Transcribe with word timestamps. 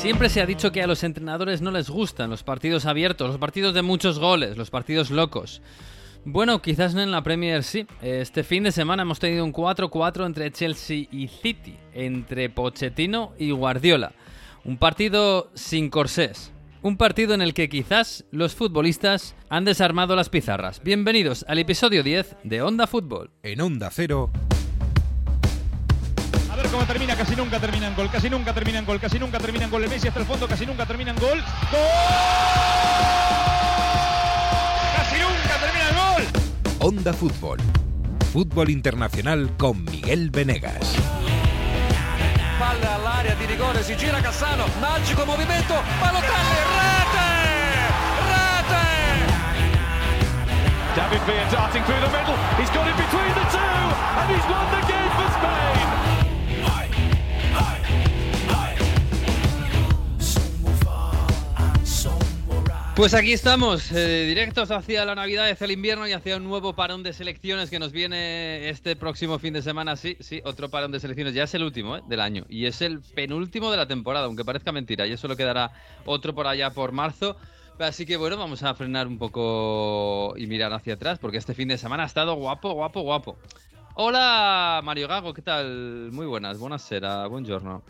Siempre 0.00 0.30
se 0.30 0.40
ha 0.40 0.46
dicho 0.46 0.72
que 0.72 0.82
a 0.82 0.86
los 0.86 1.04
entrenadores 1.04 1.60
no 1.60 1.70
les 1.70 1.90
gustan 1.90 2.30
los 2.30 2.42
partidos 2.42 2.86
abiertos, 2.86 3.28
los 3.28 3.38
partidos 3.38 3.74
de 3.74 3.82
muchos 3.82 4.18
goles, 4.18 4.56
los 4.56 4.70
partidos 4.70 5.10
locos. 5.10 5.60
Bueno, 6.24 6.62
quizás 6.62 6.94
no 6.94 7.02
en 7.02 7.10
la 7.10 7.22
Premier 7.22 7.62
sí. 7.62 7.86
Este 8.00 8.42
fin 8.42 8.64
de 8.64 8.72
semana 8.72 9.02
hemos 9.02 9.18
tenido 9.18 9.44
un 9.44 9.52
4-4 9.52 10.24
entre 10.24 10.50
Chelsea 10.52 11.06
y 11.12 11.28
City, 11.28 11.76
entre 11.92 12.48
Pochettino 12.48 13.34
y 13.38 13.50
Guardiola. 13.50 14.12
Un 14.64 14.78
partido 14.78 15.50
sin 15.52 15.90
corsés. 15.90 16.50
Un 16.80 16.96
partido 16.96 17.34
en 17.34 17.42
el 17.42 17.52
que 17.52 17.68
quizás 17.68 18.24
los 18.30 18.54
futbolistas 18.54 19.36
han 19.50 19.66
desarmado 19.66 20.16
las 20.16 20.30
pizarras. 20.30 20.82
Bienvenidos 20.82 21.44
al 21.46 21.58
episodio 21.58 22.02
10 22.02 22.36
de 22.42 22.62
Onda 22.62 22.86
Fútbol. 22.86 23.32
En 23.42 23.60
Onda 23.60 23.90
Cero. 23.92 24.30
Cómo 26.70 26.84
termina, 26.86 27.16
casi 27.16 27.34
nunca 27.34 27.58
terminan 27.58 27.96
gol, 27.96 28.08
casi 28.08 28.30
nunca 28.30 28.52
terminan 28.52 28.84
gol, 28.84 29.00
casi 29.00 29.18
nunca 29.18 29.38
terminan 29.40 29.70
gol. 29.70 29.82
El 29.82 29.90
Messi 29.90 30.06
hasta 30.06 30.20
el 30.20 30.26
fondo, 30.26 30.46
casi 30.46 30.64
nunca 30.64 30.86
terminan 30.86 31.16
gol. 31.16 31.42
¡Gol! 31.72 31.80
¡Casi 34.96 35.16
nunca 35.18 35.58
terminan 35.58 35.94
gol! 35.96 36.22
Onda 36.78 37.12
Fútbol. 37.12 37.58
Fútbol 38.32 38.70
internacional 38.70 39.50
con 39.56 39.82
Miguel 39.84 40.30
Venegas. 40.30 40.94
Palla 42.60 42.94
all'area 42.94 43.34
di 43.34 43.46
rigore, 43.46 43.82
si 43.82 43.96
gira 43.96 44.20
Cassano, 44.20 44.66
magico 44.80 45.24
movimento, 45.26 45.74
Balotelli, 45.98 46.60
rete! 46.78 47.28
Rete! 48.30 48.84
David 50.94 51.22
Villa 51.26 51.50
darting 51.50 51.82
through 51.84 52.00
the 52.00 52.10
middle. 52.16 52.36
He's 52.58 52.70
got 52.70 52.86
it 52.86 52.99
Pues 63.00 63.14
aquí 63.14 63.32
estamos, 63.32 63.90
eh, 63.92 64.26
directos 64.26 64.70
hacia 64.70 65.06
la 65.06 65.14
Navidad, 65.14 65.48
hacia 65.48 65.64
el 65.64 65.70
invierno 65.70 66.06
y 66.06 66.12
hacia 66.12 66.36
un 66.36 66.44
nuevo 66.44 66.74
parón 66.74 67.02
de 67.02 67.14
selecciones 67.14 67.70
que 67.70 67.78
nos 67.78 67.92
viene 67.92 68.68
este 68.68 68.94
próximo 68.94 69.38
fin 69.38 69.54
de 69.54 69.62
semana. 69.62 69.96
Sí, 69.96 70.18
sí, 70.20 70.42
otro 70.44 70.68
parón 70.68 70.92
de 70.92 71.00
selecciones. 71.00 71.32
Ya 71.32 71.44
es 71.44 71.54
el 71.54 71.62
último 71.62 71.96
eh, 71.96 72.02
del 72.06 72.20
año 72.20 72.44
y 72.50 72.66
es 72.66 72.82
el 72.82 73.00
penúltimo 73.00 73.70
de 73.70 73.78
la 73.78 73.86
temporada, 73.86 74.26
aunque 74.26 74.44
parezca 74.44 74.70
mentira. 74.70 75.06
Y 75.06 75.12
eso 75.12 75.28
lo 75.28 75.36
quedará 75.36 75.72
otro 76.04 76.34
por 76.34 76.46
allá 76.46 76.72
por 76.72 76.92
marzo. 76.92 77.38
Así 77.78 78.04
que 78.04 78.18
bueno, 78.18 78.36
vamos 78.36 78.62
a 78.64 78.74
frenar 78.74 79.06
un 79.06 79.16
poco 79.16 80.34
y 80.36 80.46
mirar 80.46 80.74
hacia 80.74 80.92
atrás 80.92 81.18
porque 81.18 81.38
este 81.38 81.54
fin 81.54 81.68
de 81.68 81.78
semana 81.78 82.02
ha 82.02 82.06
estado 82.06 82.34
guapo, 82.34 82.74
guapo, 82.74 83.00
guapo. 83.00 83.38
Hola 83.94 84.82
Mario 84.84 85.08
Gago, 85.08 85.32
¿qué 85.32 85.40
tal? 85.40 86.10
Muy 86.12 86.26
buenas, 86.26 86.58
buenas 86.58 86.82
sera, 86.82 87.26
buongiorno. 87.28 87.82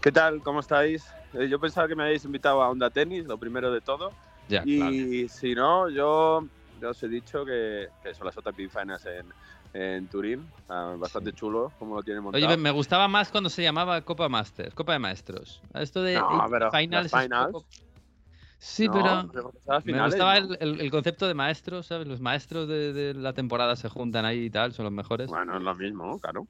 ¿Qué 0.00 0.10
tal? 0.10 0.40
¿Cómo 0.40 0.60
estáis? 0.60 1.04
Eh, 1.34 1.48
yo 1.48 1.58
pensaba 1.58 1.88
que 1.88 1.94
me 1.96 2.04
habéis 2.04 2.24
invitado 2.24 2.62
a 2.62 2.68
Onda 2.70 2.90
Tenis, 2.90 3.24
lo 3.26 3.38
primero 3.38 3.72
de 3.72 3.80
todo. 3.80 4.10
Ya, 4.48 4.62
y 4.64 5.28
si 5.28 5.54
no, 5.54 5.88
yo, 5.88 6.44
os 6.82 7.02
he 7.02 7.08
dicho 7.08 7.44
que, 7.44 7.88
que 8.02 8.14
son 8.14 8.26
las 8.26 8.34
JP 8.34 8.68
Finals 8.68 9.06
en, 9.06 9.32
en 9.72 10.08
Turín. 10.08 10.44
Ah, 10.68 10.94
bastante 10.98 11.32
chulo 11.32 11.72
como 11.78 11.96
lo 11.96 12.02
tiene 12.02 12.20
montado. 12.20 12.44
Oye, 12.44 12.56
me 12.56 12.70
gustaba 12.70 13.08
más 13.08 13.30
cuando 13.30 13.48
se 13.48 13.62
llamaba 13.62 14.00
Copa 14.02 14.28
Masters, 14.28 14.74
Copa 14.74 14.92
de 14.94 14.98
Maestros. 14.98 15.62
Esto 15.74 16.02
de 16.02 16.14
No, 16.14 16.46
pero 16.50 16.70
finals, 16.70 17.12
poco- 17.52 17.66
Sí, 18.58 18.86
No, 18.86 18.92
pero 18.92 19.52
me 19.84 20.02
gustaba 20.04 20.38
¿no? 20.38 20.54
el, 20.54 20.58
el- 20.60 20.80
el 20.80 20.90
concepto 20.90 21.26
de 21.26 21.34
maestros, 21.34 21.86
¿sabes? 21.86 22.06
Los 22.06 22.20
maestros 22.20 22.68
de, 22.68 22.92
de 22.92 23.14
la 23.14 23.32
temporada 23.32 23.74
se 23.74 23.88
juntan 23.88 24.24
ahí 24.24 24.44
y 24.44 24.50
tal, 24.50 24.72
son 24.72 24.84
los 24.84 24.92
mejores. 24.92 25.28
Bueno, 25.28 25.56
es 25.56 25.62
lo 25.62 25.74
mismo, 25.74 26.18
claro. 26.20 26.46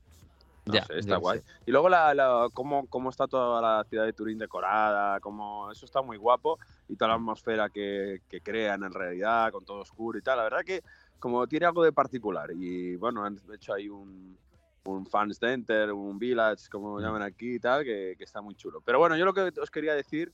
No 0.64 0.74
Ya, 0.74 0.84
sé, 0.84 0.98
está 0.98 1.16
guay. 1.16 1.40
sé. 1.40 1.44
Y 1.66 1.72
luego 1.72 1.88
la, 1.88 2.14
la- 2.14 2.48
cómo, 2.52 2.86
cómo 2.86 3.10
está 3.10 3.26
toda 3.26 3.60
la 3.60 3.84
ciudad 3.84 4.04
de 4.04 4.12
Turín 4.12 4.38
decorada, 4.38 5.18
cómo, 5.20 5.70
eso 5.72 5.84
está 5.86 6.02
muy 6.02 6.16
guapo 6.16 6.58
y 6.88 6.94
toda 6.96 7.08
la 7.08 7.14
atmósfera 7.14 7.68
que, 7.68 8.20
que 8.28 8.40
crean 8.40 8.84
en 8.84 8.92
realidad, 8.92 9.50
con 9.50 9.64
todo 9.64 9.80
oscuro 9.80 10.18
y 10.18 10.22
tal. 10.22 10.36
La 10.38 10.44
verdad 10.44 10.60
que 10.64 10.82
como 11.18 11.46
tiene 11.48 11.66
algo 11.66 11.82
de 11.82 11.92
particular 11.92 12.50
y 12.54 12.94
bueno, 12.96 13.24
han 13.24 13.40
hecho 13.52 13.74
ahí 13.74 13.88
un, 13.88 14.38
un 14.84 15.06
fan 15.06 15.32
center, 15.34 15.92
un 15.92 16.16
village, 16.18 16.68
como 16.70 16.98
Mm. 16.98 17.02
llaman 17.02 17.22
aquí 17.22 17.54
y 17.54 17.58
tal, 17.60 17.82
que, 17.82 18.14
que 18.16 18.24
está 18.24 18.40
muy 18.40 18.54
chulo. 18.54 18.80
Pero 18.82 18.98
bueno, 19.00 19.16
yo 19.16 19.24
lo 19.24 19.34
que 19.34 19.52
os 19.60 19.70
quería 19.70 19.94
decir, 19.94 20.32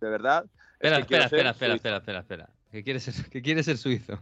de 0.00 0.08
verdad, 0.10 0.44
Espera, 0.74 0.98
es 0.98 1.06
que 1.06 1.14
espera, 1.14 1.24
espera, 1.26 1.50
espera, 1.50 1.74
espera, 1.74 1.96
espera, 1.98 2.18
espera. 2.20 2.50
Que 2.72 2.82
quiere 2.82 2.98
ser, 3.00 3.14
que 3.30 3.42
quiere 3.42 3.62
ser 3.62 3.76
suizo. 3.76 4.18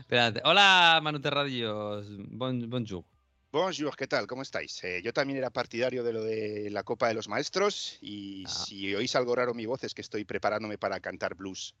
Espérate. 0.00 0.40
Hola, 0.44 0.98
Manu 1.02 1.20
Terradillos. 1.20 2.06
Bon, 2.30 2.68
bonjour. 2.70 3.04
Bonjour, 3.52 3.96
¿qué 3.96 4.06
tal? 4.06 4.28
¿Cómo 4.28 4.42
estáis? 4.42 4.82
Eh, 4.84 5.00
yo 5.02 5.12
también 5.12 5.38
era 5.38 5.50
partidario 5.50 6.04
de 6.04 6.12
lo 6.12 6.22
de 6.22 6.68
la 6.70 6.84
Copa 6.84 7.08
de 7.08 7.14
los 7.14 7.28
Maestros 7.28 7.98
y 8.00 8.44
Ah. 8.46 8.48
si 8.48 8.94
oís 8.94 9.16
algo 9.16 9.34
raro 9.34 9.50
en 9.50 9.56
mi 9.56 9.66
voz 9.66 9.82
es 9.82 9.92
que 9.92 10.02
estoy 10.02 10.24
preparándome 10.24 10.78
para 10.78 11.00
cantar 11.00 11.34
blues 11.34 11.74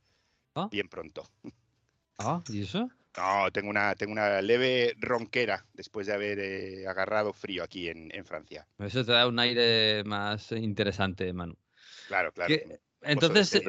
Ah. 0.56 0.68
bien 0.70 0.88
pronto. 0.88 1.22
Ah, 2.18 2.42
¿y 2.48 2.62
eso? 2.62 2.88
No, 3.16 3.50
tengo 3.52 3.70
una, 3.70 3.94
tengo 3.94 4.12
una 4.12 4.42
leve 4.42 4.94
ronquera 4.98 5.64
después 5.74 6.08
de 6.08 6.12
haber 6.14 6.38
eh, 6.40 6.86
agarrado 6.88 7.32
frío 7.32 7.62
aquí 7.62 7.88
en, 7.88 8.12
en 8.14 8.24
Francia. 8.24 8.66
Eso 8.78 9.04
te 9.04 9.12
da 9.12 9.28
un 9.28 9.38
aire 9.38 10.02
más 10.04 10.50
interesante, 10.52 11.32
Manu. 11.32 11.54
Claro, 12.08 12.32
claro. 12.32 12.48
Que- 12.48 12.80
entonces, 13.02 13.54
eh, 13.54 13.62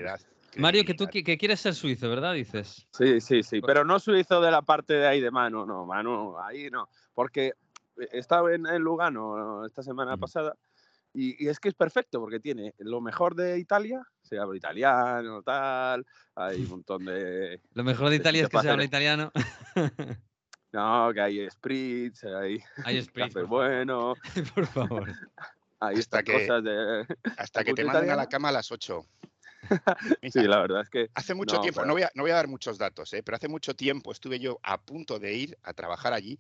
Mario, 0.57 0.84
que 0.85 0.95
tú 0.95 1.06
que, 1.07 1.23
que 1.23 1.38
quieres 1.38 1.59
ser 1.61 1.75
suizo, 1.75 2.09
¿verdad? 2.09 2.34
Dices. 2.34 2.88
Sí, 2.97 3.22
sí, 3.22 3.44
sí, 3.44 3.61
Pues- 3.61 3.67
pero 3.72 3.85
no 3.85 4.00
suizo 4.00 4.41
de 4.41 4.50
la 4.51 4.63
parte 4.63 4.94
de 4.95 5.07
ahí 5.07 5.22
de 5.22 5.29
mano, 5.31 5.67
no, 5.67 5.85
mano, 5.85 6.35
ahí 6.44 6.69
no, 6.72 6.90
porque 7.13 7.53
he 8.12 8.17
estado 8.19 8.50
en, 8.50 8.66
en 8.67 8.81
Lugano 8.81 9.66
esta 9.66 9.84
semana 9.84 10.17
pasada 10.17 10.56
y, 11.13 11.44
y 11.45 11.50
es 11.50 11.59
que 11.59 11.67
es 11.69 11.75
perfecto 11.75 12.19
porque 12.19 12.39
tiene 12.39 12.73
lo 12.79 13.01
mejor 13.01 13.35
de 13.35 13.59
Italia, 13.59 14.01
se 14.22 14.39
habla 14.39 14.56
italiano, 14.57 15.41
tal, 15.44 16.06
hay 16.35 16.61
un 16.63 16.69
montón 16.69 17.06
de... 17.06 17.61
Lo 17.73 17.84
mejor 17.84 18.09
de 18.09 18.16
Italia 18.16 18.44
es 18.44 18.50
que 18.50 18.59
se 18.59 18.69
habla 18.69 18.84
italiano. 18.84 19.31
No, 20.73 21.11
que 21.13 21.19
hay 21.19 21.50
spritz, 21.50 22.23
hay 22.23 22.63
Hay 22.85 23.01
spritz, 23.03 23.34
café 23.34 23.41
por 23.41 23.47
bueno, 23.50 24.13
Por 24.56 24.66
favor. 24.67 25.11
hay 25.81 25.97
Hasta 25.97 26.23
que- 26.23 26.31
cosas 26.31 26.63
de... 26.63 27.06
Hasta 27.38 27.63
que 27.66 27.73
te 27.73 27.84
manden 27.84 28.09
a 28.11 28.16
la 28.16 28.28
cama 28.29 28.47
a 28.47 28.51
las 28.53 28.72
8. 28.72 29.06
Sí, 30.31 30.44
la 30.44 30.61
verdad 30.61 30.81
es 30.84 30.90
que... 30.90 31.09
Hace 31.13 31.34
mucho 31.34 31.56
No, 31.56 31.61
tiempo, 31.61 31.81
pero- 31.81 31.88
no, 31.88 31.94
voy 31.94 32.03
a, 32.03 32.11
no 32.16 32.23
voy 32.23 32.31
a 32.31 32.35
dar 32.35 32.47
muchos 32.47 32.78
datos, 32.78 33.11
¿eh? 33.13 33.22
pero 33.22 33.35
hace 33.35 33.50
mucho 33.50 33.75
tiempo 33.75 34.13
estuve 34.13 34.40
yo 34.40 34.59
a 34.63 34.79
punto 34.79 35.19
de 35.19 35.34
ir 35.34 35.57
a 35.63 35.73
trabajar 35.73 36.13
allí 36.13 36.40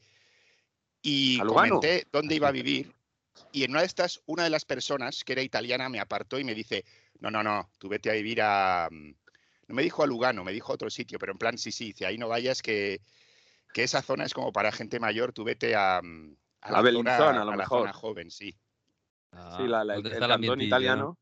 y 1.01 1.39
¿A 1.41 1.45
comenté 1.45 2.05
dónde 2.11 2.35
iba 2.35 2.47
a 2.47 2.51
vivir 2.51 2.93
y 3.51 3.63
en 3.63 3.71
una 3.71 3.81
de 3.81 3.87
estas, 3.87 4.21
una 4.27 4.43
de 4.45 4.49
las 4.49 4.65
personas 4.65 5.23
que 5.23 5.33
era 5.33 5.41
italiana 5.41 5.89
me 5.89 5.99
apartó 5.99 6.39
y 6.39 6.43
me 6.43 6.55
dice, 6.55 6.85
no, 7.19 7.31
no, 7.31 7.43
no, 7.43 7.69
tú 7.79 7.89
vete 7.89 8.09
a 8.09 8.13
vivir 8.13 8.41
a... 8.41 8.89
mm", 8.91 9.13
No 9.67 9.75
me 9.75 9.83
dijo 9.83 10.03
a 10.03 10.07
Lugano, 10.07 10.43
me 10.43 10.53
dijo 10.53 10.71
a 10.71 10.75
otro 10.75 10.89
sitio, 10.89 11.19
pero 11.19 11.33
en 11.33 11.37
plan, 11.37 11.57
sí, 11.57 11.71
sí, 11.71 11.87
dice, 11.87 12.05
ahí 12.05 12.17
no 12.17 12.27
vayas 12.29 12.61
que, 12.61 13.01
que 13.73 13.83
esa 13.83 14.01
zona 14.01 14.25
es 14.25 14.33
como 14.33 14.51
para 14.53 14.71
gente 14.71 14.99
mayor, 14.99 15.33
tú 15.33 15.43
vete 15.43 15.75
a... 15.75 16.01
mm, 16.03 16.35
A 16.61 16.71
la 16.71 16.81
Bellinzona, 16.81 17.17
zona, 17.17 17.41
a 17.41 17.45
lo 17.45 17.51
la 17.51 17.57
mejor. 17.57 17.81
zona 17.81 17.93
joven, 17.93 18.31
sí. 18.31 18.55
Sí, 19.57 19.67
la, 19.67 19.83
la- 19.83 19.95
el, 19.95 20.03
¿dónde 20.03 20.17
el 20.17 20.27
cantón 20.27 20.61
italiano. 20.61 21.17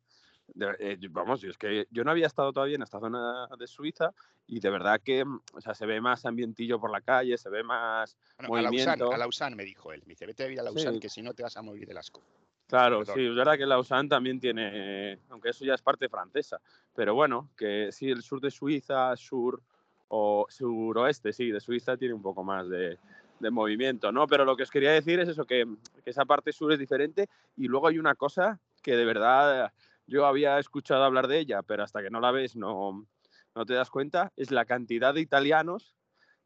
De- 0.54 0.76
eh, 0.80 0.98
vamos, 1.10 1.42
yo 1.42 1.50
es 1.50 1.58
que 1.58 1.88
yo 1.92 2.04
no 2.04 2.12
había 2.12 2.28
estado 2.28 2.52
todavía 2.54 2.76
en 2.76 2.82
esta 2.84 3.00
zona 3.00 3.48
de 3.58 3.68
Suiza 3.68 4.14
y 4.48 4.60
de 4.60 4.70
verdad 4.70 5.00
que 5.04 5.24
mm, 5.26 5.42
o 5.54 5.62
sea, 5.62 5.74
se 5.74 5.86
ve 5.86 6.02
más 6.02 6.26
ambientillo 6.26 6.80
por 6.80 6.92
la 6.92 7.02
calle, 7.02 7.38
se 7.38 7.50
ve 7.50 7.64
más. 7.64 8.18
Bueno, 8.48 8.56
a 8.56 8.62
Lausanne, 8.72 8.98
Movimiento. 8.98 9.14
a 9.14 9.18
Lausanne 9.18 9.56
me 9.56 9.64
dijo 9.64 9.92
él, 9.94 10.02
me 10.06 10.12
dice, 10.14 10.26
vete 10.26 10.44
a 10.44 10.48
vivir 10.48 10.60
a 10.60 10.64
Lausanne 10.64 10.94
Sí. 10.96 11.00
que 11.00 11.10
si 11.10 11.22
no 11.22 11.34
te 11.34 11.44
vas 11.44 11.56
a 11.58 11.62
morir 11.62 11.88
del 11.88 11.98
asco. 11.98 12.22
Claro, 12.68 13.00
Perdón. 13.00 13.16
sí, 13.16 13.26
es 13.26 13.36
verdad 13.36 13.58
que 13.58 13.66
Lausanne 13.66 14.08
también 14.10 14.40
tiene, 14.40 15.20
aunque 15.30 15.50
eso 15.50 15.66
ya 15.66 15.74
es 15.74 15.82
parte 15.82 16.08
francesa, 16.08 16.62
pero 16.96 17.16
bueno, 17.16 17.50
que 17.58 17.90
sí, 17.92 18.10
el 18.12 18.22
sur 18.22 18.40
de 18.40 18.52
Suiza, 18.52 19.16
sur 19.18 19.60
o 20.10 20.46
suroeste, 20.50 21.34
sí, 21.34 21.50
de 21.52 21.60
Suiza 21.60 21.98
tiene 21.98 22.14
un 22.14 22.22
poco 22.22 22.44
más 22.44 22.70
de, 22.70 23.00
de 23.40 23.50
movimiento, 23.52 24.12
¿no? 24.12 24.28
Pero 24.28 24.46
lo 24.46 24.56
que 24.56 24.64
os 24.64 24.70
quería 24.72 24.92
decir 24.92 25.20
es 25.20 25.30
eso, 25.30 25.46
que, 25.46 25.66
que 26.04 26.10
esa 26.12 26.26
parte 26.26 26.52
sur 26.52 26.72
es 26.72 26.78
diferente 26.78 27.28
y 27.58 27.68
luego 27.68 27.88
hay 27.88 27.98
una 27.98 28.14
cosa 28.16 28.60
que 28.84 28.96
de 28.96 29.06
verdad 29.06 29.74
yo 30.10 30.26
había 30.26 30.60
escuchado 30.60 31.04
hablar 31.04 31.28
de 31.28 31.40
ella, 31.40 31.62
pero 31.64 31.84
hasta 31.84 32.02
que 32.02 32.10
no 32.10 32.20
la 32.20 32.32
ves 32.32 32.56
no, 32.56 33.08
no 33.56 33.66
te 33.66 33.74
das 33.74 33.90
cuenta, 33.90 34.32
es 34.36 34.52
la 34.52 34.66
cantidad 34.66 35.14
de 35.14 35.22
italianos 35.22 35.96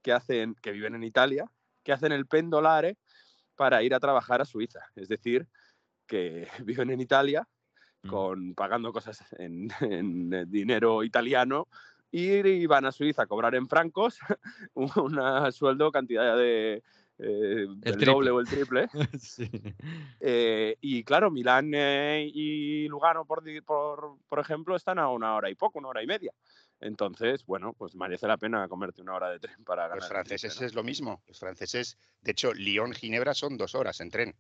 que 0.02 0.12
hacen, 0.12 0.56
que 0.62 0.72
viven 0.72 0.96
en 0.96 1.04
Italia, 1.04 1.50
que 1.84 1.94
hacen 1.94 2.12
el 2.12 2.28
pendolare 2.28 2.98
para 3.56 3.84
ir 3.84 3.94
a 3.96 4.00
trabajar 4.00 4.42
a 4.42 4.46
Suiza. 4.46 4.82
Es 4.96 5.08
decir, 5.08 5.48
que 6.08 6.48
viven 6.66 6.92
en 6.92 7.02
Italia 7.02 7.48
Mm. 8.04 8.10
con, 8.10 8.56
pagando 8.56 8.92
cosas 8.92 9.24
en, 9.38 9.70
en, 9.82 10.34
eh, 10.34 10.46
dinero 10.48 11.04
italiano 11.04 11.68
y, 12.12 12.68
van 12.68 12.86
a 12.86 12.92
Suiza 12.92 13.24
a 13.24 13.28
cobrar 13.28 13.56
en 13.56 13.68
francos 13.68 14.20
un 14.76 15.52
sueldo, 15.52 15.92
cantidad 15.92 16.38
de... 16.38 16.84
eh, 17.20 17.66
el 17.68 17.82
triple. 17.82 18.06
doble 18.06 18.30
o 18.32 18.40
el 18.40 18.48
triple. 18.48 18.88
sí. 19.20 19.50
Eh, 20.20 20.78
y 20.82 21.04
claro, 21.04 21.30
Milán 21.32 21.72
eh, 21.74 22.30
y 22.34 22.88
Lugano, 22.88 23.26
por, 23.26 23.44
por, 23.64 24.18
por 24.28 24.40
ejemplo, 24.40 24.76
están 24.76 25.00
a 25.00 25.10
una 25.10 25.36
hora 25.36 25.50
y 25.50 25.56
poco, 25.56 25.80
una 25.80 25.90
hora 25.90 26.04
y 26.04 26.08
media. 26.08 26.34
Entonces, 26.80 27.46
bueno, 27.46 27.74
pues 27.74 27.96
merece 27.96 28.28
la 28.28 28.38
pena 28.38 28.68
comerte 28.68 29.02
una 29.02 29.14
hora 29.16 29.30
de 29.30 29.40
tren 29.40 29.56
para 29.66 29.84
ganar. 29.84 29.98
Los 29.98 30.08
franceses 30.10 30.52
triple, 30.54 30.62
¿no? 30.66 30.68
es 30.68 30.76
lo 30.76 30.84
mismo. 30.84 31.22
Los 31.28 31.40
franceses, 31.40 31.98
de 32.22 32.32
hecho, 32.32 32.54
Lyon-Ginebra 32.54 33.34
son 33.34 33.58
dos 33.58 33.76
horas 33.76 34.02
en 34.02 34.10
tren. 34.10 34.36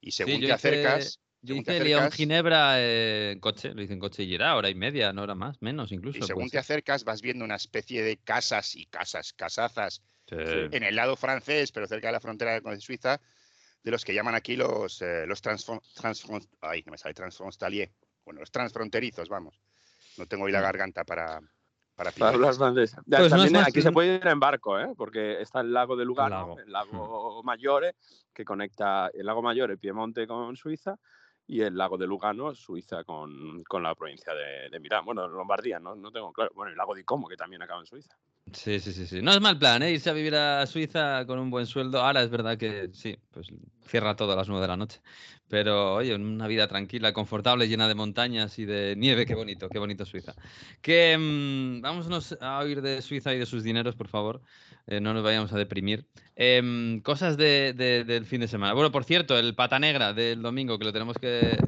Y 0.00 0.12
según 0.12 0.34
yo 0.34 0.40
te 0.40 0.44
hice- 0.46 0.54
acercas, 0.54 1.20
según 1.44 1.64
te 1.64 1.72
Dice 1.72 1.84
León 1.84 2.02
acercas- 2.04 2.16
Ginebra 2.16 2.80
eh, 2.80 3.30
en 3.32 3.40
coche, 3.40 3.74
lo 3.74 3.80
dicen 3.80 3.98
coche 3.98 4.22
y 4.24 4.34
irá, 4.34 4.54
hora 4.56 4.68
y 4.68 4.74
media, 4.74 5.12
no 5.12 5.22
hora 5.22 5.34
más, 5.34 5.60
menos 5.62 5.90
incluso. 5.92 6.18
Y 6.18 6.22
según 6.22 6.48
te 6.50 6.58
acercas, 6.58 7.04
vas 7.04 7.22
viendo 7.22 7.44
una 7.44 7.56
especie 7.56 8.02
de 8.02 8.16
casas 8.18 8.74
y 8.76 8.86
casas, 8.86 9.32
casazas, 9.32 10.02
Sí. 10.28 10.34
en 10.38 10.82
el 10.82 10.96
lado 10.96 11.16
francés, 11.16 11.70
pero 11.72 11.86
cerca 11.86 12.08
de 12.08 12.12
la 12.12 12.20
frontera 12.20 12.60
con 12.60 12.80
Suiza, 12.80 13.20
de 13.82 13.90
los 13.90 14.04
que 14.04 14.12
llaman 14.14 14.34
aquí 14.34 14.56
los, 14.56 15.00
eh, 15.02 15.24
los 15.26 15.42
transfron- 15.42 15.80
transfron- 15.94 16.46
ay, 16.62 16.82
no 16.84 16.92
me 16.92 16.98
sale, 16.98 17.14
transfrontalier. 17.14 17.90
Bueno, 18.24 18.40
los 18.40 18.50
transfronterizos, 18.50 19.28
vamos. 19.28 19.60
No 20.18 20.26
tengo 20.26 20.44
hoy 20.44 20.52
la 20.52 20.58
Mm. 20.58 20.62
garganta 20.62 21.04
para, 21.04 21.40
para 21.94 22.10
Para 22.10 22.32
hablar 22.34 22.54
francés. 22.54 22.92
Ya, 23.06 23.18
Pues 23.18 23.20
no 23.20 23.24
es 23.26 23.30
también 23.30 23.52
más- 23.52 23.68
aquí 23.68 23.80
se 23.82 23.92
puede 23.92 24.16
ir 24.16 24.26
en 24.26 24.40
barco, 24.40 24.78
¿eh? 24.80 24.88
porque 24.96 25.40
está 25.40 25.60
el 25.60 25.72
lago 25.72 25.94
de 25.96 26.04
Lugano, 26.04 26.36
lago. 26.36 26.58
el 26.58 26.72
lago 26.72 27.42
Maggiore, 27.44 27.94
que 28.34 28.44
conecta 28.44 29.08
el 29.14 29.24
lago 29.24 29.40
Maggiore, 29.42 29.76
Piemonte 29.78 30.26
con 30.26 30.56
Suiza, 30.56 30.98
y 31.46 31.60
el 31.60 31.76
lago 31.76 31.96
de 31.96 32.06
Lugano, 32.06 32.54
Suiza 32.54 33.04
con, 33.04 33.62
con 33.64 33.82
la 33.82 33.94
provincia 33.94 34.34
de, 34.34 34.68
de 34.70 34.80
Milán. 34.80 35.04
Bueno, 35.04 35.28
Lombardía, 35.28 35.78
no, 35.78 35.94
no 35.94 36.10
tengo 36.10 36.32
claro. 36.32 36.50
Bueno, 36.54 36.72
el 36.72 36.76
lago 36.76 36.94
de 36.94 37.04
Como, 37.04 37.28
que 37.28 37.36
también 37.36 37.62
acaba 37.62 37.80
en 37.80 37.86
Suiza. 37.86 38.16
Sí, 38.52 38.78
sí, 38.78 38.92
sí, 38.92 39.06
sí. 39.06 39.22
No 39.22 39.32
es 39.32 39.40
mal 39.40 39.58
plan, 39.58 39.82
¿eh? 39.82 39.90
Irse 39.90 40.08
a 40.08 40.12
vivir 40.12 40.34
a 40.36 40.64
Suiza 40.66 41.26
con 41.26 41.38
un 41.38 41.50
buen 41.50 41.66
sueldo. 41.66 42.00
Ahora 42.00 42.22
es 42.22 42.30
verdad 42.30 42.56
que 42.56 42.90
sí, 42.92 43.16
pues 43.32 43.48
cierra 43.82 44.14
todo 44.14 44.32
a 44.32 44.36
las 44.36 44.48
nueve 44.48 44.62
de 44.62 44.68
la 44.68 44.76
noche. 44.76 45.00
Pero, 45.48 45.94
oye, 45.94 46.14
una 46.14 46.46
vida 46.46 46.68
tranquila, 46.68 47.12
confortable, 47.12 47.68
llena 47.68 47.88
de 47.88 47.94
montañas 47.94 48.58
y 48.58 48.64
de 48.64 48.94
nieve. 48.96 49.26
Qué 49.26 49.34
bonito, 49.34 49.68
qué 49.68 49.78
bonito 49.78 50.04
Suiza. 50.04 50.34
Que 50.80 51.16
mm, 51.18 51.80
vámonos 51.80 52.36
a 52.40 52.58
oír 52.60 52.82
de 52.82 53.02
Suiza 53.02 53.34
y 53.34 53.38
de 53.38 53.46
sus 53.46 53.64
dineros, 53.64 53.96
por 53.96 54.08
favor. 54.08 54.42
Eh, 54.86 55.00
no 55.00 55.12
nos 55.14 55.22
vayamos 55.24 55.52
a 55.52 55.58
deprimir. 55.58 56.06
Em, 56.36 57.00
cosas 57.00 57.36
de- 57.36 57.72
de- 57.72 58.04
del 58.04 58.24
fin 58.26 58.40
de 58.40 58.48
semana. 58.48 58.72
Bueno, 58.74 58.92
por 58.92 59.04
cierto, 59.04 59.36
el 59.38 59.54
pata 59.54 59.78
negra 59.78 60.12
del 60.12 60.42
domingo, 60.42 60.78
que 60.78 60.84
lo 60.84 60.92
tenemos 60.92 61.16
que 61.18 61.58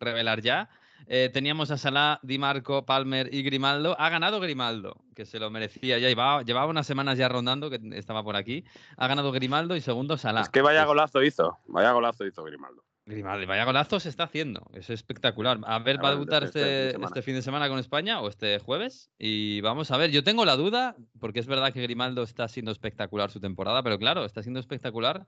revelar 0.00 0.40
ya. 0.40 0.68
Eh, 1.06 1.28
teníamos 1.30 1.70
a 1.70 1.76
Salah, 1.76 2.18
Di 2.22 2.38
Marco, 2.38 2.86
Palmer 2.86 3.28
y 3.34 3.42
Grimaldo. 3.42 3.94
Ha 4.00 4.08
ganado 4.08 4.40
Grimaldo, 4.40 4.96
que 5.14 5.26
se 5.26 5.38
lo 5.38 5.50
merecía 5.50 5.98
ya. 5.98 6.08
Llevaba, 6.08 6.42
llevaba 6.42 6.66
unas 6.66 6.86
semanas 6.86 7.18
ya 7.18 7.28
rondando, 7.28 7.68
que 7.68 7.78
estaba 7.92 8.22
por 8.22 8.36
aquí. 8.36 8.64
Ha 8.96 9.06
ganado 9.08 9.30
Grimaldo 9.30 9.76
y 9.76 9.82
segundo 9.82 10.16
Salah. 10.16 10.40
Es 10.42 10.48
que 10.48 10.62
vaya 10.62 10.84
golazo 10.86 11.22
hizo, 11.22 11.58
vaya 11.66 11.92
golazo 11.92 12.24
hizo 12.26 12.42
Grimaldo. 12.44 12.82
Grimaldo, 13.06 13.46
vaya 13.46 13.64
golazo 13.64 14.00
se 14.00 14.08
está 14.08 14.24
haciendo. 14.24 14.66
Es 14.72 14.88
espectacular. 14.88 15.58
A 15.66 15.78
ver, 15.80 16.02
¿va 16.02 16.08
a 16.08 16.12
debutar 16.12 16.44
este- 16.44 16.60
este 16.60 16.64
fin 16.70 16.86
de 16.86 16.92
semana. 16.92 17.06
este 17.08 17.22
fin 17.22 17.34
de 17.34 17.42
semana 17.42 17.68
con 17.68 17.78
España 17.78 18.20
o 18.20 18.28
este 18.28 18.58
jueves? 18.58 19.10
Y 19.18 19.60
vamos 19.60 19.90
a 19.90 19.98
ver. 19.98 20.10
Yo 20.10 20.24
tengo 20.24 20.44
la 20.46 20.56
duda, 20.56 20.96
porque 21.20 21.40
es 21.40 21.46
verdad 21.46 21.72
que 21.72 21.82
Grimaldo 21.82 22.22
está 22.22 22.48
siendo 22.48 22.72
espectacular 22.72 23.30
su 23.30 23.40
temporada, 23.40 23.82
pero 23.82 23.98
claro, 23.98 24.24
está 24.24 24.42
siendo 24.42 24.58
espectacular 24.60 25.26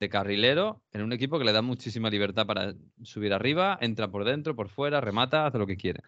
de 0.00 0.08
carrilero 0.08 0.82
en 0.92 1.02
un 1.02 1.12
equipo 1.12 1.38
que 1.38 1.44
le 1.44 1.52
da 1.52 1.62
muchísima 1.62 2.08
libertad 2.10 2.46
para 2.46 2.74
subir 3.02 3.32
arriba, 3.34 3.78
entra 3.80 4.08
por 4.08 4.24
dentro, 4.24 4.56
por 4.56 4.68
fuera, 4.68 5.00
remata, 5.00 5.46
hace 5.46 5.58
lo 5.58 5.66
que 5.66 5.76
quiere. 5.76 6.00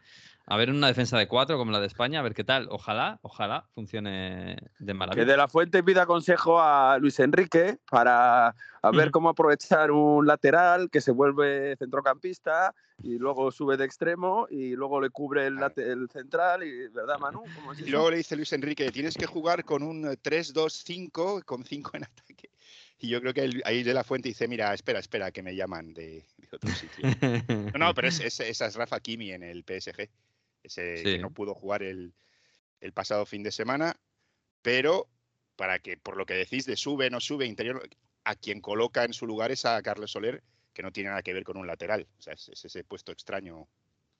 A 0.49 0.57
ver 0.57 0.69
en 0.69 0.77
una 0.77 0.87
defensa 0.87 1.19
de 1.19 1.27
cuatro 1.27 1.59
como 1.59 1.73
la 1.73 1.81
de 1.81 1.89
España, 1.89 2.21
a 2.21 2.23
ver 2.23 2.33
qué 2.35 2.45
tal. 2.45 2.69
Ojalá, 2.71 3.19
ojalá 3.23 3.67
funcione 3.75 4.57
de 4.79 4.87
Que 4.87 4.95
maravilla. 4.95 5.25
de 5.27 5.37
la 5.37 5.49
Fuente 5.49 5.83
pida 5.83 6.07
consejo 6.07 6.61
a 6.61 6.99
Luis 6.99 7.19
Enrique 7.19 7.79
para 7.91 8.55
a 8.83 8.91
ver 8.93 9.11
cómo 9.11 9.29
aprovechar 9.29 9.91
un 9.91 10.25
lateral 10.25 10.89
que 10.89 11.01
se 11.01 11.11
vuelve 11.11 11.75
centrocampista 11.77 12.73
y 13.03 13.19
luego 13.19 13.51
sube 13.51 13.77
de 13.77 13.85
extremo 13.85 14.47
y 14.49 14.77
luego 14.77 15.01
le 15.01 15.11
cubre 15.11 15.47
el, 15.49 15.59
el 15.77 16.09
central 16.11 16.63
y 16.63 16.87
¿verdad 16.89 17.19
Manu? 17.19 17.43
¿Cómo 17.57 17.73
es 17.73 17.81
Y 17.81 17.91
luego 17.91 18.11
le 18.13 18.19
dice 18.19 18.37
Luis 18.37 18.53
Enrique, 18.53 18.93
tienes 18.93 19.17
que 19.17 19.27
jugar 19.27 19.65
con 19.65 19.83
un 19.83 20.07
eh, 20.07 20.17
3-2-5, 20.23 21.43
con 21.45 21.65
5 21.65 21.91
en 21.95 22.05
ataque. 22.05 22.51
Y 22.99 23.09
yo 23.09 23.21
creo 23.21 23.35
que 23.35 23.51
ahí 23.65 23.83
de 23.83 23.93
la 23.95 24.05
fuente 24.05 24.29
dice, 24.29 24.47
mira, 24.49 24.73
espera, 24.73 25.01
espera, 25.01 25.31
que 25.31 25.43
me 25.43 25.55
llaman 25.57 25.93
de, 25.93 26.25
de 26.39 26.49
otro 26.53 26.71
sitio. 26.71 27.05
No, 27.77 27.87
no, 27.89 27.95
pero 27.95 28.09
es, 28.09 28.21
es- 28.21 28.41
esa 28.41 28.67
es 28.67 28.75
Rafa 28.77 29.01
Kimi 29.01 29.33
en 29.33 29.43
el 29.43 29.65
PSG. 29.65 30.09
Sí. 30.69 31.03
que 31.03 31.19
no 31.19 31.31
pudo 31.31 31.55
jugar 31.55 31.83
el, 31.83 32.15
el 32.81 32.93
pasado 32.93 33.27
fin 33.27 33.43
de 33.43 33.53
semana. 33.53 33.97
Pero 34.63 35.09
para 35.57 35.79
que, 35.79 35.97
por 35.97 36.17
lo 36.17 36.27
que 36.27 36.35
decís 36.35 36.67
de 36.67 36.77
sube, 36.77 37.11
no 37.11 37.21
sube, 37.21 37.47
interior, 37.47 37.89
a 38.25 38.35
quien 38.35 38.61
coloca 38.61 39.05
en 39.05 39.13
su 39.13 39.27
lugar 39.27 39.51
es 39.51 39.65
a 39.65 39.81
Carlos 39.83 40.11
Soler, 40.11 40.43
que 40.73 40.83
no 40.83 40.93
tiene 40.93 41.11
nada 41.11 41.23
que 41.23 41.33
ver 41.33 41.45
con 41.45 41.57
un 41.57 41.67
lateral. 41.67 42.07
O 42.19 42.23
sea, 42.23 42.35
es, 42.35 42.49
es 42.49 42.65
ese 42.65 42.85
puesto 42.85 43.13
extraño. 43.13 43.69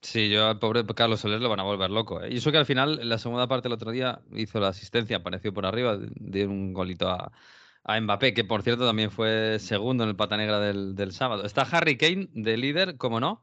Sí, 0.03 0.31
yo 0.31 0.47
al 0.47 0.59
pobre 0.59 0.85
Carlos 0.87 1.21
Soler 1.21 1.41
lo 1.41 1.49
van 1.49 1.61
a 1.61 1.65
volver 1.65 1.91
loco. 1.91 2.23
¿eh? 2.23 2.29
Y 2.31 2.37
eso 2.37 2.53
que 2.53 2.59
al 2.59 2.67
final, 2.67 3.01
en 3.01 3.09
la 3.09 3.19
segunda 3.19 3.49
parte 3.49 3.65
del 3.65 3.73
otro 3.75 3.91
día, 3.91 4.21
hizo 4.33 4.61
la 4.61 4.69
asistencia, 4.69 5.17
apareció 5.17 5.53
por 5.53 5.67
arriba, 5.67 5.99
dio 6.15 6.49
un 6.49 6.73
golito 6.73 7.09
a, 7.09 7.33
a 7.83 8.01
Mbappé, 8.01 8.33
que 8.33 8.45
por 8.45 8.63
cierto 8.63 8.87
también 8.87 9.11
fue 9.11 9.59
segundo 9.59 10.05
en 10.05 10.11
el 10.11 10.17
pata 10.17 10.37
negra 10.37 10.61
del, 10.61 10.95
del 10.95 11.13
sábado. 11.13 11.45
Está 11.45 11.63
Harry 11.63 11.97
Kane 11.97 12.29
de 12.33 12.57
líder, 12.57 12.97
como 12.97 13.21
no, 13.21 13.43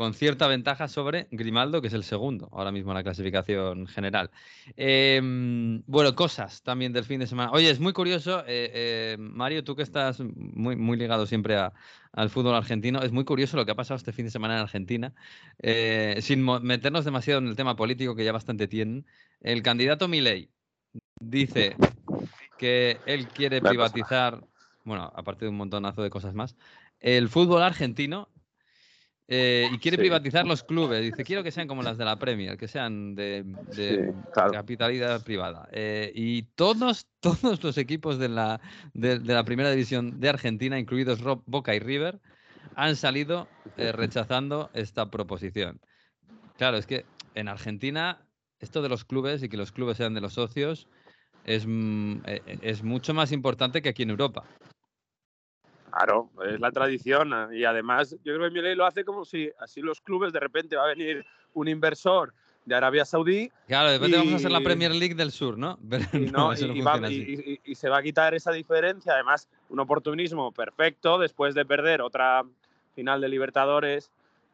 con 0.00 0.14
cierta 0.14 0.46
ventaja 0.48 0.88
sobre 0.88 1.28
Grimaldo, 1.30 1.82
que 1.82 1.88
es 1.88 1.92
el 1.92 2.04
segundo 2.04 2.48
ahora 2.52 2.72
mismo 2.72 2.90
en 2.90 2.94
la 2.94 3.02
clasificación 3.02 3.86
general. 3.86 4.30
Em, 4.74 5.82
bueno, 5.86 6.14
cosas 6.14 6.62
también 6.62 6.94
del 6.94 7.04
fin 7.04 7.20
de 7.20 7.26
semana. 7.26 7.52
Oye, 7.52 7.68
es 7.68 7.80
muy 7.80 7.92
curioso, 7.92 8.40
eh, 8.46 8.70
eh, 8.72 9.16
Mario, 9.18 9.62
tú 9.62 9.76
que 9.76 9.82
estás 9.82 10.20
muy, 10.20 10.74
muy 10.74 10.96
ligado 10.96 11.26
siempre 11.26 11.58
a- 11.58 11.74
al 12.12 12.30
fútbol 12.30 12.54
argentino, 12.54 13.02
es 13.02 13.12
muy 13.12 13.26
curioso 13.26 13.58
lo 13.58 13.66
que 13.66 13.72
ha 13.72 13.74
pasado 13.74 13.98
este 13.98 14.14
fin 14.14 14.24
de 14.24 14.30
semana 14.30 14.54
en 14.54 14.60
Argentina. 14.60 15.12
Eh, 15.58 16.16
sin 16.22 16.46
meternos 16.62 17.04
demasiado 17.04 17.40
en 17.40 17.48
el 17.48 17.56
tema 17.56 17.76
político 17.76 18.16
que 18.16 18.24
ya 18.24 18.32
bastante 18.32 18.68
tienen, 18.68 19.04
el 19.42 19.62
candidato 19.62 20.08
Milei 20.08 20.48
dice 21.20 21.76
que 22.56 22.96
él 23.04 23.28
quiere 23.28 23.60
privatizar, 23.60 24.46
bueno, 24.82 25.12
aparte 25.14 25.44
de 25.44 25.50
un 25.50 25.58
montonazo 25.58 26.02
de 26.02 26.08
cosas 26.08 26.32
más, 26.32 26.56
el 27.00 27.28
fútbol 27.28 27.62
argentino 27.62 28.30
eh, 29.30 29.68
y 29.72 29.78
quiere 29.78 29.96
Sí. 29.96 30.00
privatizar 30.02 30.44
los 30.46 30.62
clubes. 30.64 31.00
Dice, 31.02 31.22
quiero 31.24 31.42
que 31.42 31.52
sean 31.52 31.68
como 31.68 31.82
las 31.82 31.96
de 31.96 32.04
la 32.04 32.16
Premier, 32.16 32.56
que 32.58 32.66
sean 32.68 33.14
de, 33.14 33.44
de 33.46 34.12
Sí, 34.12 34.20
claro. 34.34 34.52
capitalidad 34.52 35.22
privada. 35.22 35.68
Eh, 35.72 36.10
y 36.14 36.42
todos, 36.56 37.06
todos 37.20 37.62
los 37.62 37.78
equipos 37.78 38.18
de 38.18 38.28
la, 38.28 38.60
de, 38.92 39.18
de 39.20 39.34
la 39.34 39.44
primera 39.44 39.70
división 39.70 40.20
de 40.20 40.28
Argentina, 40.28 40.78
incluidos 40.78 41.20
Ro- 41.20 41.42
Boca 41.46 41.74
y 41.74 41.78
River, 41.78 42.20
han 42.74 42.96
salido 42.96 43.48
eh, 43.78 43.92
rechazando 43.92 44.70
esta 44.74 45.10
proposición. 45.10 45.80
Claro, 46.58 46.76
es 46.76 46.86
que 46.86 47.04
en 47.34 47.48
Argentina 47.48 48.18
esto 48.58 48.82
de 48.82 48.88
los 48.88 49.04
clubes 49.04 49.42
y 49.42 49.48
que 49.48 49.56
los 49.56 49.72
clubes 49.72 49.96
sean 49.96 50.12
de 50.12 50.20
los 50.20 50.34
socios 50.34 50.86
es, 51.46 51.64
mm, 51.66 52.16
eh, 52.26 52.58
es 52.62 52.82
mucho 52.82 53.14
más 53.14 53.32
importante 53.32 53.80
que 53.80 53.88
aquí 53.90 54.02
en 54.02 54.10
Europa. 54.10 54.44
Claro, 55.90 56.30
es 56.46 56.60
la 56.60 56.70
tradición 56.72 57.32
eh, 57.32 57.58
y 57.58 57.64
además 57.64 58.10
yo 58.24 58.34
creo 58.36 58.48
que 58.48 58.50
Milei 58.54 58.74
lo 58.74 58.86
hace 58.86 59.04
como 59.04 59.24
si 59.24 59.50
así 59.58 59.80
los 59.80 60.00
clubes 60.00 60.32
de 60.32 60.40
repente 60.40 60.76
va 60.76 60.84
a 60.84 60.88
venir 60.88 61.24
un 61.54 61.68
inversor 61.68 62.32
de 62.64 62.74
Arabia 62.74 63.04
Saudí 63.04 63.50
Claro, 63.66 63.90
de 63.90 63.98
repente 63.98 64.16
vamos 64.18 64.32
a 64.34 64.36
hacer 64.36 64.50
la 64.50 64.60
Y- 64.60 64.64
Premier 64.64 64.94
League 64.94 65.14
del 65.14 65.30
Sur, 65.32 65.56
¿no? 65.58 65.78
Pero 65.90 66.04
y, 66.12 66.30
no, 66.30 66.52
y- 66.54 66.78
y 66.78 66.80
va- 66.82 67.10
y- 67.10 67.14
y- 67.14 67.60
y 67.64 67.74
se 67.74 67.88
va 67.88 67.98
a 67.98 68.02
quitar 68.02 68.34
esa 68.34 68.52
diferencia. 68.52 69.14
Además, 69.14 69.48
un 69.70 69.80
oportunismo 69.80 70.52
perfecto 70.52 71.18
después 71.18 71.54
de 71.54 71.64
perder 71.64 72.02
otra 72.02 72.42
final 72.94 73.20
de 73.20 73.28
Libertadores, 73.28 74.10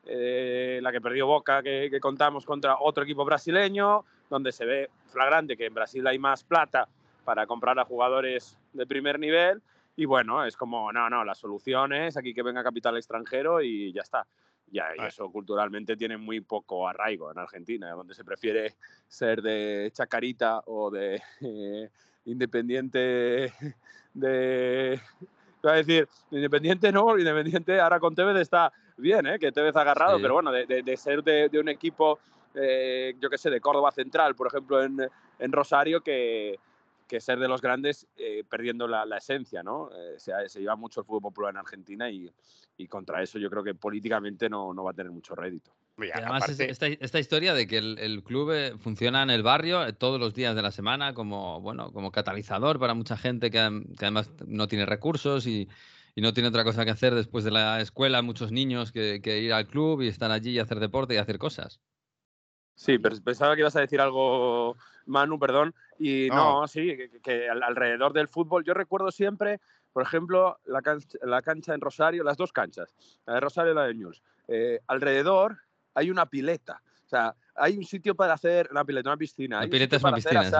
eh, 0.07 0.78
la 0.83 0.93
que 0.93 1.00
perdió 1.00 1.26
Boca, 1.26 1.62
que, 1.62 1.88
que 1.90 1.99
contamos 2.00 2.45
contra 2.47 2.76
otro 2.78 3.02
equipo 3.05 3.25
brasileño, 3.25 4.05
donde 4.31 4.52
se 4.52 4.64
ve 4.64 4.90
flagrante 5.11 5.57
que 5.57 5.66
en 5.66 5.75
Brasil 5.75 6.07
hay 6.07 6.19
más 6.19 6.45
plata 6.45 6.87
para 7.25 7.47
comprar 7.47 7.78
a 7.78 7.85
jugadores 7.85 8.57
de 8.73 8.87
primer 8.87 9.19
nivel. 9.19 9.61
Y 9.97 10.05
bueno, 10.05 10.45
es 10.45 10.57
como, 10.57 10.93
no, 10.93 11.09
no, 11.09 11.25
la 11.25 11.35
solución 11.35 11.93
es 11.95 12.17
aquí 12.17 12.35
que 12.35 12.43
venga 12.43 12.62
capital 12.62 12.97
extranjero 12.97 13.62
y 13.62 13.93
ya 13.93 14.03
está. 14.03 14.26
Ya, 14.69 14.88
y 14.99 15.05
eso 15.07 15.31
culturalmente 15.31 15.97
tiene 15.97 16.17
muy 16.17 16.41
poco 16.41 16.88
arraigo 16.88 17.31
en 17.31 17.38
Argentina, 17.38 17.91
donde 17.93 18.15
se 18.15 18.25
prefiere 18.25 18.75
ser 19.09 19.41
de 19.41 19.91
Chacarita 19.95 20.61
o 20.67 20.91
de 20.91 21.23
eh, 21.41 21.88
Independiente 22.25 23.53
de... 24.15 25.00
Iba 25.62 25.73
a 25.73 25.76
decir, 25.76 26.09
Independiente 26.31 26.93
no, 26.93 27.19
Independiente 27.19 27.81
ahora 27.81 27.99
con 27.99 28.15
Tevez 28.15 28.37
está 28.37 28.73
bien, 28.97 29.26
¿eh? 29.26 29.38
que 29.38 29.50
Tevez 29.53 29.75
ha 29.76 29.81
agarrado, 29.81 30.17
Sí. 30.17 30.23
pero 30.23 30.35
bueno, 30.35 30.53
de, 30.53 30.67
de- 30.67 30.83
de 30.83 30.97
ser 30.97 31.23
de, 31.25 31.49
de 31.49 31.59
un 31.59 31.69
equipo, 31.69 32.19
eh, 32.55 33.15
yo 33.21 33.29
qué 33.31 33.38
sé, 33.38 33.50
de 33.50 33.61
Córdoba 33.61 33.91
Central, 33.91 34.35
por 34.37 34.47
ejemplo, 34.47 34.83
en, 34.83 34.99
en 35.38 35.53
Rosario, 35.53 36.00
que, 36.03 36.59
que 37.07 37.21
ser 37.21 37.39
de 37.39 37.49
los 37.49 37.61
grandes 37.61 38.07
eh, 38.17 38.45
perdiendo 38.49 38.89
la, 38.89 39.05
la 39.07 39.19
esencia, 39.19 39.63
¿no? 39.63 39.91
Eh, 39.93 40.15
se, 40.19 40.33
se 40.49 40.61
lleva 40.61 40.77
mucho 40.77 41.01
el 41.01 41.07
fútbol 41.07 41.23
popular 41.23 41.53
en 41.53 41.59
Argentina 41.59 42.11
y, 42.11 42.31
y 42.77 42.87
contra 42.89 43.23
eso 43.23 43.39
yo 43.39 43.49
creo 43.51 43.63
que 43.65 43.75
políticamente 43.75 44.49
no, 44.49 44.73
no 44.75 44.85
va 44.85 44.91
a 44.91 44.95
tener 44.95 45.13
mucho 45.13 45.35
rédito. 45.35 45.73
Y 45.99 46.11
además, 46.11 46.49
es- 46.49 46.61
aparte- 46.61 46.71
esta, 46.71 46.87
esta 46.89 47.19
historia 47.19 47.55
de 47.55 47.67
que 47.67 47.79
el, 47.79 47.99
el 47.99 48.23
club 48.23 48.51
eh, 48.53 48.73
funciona 48.79 49.23
en 49.23 49.31
el 49.31 49.43
barrio 49.43 49.87
eh, 49.87 49.93
todos 49.93 50.21
los 50.21 50.35
días 50.35 50.55
de 50.55 50.63
la 50.63 50.71
semana 50.71 51.15
como, 51.15 51.61
bueno, 51.61 51.93
como 51.93 52.11
catalizador 52.13 52.79
para 52.79 52.95
mucha 52.95 53.17
gente 53.17 53.51
que, 53.51 53.59
que 53.99 54.05
además 54.05 54.31
no 54.47 54.69
tiene 54.69 54.87
recursos 54.87 55.47
y, 55.47 55.69
y 56.15 56.21
no 56.21 56.33
tiene 56.33 56.49
otra 56.49 56.65
cosa 56.65 56.85
que 56.85 56.91
hacer 56.91 57.15
después 57.15 57.45
de 57.45 57.51
la 57.51 57.81
escuela, 57.81 58.23
muchos 58.23 58.53
niños 58.53 58.93
que, 58.93 59.21
que 59.23 59.41
ir 59.41 59.53
al 59.53 59.67
club 59.67 60.03
y 60.03 60.09
estar 60.09 60.31
allí 60.31 60.51
y 60.53 60.59
hacer 60.59 60.81
deporte 60.81 61.15
y 61.15 61.19
hacer 61.19 61.39
cosas. 61.39 61.81
Sí, 62.76 62.99
pero 62.99 63.16
pensaba 63.25 63.54
que 63.54 63.62
ibas 63.62 63.75
a 63.75 63.80
decir 63.80 64.00
algo, 64.00 64.76
Manu, 65.06 65.38
perdón. 65.38 65.75
Y 65.99 66.28
no, 66.28 66.68
sí, 66.68 66.95
que, 67.23 67.49
alrededor 67.49 68.12
del 68.12 68.28
fútbol, 68.28 68.64
yo 68.64 68.75
recuerdo 68.75 69.11
siempre, 69.11 69.61
por 69.92 70.02
ejemplo, 70.02 70.59
la 70.66 70.83
cancha, 70.83 71.18
la 71.23 71.40
cancha 71.40 71.75
en 71.75 71.80
Rosario, 71.80 72.23
las 72.23 72.37
dos 72.37 72.52
canchas, 72.52 72.95
la 73.25 73.35
de 73.35 73.40
Rosario 73.40 73.73
y 73.73 73.75
la 73.75 73.87
de 73.87 73.95
News. 73.95 74.23
Eh, 74.47 74.80
alrededor 74.87 75.59
hay 75.95 76.11
una 76.11 76.26
pileta. 76.26 76.83
O 77.06 77.09
sea, 77.09 77.35
hay 77.54 77.78
un 77.78 77.85
sitio 77.85 78.14
para 78.14 78.35
hacer 78.35 78.68
una 78.71 78.85
pileta, 78.85 79.09
una 79.09 79.16
piscina. 79.16 79.62
La 79.62 79.68
pileta 79.68 79.97
es 79.97 80.04
una 80.04 80.16
piscina. 80.16 80.50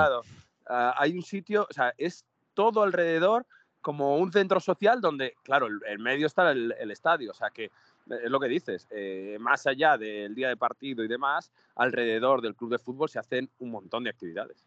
Ah, 0.69 0.95
hay 0.99 1.15
un 1.15 1.23
sitio, 1.23 1.67
o 1.69 1.73
sea, 1.73 1.95
es 1.97 2.25
todo 2.55 2.83
alrededor 2.83 3.47
como 3.81 4.17
un 4.17 4.33
centro 4.33 4.59
social 4.59 5.01
donde, 5.01 5.35
claro, 5.45 5.69
en 5.87 6.03
medio 6.03 6.27
está 6.27 6.51
el, 6.51 6.73
estadio. 6.91 7.31
O 7.31 7.35
sea, 7.35 7.51
que 7.51 7.71
es 8.11 8.31
lo 8.31 8.41
que 8.41 8.49
dices, 8.49 8.87
eh, 8.91 9.37
más 9.41 9.67
allá 9.67 9.97
del 9.97 10.35
día 10.35 10.49
de 10.49 10.57
partido 10.57 11.05
y 11.05 11.09
demás, 11.09 11.51
alrededor 11.75 12.41
del 12.41 12.55
club 12.55 12.71
de 12.71 12.79
fútbol 12.79 13.09
se 13.09 13.19
hacen 13.19 13.51
un 13.59 13.71
montón 13.71 14.05
de 14.05 14.11
actividades. 14.11 14.67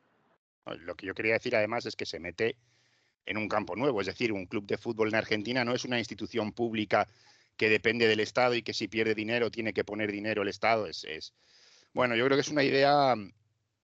Lo 0.66 0.96
que 0.96 1.08
yo 1.08 1.16
quería 1.16 1.34
decir 1.34 1.56
además 1.56 1.86
es 1.86 1.96
que 1.96 2.06
se 2.06 2.20
mete 2.20 2.58
en 3.26 3.38
un 3.38 3.48
campo 3.48 3.76
nuevo, 3.76 4.02
es 4.02 4.08
decir, 4.08 4.32
un 4.32 4.46
club 4.46 4.66
de 4.66 4.78
fútbol 4.78 5.10
en 5.10 5.16
Argentina 5.16 5.64
no 5.64 5.74
es 5.74 5.86
una 5.86 6.00
institución 6.00 6.52
pública 6.52 7.08
que 7.58 7.70
depende 7.70 8.08
del 8.08 8.20
Estado 8.20 8.56
y 8.56 8.64
que 8.64 8.74
si 8.74 8.88
pierde 8.88 9.14
dinero 9.16 9.52
tiene 9.52 9.74
que 9.74 9.84
poner 9.84 10.12
dinero 10.12 10.42
el 10.42 10.48
Estado. 10.48 10.88
Es, 10.88 11.04
es, 11.04 11.34
bueno, 11.94 12.16
yo 12.16 12.26
creo 12.26 12.38
que 12.38 12.42
es 12.42 12.50
una 12.50 12.64
idea, 12.64 13.16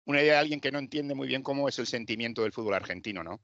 una 0.04 0.20
idea 0.20 0.34
de 0.34 0.38
alguien 0.38 0.60
que 0.60 0.72
no 0.72 0.78
entiende 0.78 1.14
muy 1.14 1.26
bien 1.26 1.42
cómo 1.42 1.68
es 1.68 1.78
el 1.78 1.86
sentimiento 1.86 2.42
del 2.42 2.52
fútbol 2.52 2.74
argentino, 2.74 3.22
¿no? 3.24 3.40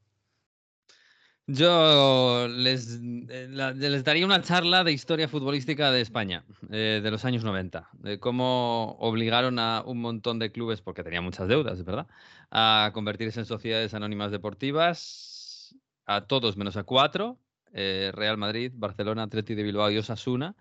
Yo 1.51 2.47
les, 2.47 2.99
eh, 3.01 3.47
les, 3.49 4.03
daría 4.03 4.23
una 4.23 4.39
charla 4.43 4.83
de 4.83 4.91
historia 4.91 5.27
futbolística 5.27 5.89
de 5.89 6.01
España, 6.01 6.43
eh, 6.69 7.01
de 7.01 7.09
los 7.09 7.25
años 7.25 7.43
90, 7.43 7.89
de 7.93 8.19
cómo 8.19 8.95
obligaron 8.99 9.57
a 9.57 9.81
un 9.83 9.99
montón 9.99 10.37
de 10.37 10.51
clubes, 10.51 10.81
porque 10.81 11.03
tenían 11.03 11.23
muchas 11.23 11.47
deudas, 11.47 11.83
¿verdad?, 11.83 12.05
a 12.51 12.91
convertirse 12.93 13.39
en 13.39 13.47
sociedades 13.47 13.95
anónimas 13.95 14.29
deportivas, 14.29 15.75
a 16.05 16.21
todos 16.21 16.55
menos 16.55 16.77
a 16.77 16.83
cuatro, 16.83 17.39
eh, 17.73 18.11
Real 18.13 18.37
Madrid, 18.37 18.71
Barcelona, 18.75 19.23
Atleti 19.23 19.55
de 19.55 19.63
Bilbao 19.63 19.89
y 19.89 19.97
Osasuna, 19.97 20.55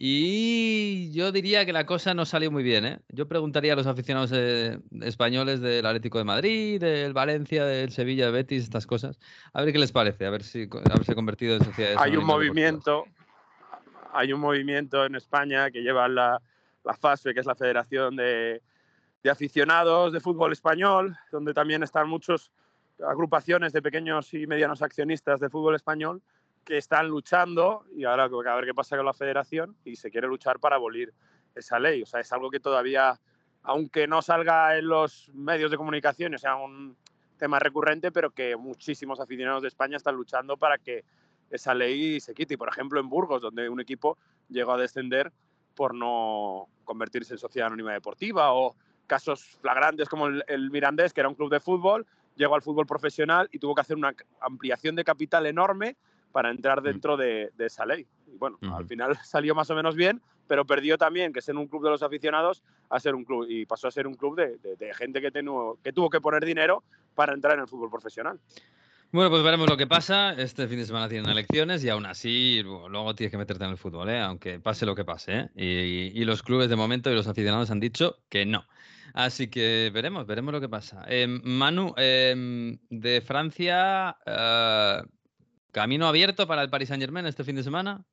y 0.00 1.10
yo 1.10 1.32
diría 1.32 1.66
que 1.66 1.72
la 1.72 1.84
cosa 1.84 2.14
no 2.14 2.24
salió 2.24 2.52
muy 2.52 2.62
bien. 2.62 2.86
¿eh? 2.86 3.00
Yo 3.08 3.26
preguntaría 3.26 3.72
a 3.72 3.76
los 3.76 3.88
aficionados 3.88 4.30
eh, 4.32 4.78
españoles 5.00 5.60
del 5.60 5.84
Atlético 5.84 6.18
de 6.18 6.24
Madrid, 6.24 6.80
del 6.80 7.12
Valencia, 7.12 7.64
del 7.64 7.90
Sevilla, 7.90 8.26
de 8.26 8.30
Betis, 8.30 8.62
estas 8.62 8.86
cosas, 8.86 9.18
a 9.52 9.60
ver 9.60 9.72
qué 9.72 9.80
les 9.80 9.90
parece, 9.90 10.24
a 10.24 10.30
ver 10.30 10.44
si 10.44 10.68
haberse 10.88 11.16
convertido 11.16 11.56
en 11.56 11.64
sociedades. 11.64 11.98
Hay 12.00 12.16
un 12.16 12.24
movimiento, 12.24 13.06
hay 14.12 14.32
un 14.32 14.38
movimiento 14.38 15.04
en 15.04 15.16
España 15.16 15.68
que 15.72 15.80
lleva 15.80 16.06
la, 16.06 16.40
la 16.84 16.94
FASFE, 16.94 17.34
que 17.34 17.40
es 17.40 17.46
la 17.46 17.56
Federación 17.56 18.14
de, 18.14 18.62
de 19.24 19.30
Aficionados 19.30 20.12
de 20.12 20.20
Fútbol 20.20 20.52
Español, 20.52 21.18
donde 21.32 21.52
también 21.52 21.82
están 21.82 22.08
muchas 22.08 22.52
agrupaciones 23.04 23.72
de 23.72 23.82
pequeños 23.82 24.32
y 24.32 24.46
medianos 24.46 24.80
accionistas 24.80 25.40
de 25.40 25.50
fútbol 25.50 25.74
español 25.74 26.22
que 26.68 26.76
están 26.76 27.08
luchando 27.08 27.86
y 27.96 28.04
ahora 28.04 28.24
a 28.24 28.54
ver 28.56 28.66
qué 28.66 28.74
pasa 28.74 28.94
con 28.94 29.06
la 29.06 29.14
federación 29.14 29.74
y 29.86 29.96
se 29.96 30.10
quiere 30.10 30.28
luchar 30.28 30.60
para 30.60 30.76
abolir 30.76 31.14
esa 31.54 31.78
ley. 31.78 32.02
O 32.02 32.06
sea, 32.06 32.20
es 32.20 32.30
algo 32.30 32.50
que 32.50 32.60
todavía, 32.60 33.18
aunque 33.62 34.06
no 34.06 34.20
salga 34.20 34.76
en 34.76 34.86
los 34.86 35.30
medios 35.32 35.70
de 35.70 35.78
comunicación, 35.78 36.34
o 36.34 36.38
sea 36.38 36.56
un 36.56 36.94
tema 37.38 37.58
recurrente, 37.58 38.12
pero 38.12 38.32
que 38.32 38.54
muchísimos 38.54 39.18
aficionados 39.18 39.62
de 39.62 39.68
España 39.68 39.96
están 39.96 40.14
luchando 40.14 40.58
para 40.58 40.76
que 40.76 41.06
esa 41.48 41.72
ley 41.72 42.20
se 42.20 42.34
quite. 42.34 42.52
Y, 42.52 42.56
por 42.58 42.68
ejemplo, 42.68 43.00
en 43.00 43.08
Burgos, 43.08 43.40
donde 43.40 43.66
un 43.70 43.80
equipo 43.80 44.18
llegó 44.50 44.72
a 44.72 44.76
descender 44.76 45.32
por 45.74 45.94
no 45.94 46.68
convertirse 46.84 47.32
en 47.32 47.38
sociedad 47.38 47.68
anónima 47.68 47.94
deportiva 47.94 48.52
o 48.52 48.76
casos 49.06 49.42
flagrantes 49.62 50.06
como 50.06 50.26
el, 50.26 50.44
el 50.46 50.70
Mirandés, 50.70 51.14
que 51.14 51.20
era 51.20 51.30
un 51.30 51.34
club 51.34 51.50
de 51.50 51.60
fútbol, 51.60 52.06
llegó 52.36 52.56
al 52.56 52.60
fútbol 52.60 52.84
profesional 52.84 53.48
y 53.52 53.58
tuvo 53.58 53.74
que 53.74 53.80
hacer 53.80 53.96
una 53.96 54.14
ampliación 54.42 54.96
de 54.96 55.04
capital 55.04 55.46
enorme 55.46 55.96
para 56.38 56.52
entrar 56.52 56.82
dentro 56.82 57.16
de, 57.16 57.50
esa 57.58 57.84
ley. 57.84 58.06
Y 58.28 58.36
bueno, 58.38 58.58
al 58.72 58.86
final 58.86 59.18
salió 59.24 59.56
más 59.56 59.68
o 59.70 59.74
menos 59.74 59.96
bien, 59.96 60.22
pero 60.46 60.64
perdió 60.64 60.96
también 60.96 61.32
que 61.32 61.42
ser 61.42 61.56
un 61.56 61.66
club 61.66 61.82
de 61.82 61.90
los 61.90 62.04
aficionados 62.04 62.62
a 62.90 63.00
ser 63.00 63.16
un 63.16 63.24
club 63.24 63.44
y 63.48 63.66
pasó 63.66 63.88
a 63.88 63.90
ser 63.90 64.06
un 64.06 64.14
club 64.14 64.36
de, 64.36 64.94
gente 64.94 65.20
que, 65.20 65.32
que 65.32 65.92
tuvo 65.92 66.08
que 66.08 66.20
poner 66.20 66.44
dinero 66.44 66.84
para 67.16 67.34
entrar 67.34 67.54
en 67.54 67.62
el 67.62 67.66
fútbol 67.66 67.90
profesional. 67.90 68.38
Bueno, 69.10 69.30
pues 69.30 69.42
veremos 69.42 69.68
lo 69.68 69.76
que 69.76 69.88
pasa. 69.88 70.32
Este 70.34 70.68
fin 70.68 70.78
de 70.78 70.86
semana 70.86 71.08
tienen 71.08 71.28
elecciones 71.28 71.82
y 71.82 71.88
aún 71.88 72.06
así 72.06 72.62
luego 72.62 73.16
tienes 73.16 73.32
que 73.32 73.38
meterte 73.38 73.64
en 73.64 73.70
el 73.70 73.76
fútbol, 73.76 74.08
¿eh? 74.10 74.20
aunque 74.20 74.60
pase 74.60 74.86
lo 74.86 74.94
que 74.94 75.04
pase. 75.04 75.50
¿eh? 75.56 76.12
Y, 76.14 76.24
los 76.24 76.44
clubes 76.44 76.68
de 76.68 76.76
momento 76.76 77.10
y 77.10 77.16
los 77.16 77.26
aficionados 77.26 77.72
han 77.72 77.80
dicho 77.80 78.18
que 78.28 78.46
no. 78.46 78.64
Así 79.12 79.48
que 79.48 79.90
veremos, 79.92 80.24
veremos 80.24 80.52
lo 80.52 80.60
que 80.60 80.68
pasa. 80.68 81.04
Em, 81.08 81.40
Manu, 81.42 81.94
em, 81.96 82.78
de 82.90 83.20
Francia, 83.22 84.16
eh, 84.24 85.02
¿Camino 85.72 86.08
abierto 86.08 86.46
para 86.46 86.62
el 86.62 86.70
Paris 86.70 86.88
Saint 86.88 87.02
Germain 87.02 87.26
este 87.26 87.44
fin 87.44 87.56
de 87.56 87.62
semana? 87.62 88.04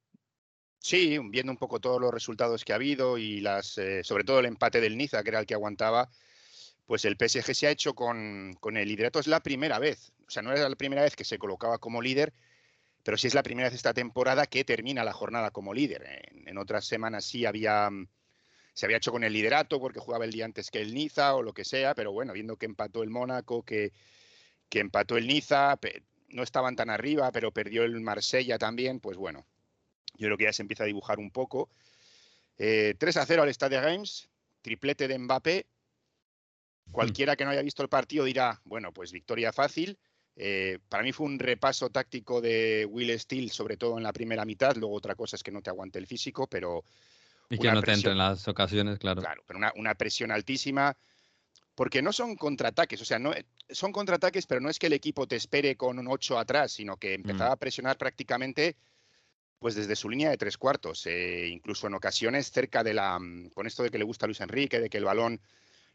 Sí, 0.80 1.18
viendo 1.30 1.52
un 1.52 1.58
poco 1.58 1.80
todos 1.80 2.00
los 2.00 2.14
resultados 2.14 2.64
que 2.64 2.74
ha 2.74 2.76
habido 2.76 3.18
y 3.18 3.40
las, 3.40 3.78
eh, 3.78 4.04
sobre 4.04 4.24
todo 4.24 4.40
el 4.40 4.46
empate 4.46 4.82
del 4.82 4.98
Niza, 4.98 5.24
que 5.24 5.30
era 5.30 5.40
el 5.40 5.46
que 5.46 5.56
aguantaba, 5.56 6.10
pues 6.86 7.06
el 7.06 7.18
PSG 7.18 7.56
se 7.56 7.68
ha 7.68 7.72
hecho 7.72 7.96
con, 7.96 8.56
el 8.62 8.88
liderato. 8.88 9.20
Es 9.20 9.28
la 9.28 9.40
primera 9.40 9.80
vez, 9.80 10.14
o 10.28 10.30
sea, 10.30 10.44
no 10.44 10.52
era 10.52 10.70
la 10.70 10.76
primera 10.76 11.02
vez 11.02 11.16
que 11.16 11.26
se 11.26 11.40
colocaba 11.40 11.80
como 11.80 12.02
líder, 12.02 12.34
pero 13.04 13.18
sí 13.18 13.28
es 13.28 13.34
la 13.34 13.42
primera 13.42 13.70
vez 13.70 13.76
esta 13.76 13.94
temporada 13.94 14.46
que 14.48 14.64
termina 14.64 15.04
la 15.04 15.14
jornada 15.14 15.50
como 15.52 15.74
líder. 15.74 16.04
En, 16.46 16.58
otras 16.58 16.86
semanas 16.86 17.26
sí 17.26 17.46
había, 17.46 17.90
se 18.74 18.86
había 18.86 18.98
hecho 18.98 19.12
con 19.12 19.24
el 19.24 19.34
liderato 19.34 19.80
porque 19.80 20.00
jugaba 20.00 20.26
el 20.26 20.32
día 20.32 20.46
antes 20.46 20.70
que 20.70 20.82
el 20.82 20.94
Niza 20.94 21.36
o 21.36 21.42
lo 21.42 21.54
que 21.54 21.66
sea, 21.66 21.96
pero 21.96 22.12
bueno, 22.12 22.34
viendo 22.34 22.58
que 22.58 22.68
empató 22.68 23.02
el 23.02 23.10
Mónaco, 23.10 23.64
que 23.64 23.92
empató 24.72 25.18
el 25.18 25.26
Niza, 25.26 25.80
no 26.36 26.44
estaban 26.44 26.76
tan 26.76 26.90
arriba, 26.90 27.32
pero 27.32 27.52
perdió 27.52 27.84
el 27.84 28.00
Marsella 28.02 28.60
también, 28.60 29.00
pues 29.00 29.18
bueno, 29.18 29.46
yo 30.18 30.28
creo 30.28 30.38
que 30.38 30.44
ya 30.44 30.54
se 30.54 30.62
empieza 30.62 30.84
a 30.84 30.88
dibujar 30.88 31.18
un 31.18 31.32
poco. 31.32 31.70
3 32.58 32.96
eh, 33.00 33.20
a 33.20 33.26
0 33.26 33.44
al 33.44 33.54
Stade 33.54 33.80
Games, 33.80 34.28
triplete 34.62 35.08
de 35.08 35.18
Mbappé. 35.18 35.66
Cualquiera 36.92 37.36
que 37.36 37.46
no 37.46 37.52
haya 37.52 37.62
visto 37.62 37.82
el 37.82 37.90
partido 37.90 38.26
dirá, 38.26 38.62
bueno, 38.66 38.92
pues 38.92 39.12
victoria 39.12 39.52
fácil. 39.54 39.98
Eh, 40.36 40.80
para 40.90 41.04
mí 41.04 41.14
fue 41.14 41.26
un 41.26 41.40
repaso 41.40 41.90
táctico 41.90 42.42
de 42.42 42.86
Will 42.90 43.18
Steele, 43.18 43.50
sobre 43.50 43.78
todo 43.78 43.98
en 43.98 44.04
la 44.04 44.14
primera 44.14 44.44
mitad. 44.46 44.76
Luego 44.76 44.94
otra 44.94 45.16
cosa 45.16 45.38
es 45.38 45.44
que 45.44 45.52
no 45.52 45.62
te 45.62 45.70
aguante 45.70 46.00
el 46.00 46.06
físico, 46.06 46.48
pero... 46.48 46.84
Y 47.50 47.58
que 47.58 47.72
no 47.72 47.82
te 47.82 47.94
entre 47.94 48.12
en 48.12 48.18
las 48.18 48.48
ocasiones, 48.48 49.00
claro. 49.00 49.22
Claro, 49.22 49.44
pero 49.48 49.60
una 49.76 49.96
presión 49.96 50.32
altísima 50.32 50.96
porque 51.76 52.02
no 52.02 52.14
son 52.14 52.36
contraataques, 52.36 53.02
o 53.02 53.06
sea, 53.06 53.20
no, 53.20 53.34
son 53.70 53.92
contraataques, 53.92 54.46
pero 54.46 54.62
no 54.62 54.70
es 54.70 54.80
que 54.80 54.88
el 54.88 54.94
equipo 54.94 55.28
te 55.28 55.36
espere 55.36 55.76
con 55.76 56.00
un 56.00 56.08
8 56.08 56.38
atrás, 56.38 56.72
sino 56.72 56.98
que 56.98 57.18
mm. 57.18 57.22
empezaba 57.22 57.54
a 57.54 57.58
presionar 57.58 57.98
prácticamente 57.98 58.76
pues 59.60 59.76
desde 59.76 59.96
su 59.96 60.10
línea 60.10 60.30
de 60.30 60.38
tres 60.38 60.58
cuartos, 60.58 61.06
eh, 61.08 61.48
incluso 61.48 61.88
en 61.88 61.96
ocasiones 61.96 62.52
cerca 62.52 62.84
de 62.84 62.94
la, 62.94 63.18
mm, 63.18 63.50
con 63.50 63.66
esto 63.66 63.84
de 63.84 63.90
que 63.90 63.98
le 63.98 64.04
gusta 64.04 64.26
a 64.26 64.28
Luis 64.28 64.42
Enrique, 64.42 64.80
de 64.80 64.90
que 64.90 64.98
el 64.98 65.06
balón 65.06 65.42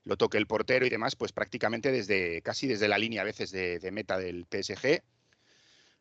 lo 0.04 0.16
toque 0.16 0.38
el 0.38 0.46
portero 0.46 0.86
y 0.86 0.90
demás, 0.90 1.14
pues 1.14 1.32
prácticamente 1.32 1.92
desde, 1.92 2.42
casi 2.42 2.66
desde 2.66 2.88
la 2.88 2.98
línea 2.98 3.20
a 3.22 3.24
veces 3.24 3.50
de, 3.50 3.78
de 3.78 3.90
meta 3.90 4.18
del 4.18 4.46
PSG. 4.50 5.02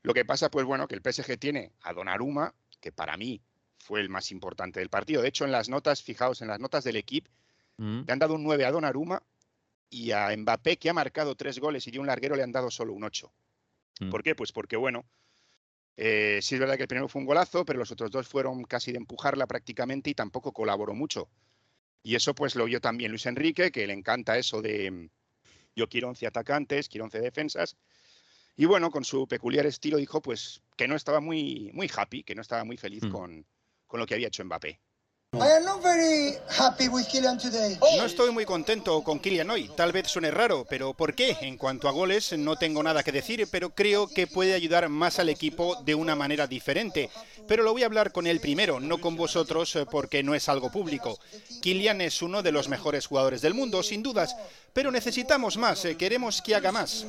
Lo 0.02 0.14
que 0.14 0.26
pasa, 0.26 0.50
pues 0.50 0.66
bueno, 0.66 0.88
que 0.88 0.96
el 0.96 1.02
PSG 1.02 1.38
tiene 1.38 1.74
a 1.82 1.94
Donnarumma, 1.94 2.56
que 2.80 2.92
para 2.94 3.18
mí 3.18 3.42
fue 3.78 4.00
el 4.00 4.10
más 4.10 4.32
importante 4.32 4.80
del 4.80 4.90
partido. 4.90 5.22
De 5.22 5.28
hecho, 5.28 5.44
en 5.44 5.52
las 5.52 5.68
notas, 5.68 6.02
fijaos, 6.02 6.42
en 6.42 6.48
las 6.48 6.60
notas 6.60 6.86
del 6.86 6.96
equipo, 6.96 7.30
mm. 7.78 8.02
le 8.08 8.14
han 8.14 8.20
dado 8.20 8.36
un 8.36 8.44
9 8.44 8.66
a 8.66 8.72
Donnarumma 8.72 9.22
y 9.90 10.12
a 10.12 10.36
Mbappé, 10.36 10.78
que 10.78 10.90
ha 10.90 10.94
marcado 10.94 11.36
tres 11.36 11.60
goles 11.60 11.88
y 11.88 11.92
dio 11.92 12.02
un 12.02 12.08
larguero, 12.08 12.36
le 12.36 12.44
han 12.44 12.52
dado 12.52 12.70
solo 12.70 12.94
un 12.94 13.04
8. 13.04 13.32
Mm. 14.02 14.10
¿Por 14.10 14.24
qué? 14.24 14.36
Pues 14.36 14.52
porque, 14.52 14.78
bueno, 14.78 15.06
eh, 15.98 16.40
sí 16.42 16.56
es 16.56 16.62
verdad 16.62 16.78
que 16.78 16.84
el 16.84 16.88
primero 16.88 17.08
fue 17.08 17.20
un 17.20 17.26
golazo, 17.26 17.66
pero 17.66 17.80
los 17.80 17.92
otros 17.92 18.12
dos 18.12 18.28
fueron 18.28 18.64
casi 18.64 18.92
de 18.92 18.98
empujarla 18.98 19.48
prácticamente 19.48 20.10
y 20.10 20.14
tampoco 20.14 20.54
colaboró 20.54 20.94
mucho. 20.94 21.30
Y 22.04 22.16
eso 22.16 22.34
pues 22.34 22.56
lo 22.56 22.66
vio 22.66 22.80
también 22.80 23.12
Luis 23.12 23.26
Enrique, 23.26 23.72
que 23.72 23.86
le 23.86 23.94
encanta 23.94 24.38
eso 24.38 24.62
de 24.62 24.90
mm, 24.90 25.10
yo 25.76 25.90
quiero 25.90 26.08
11 26.10 26.28
atacantes, 26.28 26.88
quiero 26.88 27.06
11 27.06 27.20
defensas. 27.20 27.76
Y 28.56 28.66
bueno, 28.66 28.92
con 28.92 29.04
su 29.04 29.28
peculiar 29.28 29.66
estilo 29.66 29.98
dijo 29.98 30.22
pues 30.22 30.62
que 30.78 30.88
no 30.88 30.96
estaba 30.96 31.20
muy, 31.20 31.72
muy 31.74 31.90
happy, 31.94 32.24
que 32.24 32.36
no 32.36 32.42
estaba 32.42 32.64
muy 32.64 32.78
feliz 32.78 33.04
mm. 33.04 33.12
con, 33.12 33.46
con 33.88 34.00
lo 34.00 34.06
que 34.06 34.14
había 34.14 34.28
hecho 34.28 34.46
Mbappé. 34.46 34.80
No 37.98 38.06
estoy 38.06 38.32
muy 38.32 38.46
contento 38.46 39.04
con 39.04 39.20
Kylian 39.20 39.50
hoy. 39.52 39.70
Tal 39.76 39.92
vez 39.92 40.08
suene 40.08 40.32
raro, 40.32 40.66
pero 40.68 40.94
¿por 40.94 41.14
qué? 41.14 41.38
En 41.42 41.56
cuanto 41.56 41.88
a 41.88 41.92
goles, 41.92 42.38
no 42.38 42.56
tengo 42.56 42.82
nada 42.82 43.04
que 43.04 43.12
decir, 43.12 43.48
pero 43.52 43.70
creo 43.70 44.08
que 44.08 44.26
puede 44.26 44.56
ayudar 44.56 44.90
más 44.90 45.20
al 45.20 45.30
equipo 45.30 45.76
de 45.84 45.94
una 45.94 46.16
manera 46.16 46.48
diferente. 46.48 47.12
Pero 47.48 47.64
lo 47.64 47.72
voy 47.72 47.84
a 47.84 47.86
hablar 47.86 48.12
con 48.12 48.26
él 48.26 48.40
primero, 48.40 48.80
no 48.80 49.00
con 49.00 49.16
vosotros, 49.16 49.78
porque 49.92 50.24
no 50.24 50.34
es 50.34 50.50
algo 50.50 50.72
público. 50.72 51.20
Kylian 51.62 52.02
es 52.02 52.22
uno 52.22 52.42
de 52.42 52.52
los 52.52 52.68
mejores 52.68 53.06
jugadores 53.06 53.42
del 53.42 53.54
mundo, 53.54 53.84
sin 53.84 54.02
dudas, 54.02 54.36
pero 54.74 54.92
necesitamos 54.92 55.58
más, 55.58 55.88
queremos 55.98 56.42
que 56.42 56.56
haga 56.56 56.72
más. 56.72 57.06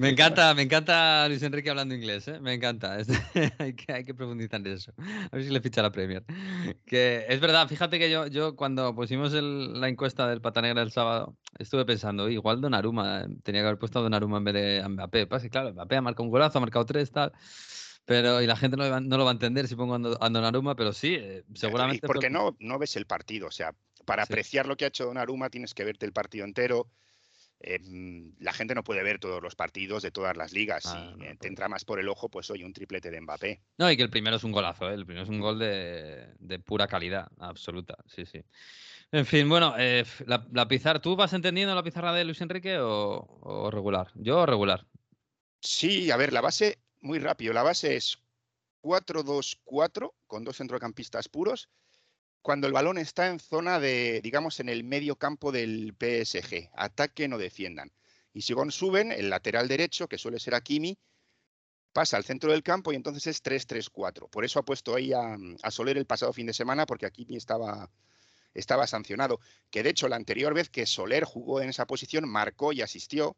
Me 0.00 0.08
encanta, 0.08 0.54
me 0.54 0.62
encanta 0.62 1.28
Luis 1.28 1.42
Enrique 1.42 1.68
hablando 1.68 1.94
inglés, 1.94 2.26
¿eh? 2.26 2.40
me 2.40 2.54
encanta. 2.54 2.96
hay, 3.58 3.74
que, 3.74 3.92
hay 3.92 4.02
que 4.02 4.14
profundizar 4.14 4.58
en 4.60 4.68
eso. 4.68 4.94
A 4.96 5.36
ver 5.36 5.44
si 5.44 5.50
le 5.50 5.60
ficha 5.60 5.82
la 5.82 5.92
Premier. 5.92 6.24
Que 6.86 7.26
es 7.28 7.38
verdad, 7.38 7.68
fíjate 7.68 7.98
que 7.98 8.10
yo, 8.10 8.26
yo 8.26 8.56
cuando 8.56 8.94
pusimos 8.94 9.34
la 9.34 9.88
encuesta 9.88 10.26
del 10.26 10.40
Pata 10.40 10.62
Negra 10.62 10.80
el 10.80 10.90
sábado, 10.90 11.36
estuve 11.58 11.84
pensando, 11.84 12.30
igual 12.30 12.62
Donnarumma, 12.62 13.26
tenía 13.42 13.60
que 13.60 13.66
haber 13.66 13.78
puesto 13.78 13.98
a 13.98 14.02
Donnarumma 14.02 14.38
en 14.38 14.44
vez 14.44 14.54
de 14.54 14.88
Mbappé. 14.88 15.26
Pasa 15.26 15.42
que 15.42 15.50
claro, 15.50 15.70
Mbappé 15.74 15.96
ha 15.96 16.00
marcado 16.00 16.24
un 16.24 16.30
golazo, 16.30 16.56
ha 16.56 16.62
marcado 16.62 16.86
tres, 16.86 17.10
tal. 17.10 17.32
Pero, 18.06 18.40
y 18.40 18.46
la 18.46 18.56
gente 18.56 18.78
no, 18.78 18.84
lo 18.88 19.24
va 19.24 19.30
a 19.30 19.32
entender 19.32 19.68
si 19.68 19.76
pongo 19.76 19.96
a 19.96 20.30
Donnarumma, 20.30 20.76
pero 20.76 20.94
sí, 20.94 21.14
eh, 21.14 21.44
seguramente. 21.54 22.06
Porque 22.06 22.30
no, 22.30 22.56
no 22.58 22.78
ves 22.78 22.96
el 22.96 23.04
partido, 23.04 23.48
o 23.48 23.52
sea, 23.52 23.74
para 24.06 24.22
apreciar 24.22 24.64
lo 24.64 24.78
que 24.78 24.86
ha 24.86 24.88
hecho 24.88 25.04
Donnarumma 25.04 25.50
tienes 25.50 25.74
que 25.74 25.84
verte 25.84 26.06
el 26.06 26.14
partido 26.14 26.46
entero 26.46 26.88
Em, 27.62 28.32
la 28.38 28.54
gente 28.54 28.74
no 28.74 28.82
puede 28.82 29.02
ver 29.02 29.18
todos 29.18 29.42
los 29.42 29.54
partidos 29.54 30.02
de 30.02 30.10
todas 30.10 30.34
las 30.34 30.52
ligas. 30.52 30.86
Ah, 30.86 31.14
si 31.14 31.36
te 31.36 31.48
entra 31.48 31.68
más 31.68 31.84
por 31.84 32.00
el 32.00 32.08
ojo, 32.08 32.30
pues 32.30 32.50
hoy 32.50 32.64
un 32.64 32.72
triplete 32.72 33.10
de 33.10 33.20
Mbappé. 33.20 33.60
No, 33.76 33.90
y 33.90 33.98
que 33.98 34.02
el 34.02 34.08
primero 34.08 34.36
es 34.36 34.44
un 34.44 34.52
golazo, 34.52 34.90
¿eh? 34.90 34.94
el 34.94 35.04
primero 35.04 35.24
es 35.24 35.28
un 35.28 35.40
gol 35.40 35.58
de, 35.58 36.58
pura 36.64 36.88
calidad, 36.88 37.28
absoluta. 37.38 37.96
Sí, 38.06 38.24
sí. 38.24 38.42
En 39.12 39.26
fin, 39.26 39.46
bueno, 39.48 39.74
eh, 39.76 40.04
la, 40.26 40.68
pizarra, 40.68 41.00
¿tú 41.00 41.16
vas 41.16 41.34
entendiendo 41.34 41.74
la 41.74 41.82
pizarra 41.82 42.14
de 42.14 42.24
Luis 42.24 42.40
Enrique 42.40 42.78
o, 42.80 43.70
regular? 43.70 44.10
Yo 44.14 44.46
regular. 44.46 44.86
Sí, 45.60 46.10
a 46.10 46.16
ver, 46.16 46.32
la 46.32 46.40
base, 46.40 46.78
muy 47.00 47.18
rápido, 47.18 47.52
la 47.52 47.62
base 47.62 47.96
es 47.96 48.18
4-2-4 48.82 50.14
con 50.26 50.44
dos 50.44 50.56
centrocampistas 50.56 51.28
puros 51.28 51.68
cuando 52.42 52.66
el 52.66 52.72
balón 52.72 52.98
está 52.98 53.28
en 53.28 53.38
zona 53.38 53.80
de, 53.80 54.20
digamos, 54.22 54.60
en 54.60 54.68
el 54.68 54.84
medio 54.84 55.16
campo 55.16 55.52
del 55.52 55.94
PSG, 55.98 56.70
ataque 56.74 57.28
no 57.28 57.38
defiendan. 57.38 57.92
Y 58.32 58.42
si 58.42 58.54
suben, 58.70 59.12
el 59.12 59.30
lateral 59.30 59.68
derecho, 59.68 60.08
que 60.08 60.18
suele 60.18 60.38
ser 60.38 60.54
Akimi, 60.54 60.98
pasa 61.92 62.16
al 62.16 62.24
centro 62.24 62.52
del 62.52 62.62
campo 62.62 62.92
y 62.92 62.96
entonces 62.96 63.26
es 63.26 63.42
3-3-4. 63.42 64.30
Por 64.30 64.44
eso 64.44 64.58
ha 64.58 64.64
puesto 64.64 64.94
ahí 64.94 65.12
a, 65.12 65.36
Soler 65.70 65.98
el 65.98 66.06
pasado 66.06 66.32
fin 66.32 66.46
de 66.46 66.52
semana, 66.52 66.86
porque 66.86 67.06
Akimi 67.06 67.36
estaba, 67.36 67.90
estaba 68.54 68.86
sancionado. 68.86 69.40
Que 69.70 69.82
de 69.82 69.90
hecho 69.90 70.08
la 70.08 70.16
anterior 70.16 70.54
vez 70.54 70.70
que 70.70 70.86
Soler 70.86 71.24
jugó 71.24 71.60
en 71.60 71.68
esa 71.68 71.86
posición, 71.86 72.28
marcó 72.28 72.72
y 72.72 72.82
asistió, 72.82 73.36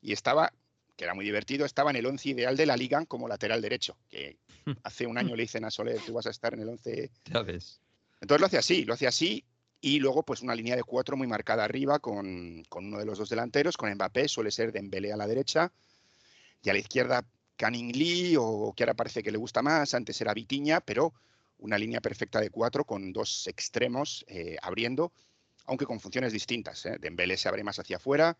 y 0.00 0.12
estaba, 0.12 0.52
que 0.96 1.04
era 1.04 1.14
muy 1.14 1.24
divertido, 1.24 1.64
estaba 1.64 1.90
en 1.90 1.96
el 1.96 2.06
once 2.06 2.28
ideal 2.28 2.56
de 2.56 2.66
la 2.66 2.76
liga 2.76 3.06
como 3.06 3.28
lateral 3.28 3.62
derecho. 3.62 3.96
Que 4.08 4.38
hace 4.82 5.06
un 5.06 5.16
año 5.16 5.36
le 5.36 5.44
dicen 5.44 5.64
a 5.64 5.70
Soler, 5.70 6.00
tú 6.04 6.12
vas 6.12 6.26
a 6.26 6.30
estar 6.30 6.52
en 6.54 6.60
el 6.60 6.68
once... 6.68 7.10
Entonces 8.24 8.40
lo 8.40 8.46
hace 8.46 8.56
así, 8.56 8.84
lo 8.86 8.94
hace 8.94 9.06
así 9.06 9.44
y 9.82 9.98
luego 9.98 10.22
pues 10.22 10.40
una 10.40 10.54
línea 10.54 10.76
de 10.76 10.82
cuatro 10.82 11.14
muy 11.14 11.26
marcada 11.26 11.62
arriba 11.62 11.98
con, 11.98 12.64
uno 12.74 12.98
de 12.98 13.04
los 13.04 13.18
dos 13.18 13.28
delanteros, 13.28 13.76
con 13.76 13.92
Mbappé, 13.92 14.28
suele 14.28 14.50
ser 14.50 14.72
Dembélé 14.72 15.12
a 15.12 15.16
la 15.18 15.26
derecha 15.26 15.70
y 16.62 16.70
a 16.70 16.72
la 16.72 16.78
izquierda 16.78 17.22
Canning 17.56 17.92
Lee 17.92 18.36
o 18.38 18.72
que 18.74 18.82
ahora 18.82 18.94
parece 18.94 19.22
que 19.22 19.30
le 19.30 19.36
gusta 19.36 19.60
más, 19.60 19.92
antes 19.92 20.18
era 20.22 20.32
Vitiña, 20.32 20.80
pero 20.80 21.12
una 21.58 21.76
línea 21.76 22.00
perfecta 22.00 22.40
de 22.40 22.48
cuatro 22.48 22.86
con 22.86 23.12
dos 23.12 23.46
extremos 23.46 24.24
eh, 24.26 24.56
abriendo, 24.62 25.12
aunque 25.66 25.84
con 25.84 26.00
funciones 26.00 26.32
distintas. 26.32 26.86
¿eh? 26.86 26.96
Dembélé 26.98 27.36
se 27.36 27.50
abre 27.50 27.62
más 27.62 27.78
hacia 27.78 27.98
afuera, 27.98 28.38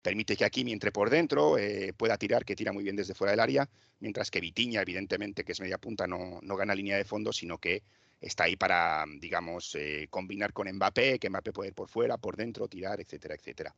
permite 0.00 0.36
que 0.36 0.44
Hakimi 0.44 0.70
entre 0.70 0.92
por 0.92 1.10
dentro, 1.10 1.58
eh, 1.58 1.92
pueda 1.92 2.16
tirar, 2.18 2.44
que 2.44 2.54
tira 2.54 2.72
muy 2.72 2.84
bien 2.84 2.94
desde 2.94 3.14
fuera 3.14 3.32
del 3.32 3.40
área, 3.40 3.68
mientras 3.98 4.30
que 4.30 4.40
Vitiña, 4.40 4.80
evidentemente, 4.82 5.42
que 5.42 5.50
es 5.50 5.60
media 5.60 5.78
punta, 5.78 6.06
no, 6.06 6.38
no 6.40 6.54
gana 6.54 6.72
línea 6.76 6.96
de 6.96 7.04
fondo, 7.04 7.32
sino 7.32 7.58
que 7.58 7.82
está 8.20 8.44
ahí 8.44 8.56
para, 8.56 9.04
digamos, 9.18 9.74
eh, 9.74 10.08
combinar 10.10 10.52
con 10.52 10.68
Mbappé, 10.70 11.18
que 11.18 11.30
Mbappé 11.30 11.52
puede 11.52 11.68
ir 11.68 11.74
por 11.74 11.88
fuera, 11.88 12.16
por 12.18 12.36
dentro, 12.36 12.68
tirar, 12.68 13.00
etcétera, 13.00 13.34
etcétera. 13.34 13.74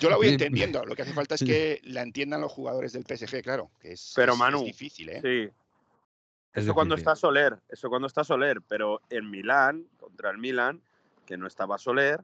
Yo 0.00 0.10
la 0.10 0.16
voy 0.16 0.28
entendiendo, 0.28 0.84
lo 0.84 0.94
que 0.94 1.02
hace 1.02 1.12
falta 1.12 1.34
es 1.34 1.42
que 1.42 1.80
la 1.84 2.02
entiendan 2.02 2.40
los 2.40 2.52
jugadores 2.52 2.92
del 2.92 3.04
PSG, 3.04 3.42
claro, 3.42 3.70
que 3.80 3.92
es, 3.92 4.12
pero, 4.14 4.36
Manu, 4.36 4.64
difícil, 4.64 5.08
¿eh? 5.08 5.20
Sí. 5.22 5.54
Eso 6.52 6.74
cuando 6.74 6.96
está 6.96 7.14
Soler, 7.14 7.56
eso 7.68 7.88
cuando 7.88 8.08
está 8.08 8.24
Soler, 8.24 8.60
pero 8.66 9.00
en 9.08 9.30
Milán, 9.30 9.86
contra 9.98 10.30
el 10.30 10.38
Milán, 10.38 10.82
que 11.24 11.36
no 11.36 11.46
estaba 11.46 11.78
Soler, 11.78 12.20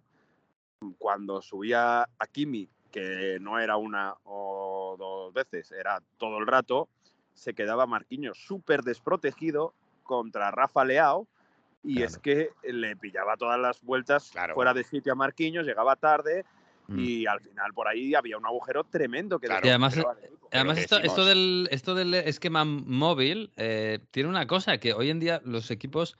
cuando 0.99 1.41
subía 1.41 2.03
a 2.03 2.27
Kimi, 2.27 2.69
que 2.91 3.39
no 3.41 3.59
era 3.61 3.77
una 3.77 4.15
o 4.25 4.97
dos 4.99 5.33
veces, 5.33 5.71
era 5.71 6.03
todo 6.19 6.39
el 6.39 6.47
rato, 6.47 6.89
se 7.35 7.55
quedaba 7.55 7.87
Marquinhos 7.87 8.39
súper 8.39 8.83
desprotegido 8.83 9.75
contra 10.07 10.51
Rafa 10.51 10.85
Leao 10.85 11.27
y 11.83 12.03
es 12.03 12.19
que 12.19 12.51
le 12.65 12.97
pillaba 12.97 13.37
todas 13.37 13.61
las 13.61 13.81
vueltas 13.83 14.33
fuera 14.55 14.75
de 14.75 14.83
sitio 14.83 15.13
a 15.13 15.15
Marquinhos, 15.15 15.65
llegaba 15.65 15.95
tarde 15.97 16.45
mm. 16.89 16.99
y 16.99 17.27
al 17.27 17.41
final 17.41 17.73
por 17.75 17.87
ahí 17.87 18.15
había 18.15 18.37
un 18.39 18.47
agujero 18.47 18.85
tremendo 18.85 19.39
que 19.39 19.47
y 19.47 19.69
además, 19.69 19.97
además 20.51 20.79
esto, 20.79 21.25
del, 21.25 21.69
esto 21.71 21.95
del 21.95 22.15
esquema 22.15 22.65
móvil 22.65 23.53
eh, 23.57 24.01
tiene 24.11 24.29
una 24.29 24.47
cosa 24.47 24.79
que 24.79 24.95
hoy 24.95 25.11
en 25.11 25.21
día 25.21 25.41
los 25.45 25.71
equipos 25.71 26.17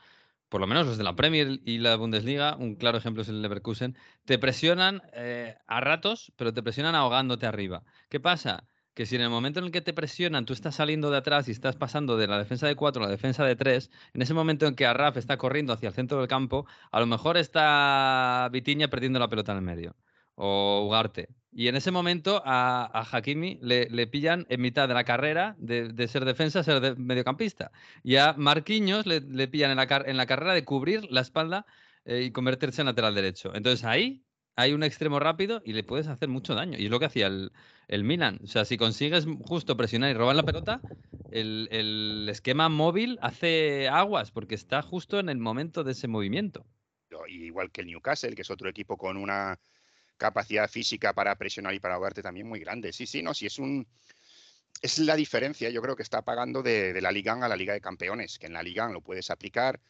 por 0.49 0.61
lo 0.61 0.67
menos 0.67 0.87
los 0.87 0.99
de 0.99 1.05
la 1.05 1.17
Premier 1.17 1.61
y 1.65 1.79
la 1.79 1.97
Bundesliga, 1.97 2.57
un 2.57 2.77
claro 2.77 2.99
ejemplo 2.99 3.23
es 3.23 3.29
el 3.29 3.43
Leverkusen, 3.43 3.97
te 4.25 4.39
presionan 4.39 5.03
eh, 5.13 5.57
a 5.67 5.81
ratos, 5.81 6.33
pero 6.37 6.55
te 6.55 6.63
presionan 6.63 6.95
ahogándote 6.95 7.47
arriba. 7.47 7.83
¿Qué 8.09 8.21
pasa? 8.21 8.65
Que 8.97 9.05
si 9.05 9.15
en 9.15 9.21
el 9.21 9.29
momento 9.29 9.61
en 9.61 9.67
el 9.67 9.73
que 9.73 9.83
te 9.83 9.93
presionan 9.93 10.47
tú 10.47 10.55
estás 10.55 10.77
saliendo 10.77 11.11
de 11.11 11.19
atrás 11.19 11.49
y 11.49 11.53
estás 11.53 11.77
pasando 11.77 12.17
de 12.17 12.27
la 12.27 12.39
defensa 12.39 12.67
de 12.67 12.77
4 12.77 13.03
a 13.03 13.07
la 13.07 13.13
defensa 13.13 13.45
de 13.45 13.55
3, 13.55 13.91
en 14.15 14.23
ese 14.23 14.33
momento 14.33 14.67
en 14.67 14.75
que 14.75 14.87
Arraf 14.87 15.19
está 15.19 15.37
corriendo 15.37 15.75
hacia 15.75 15.91
el 15.91 15.95
centro 15.95 16.19
del 16.19 16.29
campo, 16.29 16.67
a 16.91 16.99
lo 16.99 17.07
mejor 17.07 17.37
está 17.37 18.49
Vitiña 18.51 18.89
perdiendo 18.89 19.19
la 19.19 19.29
pelota 19.29 19.53
en 19.53 19.59
el 19.59 19.65
medio 19.65 19.97
o 20.35 20.87
Ugarte. 20.87 21.29
Y 21.53 21.69
en 21.69 21.77
ese 21.77 21.91
momento 21.91 22.43
a, 22.45 23.07
Hakimi 23.13 23.59
le, 23.61 24.07
pillan 24.07 24.47
en 24.49 24.63
mitad 24.63 24.89
de 24.89 24.95
la 24.95 25.05
carrera 25.05 25.57
de, 25.59 26.09
ser 26.09 26.25
defensa 26.25 26.63
ser 26.65 26.97
mediocampista. 26.99 27.73
Y 28.03 28.17
a 28.17 28.33
Marquinhos 28.33 29.05
le, 29.07 29.21
pillan 29.49 29.73
en 29.73 29.77
la, 29.77 30.05
en 30.07 30.17
la, 30.17 30.27
carrera 30.27 30.55
de 30.55 30.65
cubrir 30.65 31.07
la 31.11 31.21
espalda 31.21 31.67
eh, 32.07 32.23
y 32.23 32.31
convertirse 32.31 32.81
en 32.81 32.87
lateral 32.87 33.15
derecho. 33.15 33.55
Entonces 33.55 33.85
ahí 33.85 34.23
hay 34.57 34.73
un 34.73 34.83
extremo 34.83 35.21
rápido 35.21 35.61
y 35.65 35.75
le 35.75 35.85
puedes 35.85 36.09
hacer 36.09 36.29
mucho 36.29 36.55
daño. 36.55 36.79
Y 36.79 36.87
es 36.87 36.91
lo 36.91 36.99
que 36.99 37.07
hacía 37.07 37.27
el, 37.27 37.53
el 37.89 38.05
Milan. 38.05 38.39
O 38.43 38.47
sea, 38.47 38.65
si 38.65 38.77
consigues 38.77 39.27
justo 39.45 39.77
presionar 39.77 40.11
y 40.11 40.15
robar 40.15 40.37
la 40.37 40.43
pelota, 40.43 40.81
el, 41.31 42.29
esquema 42.31 42.69
móvil 42.69 43.19
hace 43.23 43.89
aguas 43.89 44.31
porque 44.31 44.55
está 44.55 44.83
justo 44.83 45.19
en 45.19 45.29
el 45.29 45.39
momento 45.39 45.85
de 45.85 45.93
ese 45.93 46.09
movimiento. 46.09 46.67
Igual 47.29 47.71
que 47.71 47.81
el 47.81 47.87
Newcastle, 47.89 48.35
que 48.35 48.43
es 48.43 48.51
otro 48.51 48.69
equipo 48.69 48.97
con 48.97 49.17
una 49.17 49.59
capacidad 50.17 50.69
física 50.69 51.13
para 51.13 51.35
presionar 51.37 51.75
y 51.75 51.81
para 51.81 51.95
ahogarte 51.95 52.23
también 52.23 52.47
muy 52.47 52.61
grande. 52.61 52.93
Sí, 52.93 53.07
sí, 53.07 53.23
no, 53.23 53.35
sí 53.35 53.47
es 53.47 53.59
un. 53.59 53.87
Es 54.83 54.99
la 54.99 55.17
diferencia, 55.17 55.71
yo 55.71 55.81
creo 55.81 55.97
que 55.97 56.03
está 56.03 56.23
pagando 56.23 56.63
de, 56.63 57.01
la 57.01 57.11
Liga 57.11 57.33
a 57.33 57.49
la 57.49 57.57
Liga 57.57 57.73
de 57.73 57.81
Campeones, 57.81 58.39
que 58.39 58.47
en 58.47 58.53
la 58.53 58.63
Liga 58.63 58.89
lo 58.91 59.01
puedes 59.01 59.31
aplicar, 59.31 59.81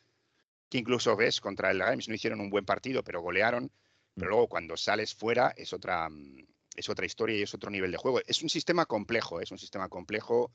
que 0.69 0.79
incluso 0.79 1.17
ves 1.17 1.41
contra 1.41 1.73
el 1.73 1.79
Games 1.79 2.09
no 2.09 2.15
hicieron 2.15 2.41
un 2.41 2.51
buen 2.51 2.65
partido, 2.65 3.03
pero 3.03 3.21
golearon 3.21 3.71
pero 4.17 4.31
luego 4.31 4.49
cuando 4.49 4.77
sales 4.77 5.15
fuera 5.15 5.53
es 5.57 5.73
otra, 5.75 6.09
mm, 6.09 6.47
es 6.77 6.89
otra 6.89 7.07
historia 7.07 7.37
y 7.37 7.43
es 7.43 7.55
otro 7.55 7.71
nivel 7.71 7.91
de 7.91 7.97
juego. 7.97 8.21
Es 8.27 8.43
un 8.43 8.49
sistema 8.49 8.87
complejo, 8.87 9.41
es 9.41 9.51
un 9.51 9.59
sistema 9.59 9.89
complejo. 9.89 10.53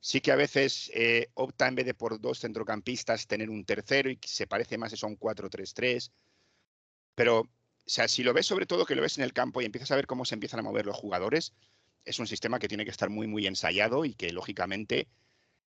Sí 0.00 0.20
que 0.20 0.32
a 0.32 0.36
veces 0.36 0.90
eh, 0.94 1.28
opta 1.34 1.68
en 1.68 1.74
vez 1.74 1.86
de 1.86 1.94
por 1.94 2.20
dos 2.20 2.40
centrocampistas 2.40 3.26
tener 3.26 3.50
un 3.50 3.64
tercero 3.64 4.10
y 4.10 4.18
se 4.24 4.46
parece 4.46 4.78
más 4.78 5.00
a 5.02 5.06
un 5.06 5.18
4-3-3. 5.18 6.10
Pero, 7.14 7.40
o 7.40 7.48
sea, 7.86 8.08
si 8.08 8.22
lo 8.22 8.32
ves 8.32 8.46
sobre 8.46 8.66
todo 8.66 8.86
que 8.86 8.94
lo 8.94 9.02
ves 9.02 9.18
en 9.18 9.24
el 9.24 9.32
campo 9.32 9.60
y 9.60 9.64
empiezas 9.64 9.90
a 9.90 9.96
ver 9.96 10.06
cómo 10.06 10.24
se 10.24 10.34
empiezan 10.34 10.60
a 10.60 10.64
mover 10.64 10.86
los 10.86 10.96
jugadores, 10.96 11.52
es 12.04 12.18
un 12.18 12.26
sistema 12.26 12.58
que 12.58 12.68
tiene 12.68 12.84
que 12.84 12.90
estar 12.90 13.10
muy, 13.10 13.26
muy 13.26 13.46
ensayado 13.46 14.04
y 14.04 14.14
que 14.14 14.32
lógicamente 14.32 15.08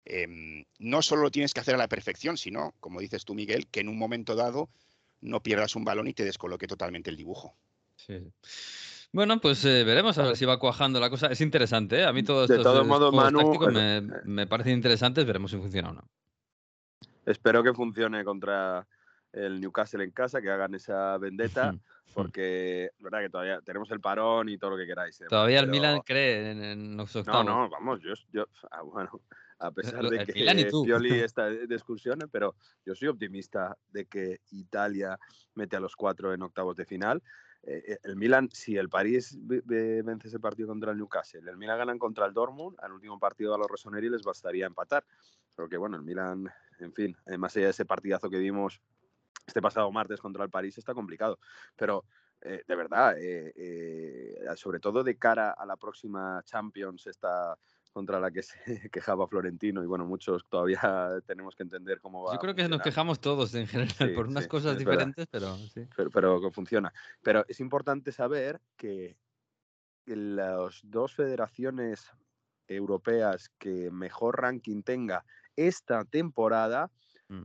em, 0.05 0.65
no 0.79 1.03
solo 1.03 1.23
lo 1.23 1.31
tienes 1.31 1.55
que 1.55 1.61
hacer 1.61 1.75
a 1.75 1.79
la 1.79 1.89
perfección, 1.89 2.37
sino, 2.37 2.75
como 2.81 3.01
dices 3.01 3.25
tú, 3.25 3.35
Miguel, 3.35 3.67
que 3.69 3.81
en 3.81 3.89
un 3.89 3.99
momento 3.99 4.35
dado 4.35 4.69
no 5.21 5.43
pierdas 5.43 5.75
un 5.77 5.85
balón 5.85 6.09
y 6.09 6.15
te 6.15 6.25
descoloque 6.25 6.67
totalmente 6.67 7.11
el 7.11 7.17
dibujo. 7.17 7.57
Sí. 7.97 8.33
Bueno, 9.13 9.41
pues 9.41 9.65
eh, 9.65 9.85
veremos 9.85 10.19
a 10.19 10.25
ver 10.25 10.37
si 10.37 10.45
va 10.45 10.59
cuajando 10.59 11.01
la 11.01 11.09
cosa. 11.09 11.29
Es 11.29 11.41
interesante, 11.41 12.01
¿eh? 12.01 12.05
A 12.05 12.13
mí 12.13 12.23
todos 12.23 12.51
estos 12.51 12.65
todo 12.65 12.85
modo, 12.85 13.11
tácticos 13.11 13.73
me, 13.73 14.03
me, 14.25 14.47
parecen 14.47 14.75
interesantes. 14.75 15.25
Veremos 15.25 15.51
si 15.51 15.57
funciona 15.57 15.91
o 15.91 15.95
no. 15.95 16.09
Espero 17.25 17.63
que 17.63 17.73
funcione 17.73 18.25
contra 18.25 18.87
el 19.33 19.61
Newcastle 19.61 20.05
en 20.05 20.11
casa, 20.11 20.41
que 20.41 20.51
hagan 20.51 20.75
esa 20.75 21.17
vendetta, 21.19 21.75
porque 22.15 22.91
verdad 22.99 23.21
que 23.21 23.31
todavía 23.31 23.61
tenemos 23.61 23.91
el 23.91 24.01
parón 24.01 24.49
y 24.49 24.59
todo 24.59 24.71
lo 24.71 24.77
que 24.77 24.87
queráis. 24.87 25.21
¿eh? 25.21 25.27
Todavía 25.29 25.61
el 25.61 25.69
Milan 25.69 26.01
cree 26.05 26.51
en, 26.51 26.97
los 26.97 27.15
octavos. 27.15 27.45
No, 27.45 27.63
no, 27.63 27.71
vamos, 27.71 28.01
yo, 28.03 28.15
yo 28.33 28.47
ah, 28.71 28.83
bueno, 28.83 29.21
a 29.59 29.71
pesar 29.71 30.05
de 30.05 30.25
que 30.25 30.33
Pioli 30.33 31.21
está 31.21 31.47
de 31.51 31.75
excursión, 31.75 32.19
pero 32.31 32.55
yo 32.85 32.95
soy 32.95 33.09
optimista 33.09 33.77
de 33.91 34.07
que 34.07 34.41
Italia 34.51 35.19
mete 35.55 35.77
a 35.77 35.81
los 35.81 35.97
cuatro 35.97 36.33
en 36.33 36.43
octavos 36.43 36.77
de 36.77 36.87
final. 36.87 37.23
Eh, 37.69 37.85
eh, 37.87 37.99
el 38.03 38.17
Milan, 38.17 38.49
si 38.53 38.77
el 38.77 38.89
París 38.89 39.37
vence 39.39 40.29
ese 40.29 40.41
partido 40.41 40.69
contra 40.69 40.93
el 40.93 40.99
Newcastle, 40.99 41.49
el 41.49 41.57
Milan 41.57 41.79
ganan 41.79 41.99
contra 41.99 42.27
el 42.27 42.33
Dortmund, 42.33 42.77
al 42.81 42.93
último 42.93 43.19
partido 43.19 43.55
a 43.55 43.59
los 43.59 43.69
Rossoneri 43.69 44.09
les 44.09 44.23
bastaría 44.23 44.67
empatar. 44.67 45.05
Porque 45.55 45.77
bueno, 45.77 45.97
el 45.97 46.03
Milan, 46.03 46.49
en 46.79 46.93
fin, 46.93 47.17
más 47.39 47.57
allá 47.57 47.67
de 47.67 47.71
ese 47.73 47.85
partidazo 47.85 48.31
que 48.31 48.39
vimos 48.39 48.81
este 49.47 49.61
pasado 49.61 49.91
martes 49.91 50.21
contra 50.21 50.45
el 50.45 50.51
París 50.51 50.79
está 50.79 50.95
complicado. 50.95 51.39
Pero 51.77 52.05
eh, 52.41 52.63
de 52.67 52.77
verdad, 52.77 53.19
eh, 53.19 53.53
eh, 53.57 54.57
sobre 54.57 54.79
todo 54.79 55.03
de 55.03 55.19
cara 55.19 55.51
a 55.51 55.67
la 55.67 55.77
próxima 55.77 56.41
Champions, 56.45 57.07
esta 57.07 57.59
contra 57.93 58.21
la 58.21 58.31
que 58.31 58.43
se 58.43 58.57
quejaba 58.93 59.27
Florentino 59.27 59.83
y 59.83 59.87
bueno, 59.87 60.05
muchos 60.07 60.45
todavía 60.49 60.79
tenemos 61.27 61.55
que 61.55 61.63
entender 61.63 62.01
cómo 62.01 62.25
va. 62.25 62.35
Yo 62.35 62.39
creo 62.39 62.55
que 62.55 62.69
nos 62.69 62.83
quejamos 62.83 63.21
todos 63.21 63.55
en 63.55 63.67
general 63.67 63.95
Sí, 63.97 64.15
por 64.15 64.27
unas 64.27 64.45
sí, 64.45 64.49
cosas 64.49 64.79
diferentes, 64.79 65.27
pero 65.31 65.57
sí. 65.57 65.87
pero, 65.97 66.11
pero 66.11 66.51
funciona. 66.53 66.93
Pero 67.23 67.45
es 67.49 67.61
importante 67.61 68.13
saber 68.13 68.61
que 68.77 69.17
las 70.07 70.81
dos 70.85 71.15
federaciones 71.15 72.11
europeas 72.67 73.51
que 73.59 73.91
mejor 73.91 74.41
ranking 74.41 74.83
tenga 74.83 75.25
esta 75.57 76.05
temporada 76.05 76.91
Mm. 77.29 77.43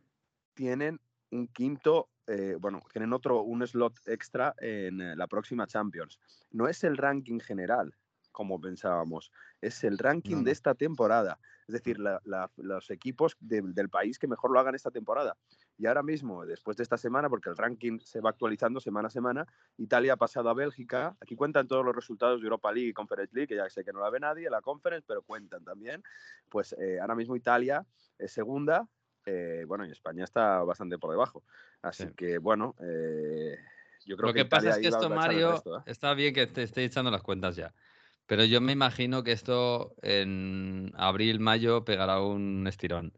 tienen 0.53 0.99
un 1.31 1.47
quinto, 1.47 2.09
eh, 2.27 2.55
bueno, 2.59 2.81
tienen 2.91 3.13
otro, 3.13 3.41
un 3.41 3.65
slot 3.65 3.99
extra 4.05 4.55
en 4.59 5.01
eh, 5.01 5.15
la 5.15 5.27
próxima 5.27 5.67
Champions. 5.67 6.19
No 6.51 6.67
es 6.67 6.83
el 6.83 6.97
ranking 6.97 7.39
general, 7.39 7.93
como 8.33 8.59
pensábamos, 8.59 9.31
es 9.61 9.85
el 9.85 9.97
ranking 9.97 10.37
No, 10.37 10.43
de 10.43 10.51
esta 10.51 10.75
temporada. 10.75 11.39
Es 11.67 11.73
decir, 11.73 11.97
la- 11.99 12.19
la- 12.25 12.51
los 12.57 12.89
equipos 12.91 13.37
de- 13.39 13.61
del 13.61 13.87
país 13.89 14.19
que 14.19 14.27
mejor 14.27 14.51
lo 14.51 14.59
hagan 14.59 14.75
esta 14.75 14.91
temporada. 14.91 15.37
Y 15.77 15.85
ahora 15.85 16.03
mismo, 16.03 16.45
después 16.45 16.75
de 16.75 16.83
esta 16.83 16.97
semana, 16.97 17.29
porque 17.29 17.49
el 17.49 17.55
ranking 17.55 17.99
se 17.99 18.19
va 18.19 18.31
actualizando 18.31 18.81
semana 18.81 19.07
a 19.07 19.11
semana, 19.11 19.47
Italia 19.77 20.13
ha 20.13 20.17
pasado 20.17 20.49
a 20.49 20.53
Bélgica. 20.53 21.15
Aquí 21.21 21.35
cuentan 21.35 21.67
todos 21.67 21.85
los 21.85 21.95
resultados 21.95 22.41
de 22.41 22.45
Europa 22.45 22.71
League 22.73 22.89
y 22.89 22.93
Conference 22.93 23.33
League, 23.33 23.47
que 23.47 23.55
ya 23.55 23.69
sé 23.69 23.85
que 23.85 23.93
no 23.93 24.01
la 24.01 24.09
ve 24.09 24.19
nadie, 24.19 24.49
la 24.49 24.61
Conference, 24.61 25.05
pero 25.07 25.21
cuentan 25.21 25.63
también. 25.63 26.03
Pues 26.49 26.75
eh, 26.77 26.99
ahora 26.99 27.15
mismo 27.15 27.35
Italia 27.35 27.85
es 28.17 28.33
segunda, 28.33 28.87
eh, 29.25 29.63
bueno, 29.67 29.85
y 29.85 29.91
España 29.91 30.23
está 30.25 30.63
bastante 30.63 30.97
por 30.97 31.11
debajo. 31.11 31.43
Así 31.81 32.07
Sí. 32.07 32.13
que, 32.13 32.37
bueno, 32.39 32.75
eh, 32.79 33.57
yo 34.05 34.17
creo 34.17 34.27
Lo 34.27 34.33
que, 34.33 34.43
que 34.43 34.49
pasa 34.49 34.69
es 34.71 34.79
que 34.79 34.87
esto, 34.89 35.09
Mario, 35.09 35.55
¿eh? 35.55 35.81
está 35.85 36.13
bien 36.13 36.33
que 36.33 36.45
te 36.47 36.63
esté 36.63 36.83
echando 36.83 37.09
las 37.09 37.21
cuentas 37.23 37.55
ya. 37.55 37.73
Pero 38.25 38.45
yo 38.45 38.61
me 38.61 38.71
imagino 38.71 39.23
que 39.23 39.31
esto 39.33 39.95
en 40.01 40.91
abril, 40.95 41.39
mayo 41.39 41.83
pegará 41.85 42.21
un 42.21 42.65
estirón. 42.67 43.13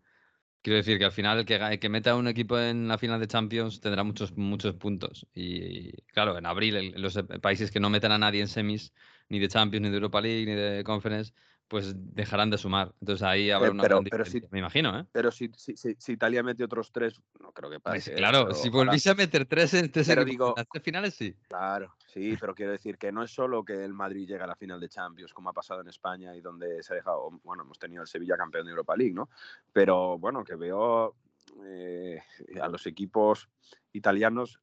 Quiero 0.62 0.78
decir 0.78 0.98
que 1.00 1.06
al 1.06 1.12
final 1.12 1.40
el 1.40 1.46
que, 1.46 1.56
el 1.56 1.80
que 1.80 1.90
meta 1.90 2.16
un 2.16 2.28
equipo 2.28 2.60
en 2.60 2.88
la 2.88 2.98
final 2.98 3.20
de 3.20 3.28
Champions 3.28 3.82
tendrá 3.82 4.04
muchos, 4.04 4.36
muchos 4.38 4.76
puntos. 4.76 5.28
Y 5.34 5.92
claro, 6.14 6.38
en 6.38 6.46
abril 6.48 6.94
los 6.98 7.18
eh, 7.18 7.24
países 7.42 7.72
que 7.72 7.80
no 7.80 7.90
metan 7.92 8.12
a 8.12 8.18
nadie 8.18 8.42
en 8.42 8.48
semis, 8.48 8.94
ni 9.30 9.40
de 9.40 9.48
Champions, 9.48 9.84
ni 9.84 9.90
de 9.90 9.96
Europa 9.98 10.22
League, 10.22 10.46
ni 10.46 10.54
de 10.56 10.84
Conference, 10.84 11.34
pues 11.68 11.94
dejarán 12.16 12.50
de 12.50 12.58
sumar. 12.58 12.94
Entonces 13.02 13.24
ahí 13.24 13.50
habrá 13.50 13.68
Eh, 13.70 13.72
una 13.72 13.84
pero- 13.84 14.02
gran 14.02 14.28
me 14.52 14.60
imagino, 14.60 15.00
¿eh? 15.00 15.06
Pero 15.12 15.32
si, 15.32 15.50
si, 15.56 15.76
si- 15.76 16.12
Italia 16.14 16.44
mete 16.44 16.64
otros 16.64 16.92
tres, 16.92 17.20
no 17.40 17.52
creo 17.52 17.70
que 17.70 17.80
pase. 17.80 18.14
¿eh? 18.14 18.16
claro, 18.16 18.54
si 18.54 18.70
volvís 18.70 19.08
a 19.08 19.16
meter 19.16 19.46
tres 19.46 19.74
en 19.74 19.92
tres 19.92 20.08
Pero 20.08 20.24
digo- 20.24 20.54
en 20.58 20.82
finales, 20.82 21.16
sí. 21.16 21.36
Claro, 21.48 21.96
sí, 22.06 22.36
pero 22.40 22.54
quiero 22.54 22.72
decir 22.72 22.98
que 22.98 23.12
no 23.12 23.24
es 23.24 23.32
solo 23.32 23.64
que 23.66 23.84
el 23.84 23.94
Madrid 23.94 24.28
llega 24.28 24.44
a 24.44 24.48
la 24.48 24.56
final 24.56 24.80
de 24.80 24.90
Champions, 24.90 25.34
como 25.34 25.50
ha 25.50 25.54
pasado 25.54 25.82
en 25.82 25.88
España 25.88 26.36
y 26.36 26.42
donde 26.42 26.84
se 26.84 26.94
ha 26.94 26.96
dejado, 26.96 27.32
bueno, 27.44 27.64
hemos 27.64 27.80
tenido 27.80 28.02
el 28.02 28.08
Sevilla 28.08 28.38
campeón 28.38 28.66
de 28.66 28.72
Europa 28.72 28.96
League, 28.96 29.14
¿no? 29.14 29.30
Pero 29.74 30.18
bueno, 30.20 30.44
que 30.44 30.56
veo 30.56 31.16
eh, 31.64 32.20
a 32.62 32.68
los 32.68 32.86
equipos 32.88 33.48
italianos 33.94 34.60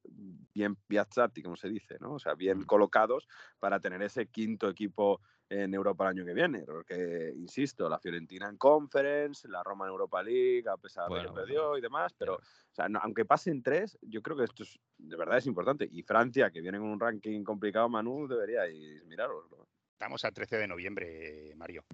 bien 0.53 0.77
piazzati, 0.77 1.43
como 1.43 1.57
se 1.57 1.69
dice, 1.69 1.97
¿no? 2.01 2.15
O 2.15 2.19
sea, 2.19 2.35
bien 2.35 2.59
Mm. 2.59 2.65
colocados 2.65 3.29
para 3.59 3.81
tener 3.81 4.03
ese 4.03 4.27
quinto 4.27 4.69
equipo 4.69 5.21
en 5.53 5.75
Europa 5.75 6.05
el 6.05 6.11
año 6.17 6.25
que 6.25 6.33
viene, 6.33 6.61
porque, 6.65 7.33
insisto, 7.37 7.89
la 7.89 7.99
Fiorentina 7.99 8.49
en 8.49 8.57
Conference, 8.57 9.47
la 9.49 9.63
Roma 9.63 9.85
en 9.85 9.91
Europa 9.91 10.23
League, 10.23 10.65
a 10.69 10.77
pesar 10.79 11.05
de 11.05 11.09
Bueno, 11.11 11.23
que 11.25 11.29
bueno, 11.31 11.47
perdió 11.47 11.77
y 11.79 11.81
demás, 11.83 12.15
pero 12.17 12.37
o 12.37 12.75
sea, 12.75 12.89
no- 12.89 13.01
aunque 13.03 13.25
pasen 13.25 13.63
tres, 13.63 13.99
yo 14.01 14.23
creo 14.23 14.37
que 14.37 14.45
esto 14.45 14.63
es, 14.63 14.79
de 14.97 15.17
verdad 15.17 15.39
es 15.39 15.47
importante. 15.47 15.87
Y 15.91 16.03
Francia, 16.03 16.51
que 16.51 16.61
viene 16.63 16.79
con 16.79 16.89
un 16.89 16.99
ranking 17.01 17.45
complicado, 17.45 17.89
Manu, 17.89 18.27
deberíais 18.27 19.05
miraroslo. 19.05 19.69
Estamos 19.93 20.25
a 20.25 20.33
13 20.33 20.57
de 20.57 20.67
noviembre, 20.69 21.53
Mario. 21.57 21.85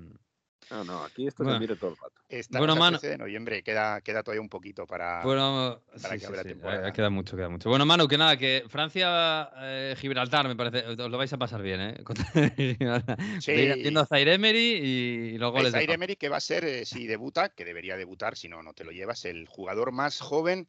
No, 0.71 0.85
no, 0.85 1.03
aquí 1.05 1.27
esto 1.27 1.43
Bueno. 1.45 1.57
se 1.59 1.61
mire 1.61 1.77
todo 1.77 1.91
el 1.91 1.97
rato. 1.97 2.13
Estamos 2.29 2.67
Bueno, 2.67 2.73
a 2.75 2.77
Manu- 2.77 2.99
13 2.99 3.09
de 3.13 3.19
noviembre, 3.19 3.63
queda, 3.63 4.03
queda 4.03 4.23
todavía 4.23 4.43
un 4.43 4.51
poquito 4.51 4.87
para... 4.87 5.23
Bueno, 5.25 5.81
para 6.03 6.15
sí, 6.15 6.15
que 6.15 6.19
sí, 6.21 6.27
abra 6.27 6.43
sí, 6.43 6.49
temporada. 6.49 6.89
eh, 6.89 6.93
Queda 6.93 7.09
mucho, 7.09 7.37
queda 7.37 7.49
mucho. 7.49 7.71
Bueno, 7.71 7.87
Manu, 7.87 8.07
que 8.07 8.19
nada, 8.19 8.37
que 8.37 8.65
Francia, 8.69 9.51
eh, 9.63 9.95
Gibraltar, 9.99 10.47
me 10.47 10.55
parece, 10.57 10.87
os 10.87 10.97
lo 11.11 11.17
vais 11.17 11.33
a 11.33 11.39
pasar 11.39 11.63
bien, 11.63 11.81
¿eh? 11.81 12.05
Contra. 12.05 12.27
Sí. 13.41 13.69
A 13.97 14.07
Zaire 14.07 14.35
Emery 14.35 14.59
y 14.59 15.39
los 15.39 15.53
goles 15.53 15.73
de 15.73 15.79
Zaire. 15.79 15.95
Emery, 15.95 16.17
que 16.17 16.29
va 16.29 16.37
a 16.37 16.41
ser, 16.41 16.65
eh, 16.65 16.85
si 16.85 17.07
debuta, 17.07 17.49
que 17.49 17.65
debería 17.65 17.97
debutar, 17.97 18.37
si 18.37 18.49
no, 18.49 18.63
no 18.63 18.75
te 18.75 18.85
lo 18.85 18.91
llevas, 18.91 19.25
el 19.25 19.47
jugador 19.47 19.93
más 19.93 20.21
joven 20.21 20.69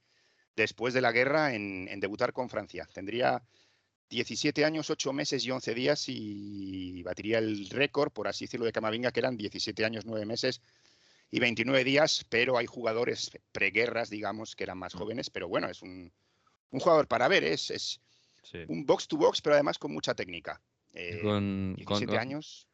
después 0.56 0.94
de 0.94 1.02
la 1.02 1.12
guerra 1.12 1.54
en, 1.56 1.88
en 1.90 2.00
debutar 2.00 2.32
con 2.32 2.50
Francia. 2.50 2.88
Tendría 2.94 3.44
17 4.10 4.66
años, 4.66 4.90
8 4.90 5.14
meses 5.14 5.46
y 5.46 5.52
11 5.52 5.74
días 5.76 6.06
y 6.08 7.04
batiría 7.04 7.38
el 7.38 7.70
récord, 7.70 8.12
por 8.12 8.28
así 8.28 8.46
decirlo, 8.46 8.66
de 8.66 8.72
Camavinga, 8.72 9.12
que 9.12 9.20
eran 9.20 9.38
17 9.38 9.86
años, 9.86 10.06
9 10.06 10.26
meses 10.26 10.62
y 11.32 11.40
29 11.40 11.84
días, 11.84 12.26
pero 12.30 12.58
hay 12.58 12.66
jugadores 12.66 13.32
preguerras, 13.52 14.10
digamos, 14.10 14.56
que 14.56 14.64
eran 14.64 14.80
más 14.80 14.94
jóvenes, 14.94 15.30
pero 15.30 15.48
bueno, 15.48 15.70
es 15.70 15.82
un, 15.84 16.12
un 16.72 16.80
jugador 16.80 17.08
para 17.08 17.28
ver, 17.28 17.44
es, 17.44 17.70
es 17.72 18.02
Sí. 18.42 18.60
un 18.68 18.84
box 18.86 19.08
to 19.08 19.18
box, 19.18 19.42
pero 19.42 19.54
además 19.54 19.78
con 19.78 19.92
mucha 19.94 20.16
técnica. 20.16 20.60
Eh, 20.94 21.20
Con, 21.22 21.76
17 21.76 22.08
con- 22.14 22.18
años. 22.18 22.68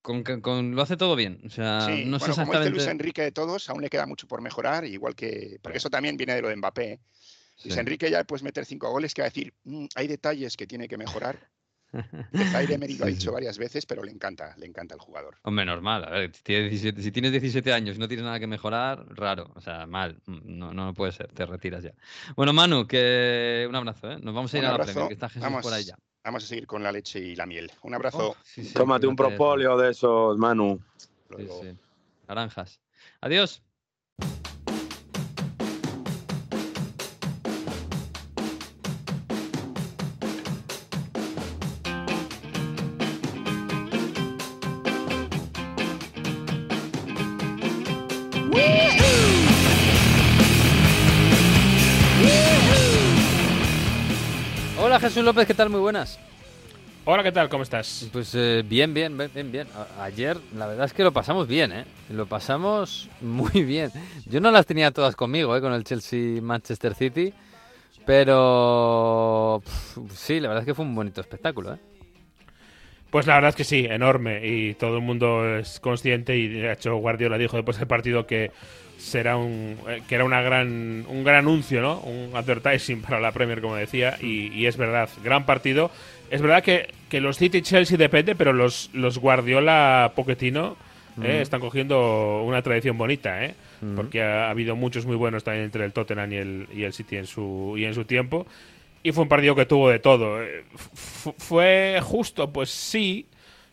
con- 0.00 0.22
con- 0.24 0.40
con- 0.40 0.74
lo 0.74 0.80
hace 0.80 0.96
todo 0.96 1.14
bien. 1.14 1.42
O 1.44 1.50
sea, 1.50 1.82
Sí, 1.82 2.04
no 2.06 2.18
sé 2.18 2.26
bueno, 2.28 2.34
como 2.36 2.52
dice 2.52 2.70
Luis 2.70 2.82
exactamente. 2.84 2.90
Enrique 2.90 3.22
de 3.22 3.32
todos, 3.32 3.68
aún 3.68 3.82
le 3.82 3.90
queda 3.90 4.06
mucho 4.06 4.26
por 4.26 4.40
mejorar, 4.40 4.86
igual 4.86 5.14
que. 5.14 5.58
Porque 5.60 5.76
eso 5.76 5.90
también 5.90 6.16
viene 6.16 6.36
de 6.36 6.42
lo 6.42 6.48
de 6.48 6.56
Mbappé. 6.56 6.92
¿eh? 6.92 7.00
Luis 7.64 7.74
Sí. 7.74 7.80
Enrique 7.80 8.10
ya 8.10 8.24
puedes 8.24 8.42
meter 8.42 8.64
cinco 8.64 8.90
goles 8.90 9.12
que 9.14 9.22
va 9.22 9.26
a 9.26 9.30
decir, 9.30 9.52
"Mm, 9.64 9.86
hay 9.94 10.06
detalles 10.06 10.56
que 10.56 10.66
tiene 10.66 10.88
que 10.88 10.96
mejorar. 10.98 11.38
Zaire 12.52 12.74
Emery 12.74 12.96
lo 12.98 13.04
ha 13.04 13.08
dicho 13.08 13.32
varias 13.32 13.58
veces, 13.58 13.84
pero 13.84 14.04
le 14.04 14.12
encanta, 14.12 14.54
le 14.58 14.66
encanta 14.66 14.94
el 14.94 15.00
jugador. 15.00 15.38
Hombre, 15.42 15.64
normal. 15.64 16.04
A 16.04 16.10
ver, 16.10 16.32
si 16.32 16.42
tienes 16.44 16.70
17, 16.70 17.02
si 17.02 17.10
tienes 17.10 17.32
17 17.32 17.72
años 17.72 17.96
y 17.96 17.98
no 17.98 18.06
tienes 18.06 18.24
nada 18.24 18.38
que 18.38 18.46
mejorar, 18.46 19.04
raro. 19.16 19.50
O 19.56 19.60
sea, 19.60 19.86
mal. 19.88 20.20
Mm, 20.26 20.38
No, 20.58 20.72
no 20.72 20.94
puede 20.94 21.10
ser. 21.10 21.32
Te 21.32 21.44
retiras 21.46 21.82
ya. 21.82 21.92
Bueno, 22.36 22.52
Manu, 22.52 22.86
que 22.86 23.66
un 23.68 23.74
abrazo, 23.74 24.12
¿eh? 24.12 24.18
Nos 24.22 24.32
vamos 24.34 24.54
a 24.54 24.58
ir 24.58 24.64
a 24.64 24.68
la 24.68 24.74
abrazo. 24.74 24.92
Premier, 24.92 25.08
que 25.08 25.14
está 25.14 25.28
Jesús 25.28 25.42
Vamos, 25.42 25.62
por 25.62 25.72
ahí 25.72 25.82
ya. 25.82 25.96
vamos 26.22 26.44
a 26.44 26.46
seguir 26.46 26.66
con 26.68 26.80
la 26.84 26.92
leche 26.92 27.18
y 27.18 27.34
la 27.34 27.46
miel. 27.46 27.72
Un 27.82 27.94
abrazo. 27.94 28.30
Oh, 28.30 28.36
sí, 28.44 28.62
sí, 28.64 28.72
Tómate 28.72 29.08
un 29.08 29.16
propóleo 29.16 29.76
de 29.76 29.90
esos, 29.90 30.38
Manu. 30.38 30.80
Sí, 30.96 31.08
luego. 31.30 31.60
sí. 31.60 31.76
Naranjas. 32.28 32.80
Adiós. 33.20 33.62
Jesús 55.10 55.24
López, 55.24 55.44
¿qué 55.44 55.54
tal? 55.54 55.70
Muy 55.70 55.80
buenas. 55.80 56.20
Hola, 57.04 57.24
¿qué 57.24 57.32
tal? 57.32 57.48
¿Cómo 57.48 57.64
estás? 57.64 58.08
Pues 58.12 58.32
eh, 58.36 58.62
bien, 58.64 58.94
bien, 58.94 59.18
bien, 59.34 59.50
bien. 59.50 59.66
A- 59.74 60.04
ayer 60.04 60.36
la 60.56 60.68
verdad 60.68 60.86
es 60.86 60.92
que 60.92 61.02
lo 61.02 61.12
pasamos 61.12 61.48
bien, 61.48 61.72
¿eh? 61.72 61.84
Lo 62.10 62.26
pasamos 62.26 63.08
muy 63.20 63.64
bien. 63.64 63.90
Yo 64.26 64.40
no 64.40 64.52
las 64.52 64.66
tenía 64.66 64.92
todas 64.92 65.16
conmigo, 65.16 65.56
¿eh? 65.56 65.60
Con 65.60 65.72
el 65.72 65.82
Chelsea-Manchester 65.82 66.94
City. 66.94 67.34
Pero 68.06 69.62
sí, 70.14 70.38
la 70.38 70.46
verdad 70.46 70.62
es 70.62 70.66
que 70.66 70.74
fue 70.74 70.84
un 70.84 70.94
bonito 70.94 71.20
espectáculo, 71.20 71.74
¿eh? 71.74 71.78
Pues 73.10 73.26
la 73.26 73.34
verdad 73.34 73.48
es 73.48 73.56
que 73.56 73.64
sí, 73.64 73.86
enorme. 73.90 74.46
Y 74.46 74.74
todo 74.74 74.98
el 74.98 75.02
mundo 75.02 75.56
es 75.58 75.80
consciente 75.80 76.36
y 76.36 76.46
de 76.46 76.70
hecho 76.72 76.94
Guardiola 76.98 77.36
dijo 77.36 77.56
después 77.56 77.78
del 77.78 77.88
partido 77.88 78.28
que 78.28 78.52
será 79.00 79.36
un 79.36 79.76
eh, 79.88 80.02
que 80.08 80.14
era 80.14 80.24
una 80.24 80.42
gran 80.42 81.04
un 81.08 81.24
gran 81.24 81.36
anuncio, 81.38 81.80
¿no? 81.80 82.00
Un 82.00 82.30
advertising 82.36 83.00
para 83.02 83.18
la 83.20 83.32
Premier, 83.32 83.60
como 83.60 83.74
decía, 83.76 84.16
y, 84.20 84.52
y 84.52 84.66
es 84.66 84.76
verdad, 84.76 85.08
gran 85.24 85.46
partido. 85.46 85.90
Es 86.30 86.40
verdad 86.42 86.62
que, 86.62 86.88
que 87.08 87.20
los 87.20 87.38
City 87.38 87.60
Chelsea 87.62 87.96
depende, 87.98 88.36
pero 88.36 88.52
los, 88.52 88.90
los 88.92 89.18
Guardiola 89.18 90.12
Pochettino 90.14 90.76
eh, 91.22 91.40
están 91.42 91.60
cogiendo 91.60 92.44
una 92.44 92.62
tradición 92.62 92.96
bonita, 92.96 93.44
¿eh? 93.44 93.54
Porque 93.96 94.22
ha, 94.22 94.46
ha 94.46 94.50
habido 94.50 94.76
muchos 94.76 95.06
muy 95.06 95.16
buenos 95.16 95.42
también 95.42 95.64
entre 95.64 95.84
el 95.84 95.92
Tottenham 95.92 96.32
y 96.32 96.36
el, 96.36 96.66
y 96.72 96.84
el 96.84 96.92
City 96.92 97.16
en 97.16 97.26
su, 97.26 97.74
y 97.76 97.84
en 97.84 97.94
su 97.94 98.04
tiempo. 98.04 98.46
Y 99.02 99.12
fue 99.12 99.22
un 99.22 99.28
partido 99.28 99.54
que 99.56 99.64
tuvo 99.66 99.88
de 99.88 99.98
todo. 99.98 100.42
Eh, 100.42 100.64
fu- 100.94 101.34
¿Fue 101.38 101.98
justo? 102.02 102.52
Pues 102.52 102.68
sí. 102.70 103.26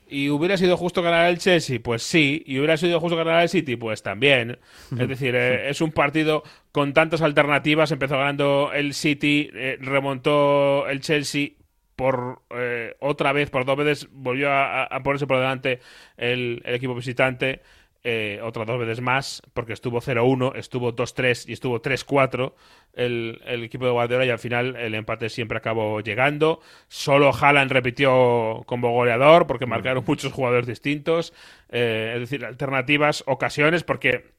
¿Y 0.10 0.30
hubiera 0.30 0.58
sido 0.58 0.78
justo 0.78 1.02
ganar 1.02 1.30
el 1.30 1.38
Chelsea? 1.38 1.80
Pues 1.82 2.04
sí. 2.04 2.44
¿Y 2.46 2.58
hubiera 2.60 2.78
sido 2.78 3.00
justo 3.00 3.16
ganar 3.16 3.42
el 3.44 3.50
City? 3.50 3.76
Pues 3.76 4.04
también. 4.04 4.58
Es 4.98 5.08
decir, 5.08 5.36
eh, 5.36 5.70
es 5.70 5.82
un 5.82 5.92
partido 5.92 6.44
con 6.72 6.94
tantas 6.94 7.22
alternativas. 7.22 7.92
Empezó 7.92 8.18
ganando 8.18 8.72
el 8.74 8.94
City, 8.94 9.50
eh, 9.54 9.78
remontó 9.82 10.88
el 10.88 11.02
Chelsea 11.02 11.50
por 11.96 12.44
eh, 12.52 12.96
otra 13.00 13.34
vez, 13.34 13.50
por 13.50 13.66
dos 13.66 13.76
veces, 13.76 14.08
volvió 14.12 14.52
a, 14.52 14.84
a 14.84 15.02
ponerse 15.02 15.26
por 15.26 15.38
delante 15.38 15.80
el, 16.16 16.62
el 16.64 16.76
equipo 16.76 16.94
visitante. 16.94 17.62
Eh, 18.10 18.40
otras 18.42 18.66
dos 18.66 18.80
veces 18.80 19.02
más, 19.02 19.42
porque 19.54 19.74
estuvo 19.74 20.00
0-1, 20.00 20.54
estuvo 20.56 20.96
2-3 20.96 21.50
y 21.50 21.52
estuvo 21.54 21.82
3-4 21.82 22.54
el, 22.94 23.42
el, 23.46 23.64
equipo 23.66 23.84
de 23.84 23.92
Guardiola 23.92 24.26
y 24.26 24.30
al 24.30 24.40
final 24.40 24.78
el 24.78 24.96
empate 24.96 25.28
siempre 25.28 25.58
acabó 25.58 26.00
llegando. 26.00 26.62
Solo 26.88 27.32
Haaland 27.36 27.70
repitió 27.70 28.64
como 28.66 28.92
goleador 28.94 29.46
porque 29.46 29.66
Mm. 29.66 29.70
marcaron 29.70 30.04
muchos 30.08 30.32
jugadores 30.32 30.68
distintos, 30.68 31.34
eh, 31.70 32.14
es 32.16 32.22
decir, 32.22 32.46
alternativas, 32.46 33.26
ocasiones, 33.28 33.84
porque 33.84 34.32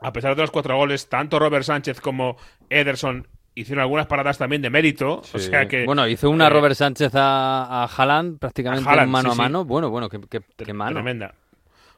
a 0.00 0.12
pesar 0.12 0.36
de 0.36 0.42
los 0.42 0.52
cuatro 0.52 0.76
goles, 0.76 1.08
tanto 1.08 1.40
Robert 1.40 1.64
Sánchez 1.64 2.00
como 2.00 2.36
Ederson 2.70 3.26
hicieron 3.56 3.82
algunas 3.82 4.06
paradas 4.06 4.38
también 4.38 4.62
de 4.62 4.70
mérito. 4.70 5.22
O 5.32 5.38
sea 5.38 5.66
que. 5.66 5.84
Bueno, 5.84 6.06
hizo 6.06 6.30
una 6.30 6.46
eh, 6.46 6.50
Robert 6.50 6.74
Sánchez 6.76 7.12
a, 7.14 7.82
a 7.82 7.86
Haaland 7.86 8.38
prácticamente 8.38 8.88
a 8.88 8.92
Haaland, 8.92 9.10
mano 9.10 9.28
sí, 9.30 9.32
a 9.32 9.34
sí. 9.34 9.40
mano. 9.42 9.64
Bueno, 9.64 9.90
bueno, 9.90 10.08
qué, 10.08 10.20
qué- 10.30 10.42
qué 10.56 10.72
mano. 10.72 10.94
Tremenda. 10.94 11.34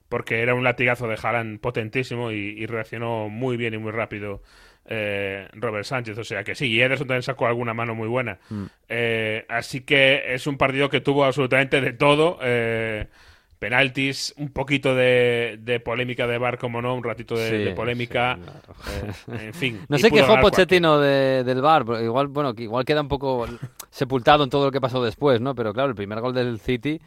Porque 0.08 0.40
era 0.40 0.54
un 0.54 0.62
latigazo 0.64 1.08
de 1.08 1.18
Haaland 1.20 1.60
potentísimo 1.60 2.30
y, 2.30 2.36
y 2.36 2.66
reaccionó 2.66 3.28
muy 3.28 3.56
bien 3.56 3.74
y 3.74 3.78
muy 3.78 3.90
rápido 3.92 4.42
eh, 4.84 5.48
Robert 5.54 5.84
Sánchez. 5.84 6.16
O 6.18 6.24
sea 6.24 6.44
que 6.44 6.54
sí, 6.54 6.66
y 6.68 6.80
Ederson 6.80 7.08
también 7.08 7.22
sacó 7.22 7.46
alguna 7.46 7.74
mano 7.74 7.94
muy 7.94 8.06
buena. 8.08 8.38
Mm. 8.50 8.64
Eh, 8.88 9.44
así 9.48 9.80
que 9.80 10.34
es 10.34 10.46
un 10.46 10.56
partido 10.56 10.88
que 10.88 11.00
tuvo 11.00 11.24
absolutamente 11.24 11.80
de 11.80 11.92
todo. 11.92 12.38
eh, 12.42 13.06
penaltis, 13.58 14.34
un 14.36 14.50
poquito 14.52 14.94
de, 14.94 15.58
de 15.62 15.80
polémica 15.80 16.26
de 16.26 16.36
bar, 16.36 16.58
como 16.58 16.82
no, 16.82 16.94
un 16.94 17.02
ratito 17.02 17.34
de, 17.36 17.48
Sí, 17.50 17.56
de 17.64 17.72
polémica. 17.72 18.36
sí, 18.36 18.42
claro. 18.42 19.40
eh, 19.40 19.46
en 19.46 19.54
fin. 19.54 19.80
No 19.88 19.96
sé 19.98 20.10
quejó 20.10 20.38
Pochettino 20.40 21.00
de- 21.00 21.42
del 21.42 21.62
pero 21.62 22.02
igual, 22.02 22.26
bueno, 22.28 22.54
que 22.54 22.64
igual 22.64 22.84
queda 22.84 23.00
un 23.00 23.08
poco 23.08 23.46
sepultado 23.90 24.44
en 24.44 24.50
todo 24.50 24.66
lo 24.66 24.70
que 24.70 24.80
pasó 24.80 25.02
después, 25.02 25.40
¿no? 25.40 25.54
Pero 25.54 25.72
claro, 25.72 25.88
el 25.88 25.94
primer 25.94 26.20
gol 26.20 26.34
del 26.34 26.60
City, 26.60 27.00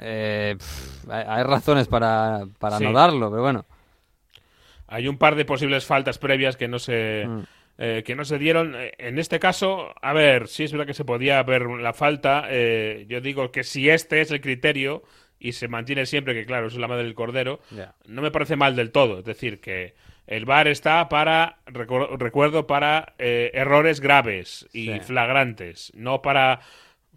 eh, 0.00 0.54
pff, 0.58 1.08
hay, 1.10 1.42
razones 1.42 1.88
para, 1.88 2.46
para 2.58 2.78
Sí. 2.78 2.84
no 2.84 2.92
darlo, 2.92 3.30
pero 3.30 3.42
bueno. 3.42 3.64
Hay 4.86 5.06
un 5.08 5.18
par 5.18 5.34
de 5.34 5.44
posibles 5.44 5.84
faltas 5.84 6.18
previas 6.18 6.56
que 6.56 6.68
no 6.68 6.78
se 6.78 7.24
Mm. 7.26 7.40
eh, 7.80 8.02
que 8.04 8.16
no 8.16 8.24
se 8.24 8.38
dieron. 8.38 8.74
En 8.98 9.18
este 9.20 9.38
caso, 9.38 9.94
a 10.02 10.12
ver, 10.12 10.48
sí 10.48 10.64
es 10.64 10.72
verdad 10.72 10.86
que 10.86 10.94
se 10.94 11.04
podía 11.04 11.40
ver 11.44 11.62
la 11.66 11.92
falta. 11.92 12.46
eh, 12.48 13.06
yo 13.08 13.20
digo 13.20 13.52
que 13.52 13.62
si 13.62 13.88
este 13.88 14.20
es 14.20 14.30
el 14.32 14.40
criterio 14.40 15.04
y 15.38 15.52
se 15.52 15.68
mantiene 15.68 16.04
siempre, 16.06 16.34
que 16.34 16.44
claro, 16.44 16.66
es 16.66 16.74
la 16.74 16.88
madre 16.88 17.04
del 17.04 17.14
cordero, 17.14 17.60
no 18.06 18.22
me 18.22 18.32
parece 18.32 18.56
mal 18.56 18.74
del 18.74 18.90
todo. 18.90 19.20
Es 19.20 19.24
decir, 19.24 19.60
que 19.60 19.94
el 20.26 20.44
VAR 20.44 20.66
está 20.66 21.08
para, 21.08 21.58
recu- 21.66 22.16
recuerdo, 22.18 22.66
para 22.66 23.14
eh, 23.18 23.52
errores 23.54 24.00
graves 24.00 24.66
y 24.72 24.86
Sí. 24.94 25.00
flagrantes, 25.00 25.92
no 25.94 26.20
para 26.20 26.60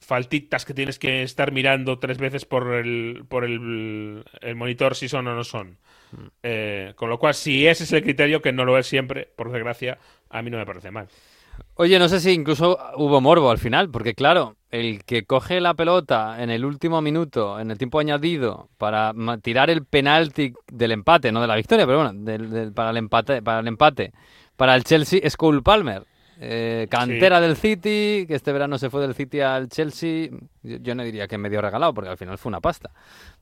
faltitas 0.02 0.66
que 0.66 0.74
tienes 0.74 1.00
que 1.00 1.24
estar 1.24 1.52
mirando 1.52 2.00
tres 2.00 2.18
veces 2.18 2.46
por 2.46 2.74
el, 2.74 3.24
por 3.30 3.46
el, 3.46 4.24
el 4.42 4.56
monitor 4.56 4.96
si 4.96 5.08
son 5.08 5.28
o 5.28 5.36
no 5.36 5.44
son. 5.44 5.78
Mm. 6.12 6.28
Eh, 6.44 6.94
con 6.96 7.10
lo 7.10 7.20
cual, 7.20 7.34
si 7.34 7.68
ese 7.68 7.86
es 7.86 7.94
el 7.94 8.04
criterio, 8.04 8.42
que 8.42 8.52
no 8.52 8.66
lo 8.66 8.78
es 8.78 8.88
siempre, 8.88 9.30
por 9.36 9.52
desgracia, 9.52 9.98
a 10.30 10.42
mí 10.42 10.50
no 10.50 10.58
me 10.58 10.66
parece 10.66 10.92
mal. 10.92 11.08
Oye, 11.76 12.00
no 12.00 12.10
sé 12.10 12.20
si 12.20 12.32
incluso 12.32 12.78
hubo 12.96 13.22
morbo 13.22 13.52
al 13.52 13.58
final, 13.60 13.90
porque 13.90 14.14
claro, 14.16 14.56
el 14.72 15.04
que 15.04 15.24
coge 15.24 15.62
la 15.62 15.74
pelota 15.74 16.42
en 16.42 16.50
el 16.50 16.66
último 16.66 17.02
minuto, 17.02 17.60
en 17.60 17.72
el 17.72 17.78
tiempo 17.78 18.00
añadido, 18.00 18.70
para 18.78 19.14
tirar 19.42 19.70
el 19.70 19.86
penalti 19.86 20.54
del 20.72 20.92
empate, 20.92 21.32
no 21.32 21.42
de 21.42 21.48
la 21.48 21.56
victoria, 21.56 21.86
pero 21.86 22.00
bueno, 22.04 22.14
del- 22.14 22.50
del- 22.50 22.74
para 22.74 22.90
el 22.92 22.98
empate, 22.98 23.42
para 23.42 23.60
el 23.60 23.68
empate, 23.68 24.12
para 24.58 24.76
el 24.76 24.84
Chelsea 24.84 25.20
es 25.24 25.38
Cole 25.38 25.62
Palmer, 25.62 26.04
eh, 26.44 26.88
cantera 26.90 27.40
del 27.40 27.56
City, 27.56 28.26
que 28.28 28.34
este 28.34 28.52
verano 28.52 28.80
se 28.80 28.90
fue 28.90 29.00
del 29.02 29.14
City 29.14 29.42
al 29.42 29.70
Chelsea, 29.70 30.30
yo, 30.64 30.78
yo 30.78 30.96
no 30.96 31.04
diría 31.04 31.28
que 31.28 31.38
medio 31.38 31.62
regalado, 31.62 31.94
porque 31.94 32.10
al 32.10 32.18
final 32.18 32.40
fue 32.40 32.50
una 32.50 32.60
pasta. 32.60 32.90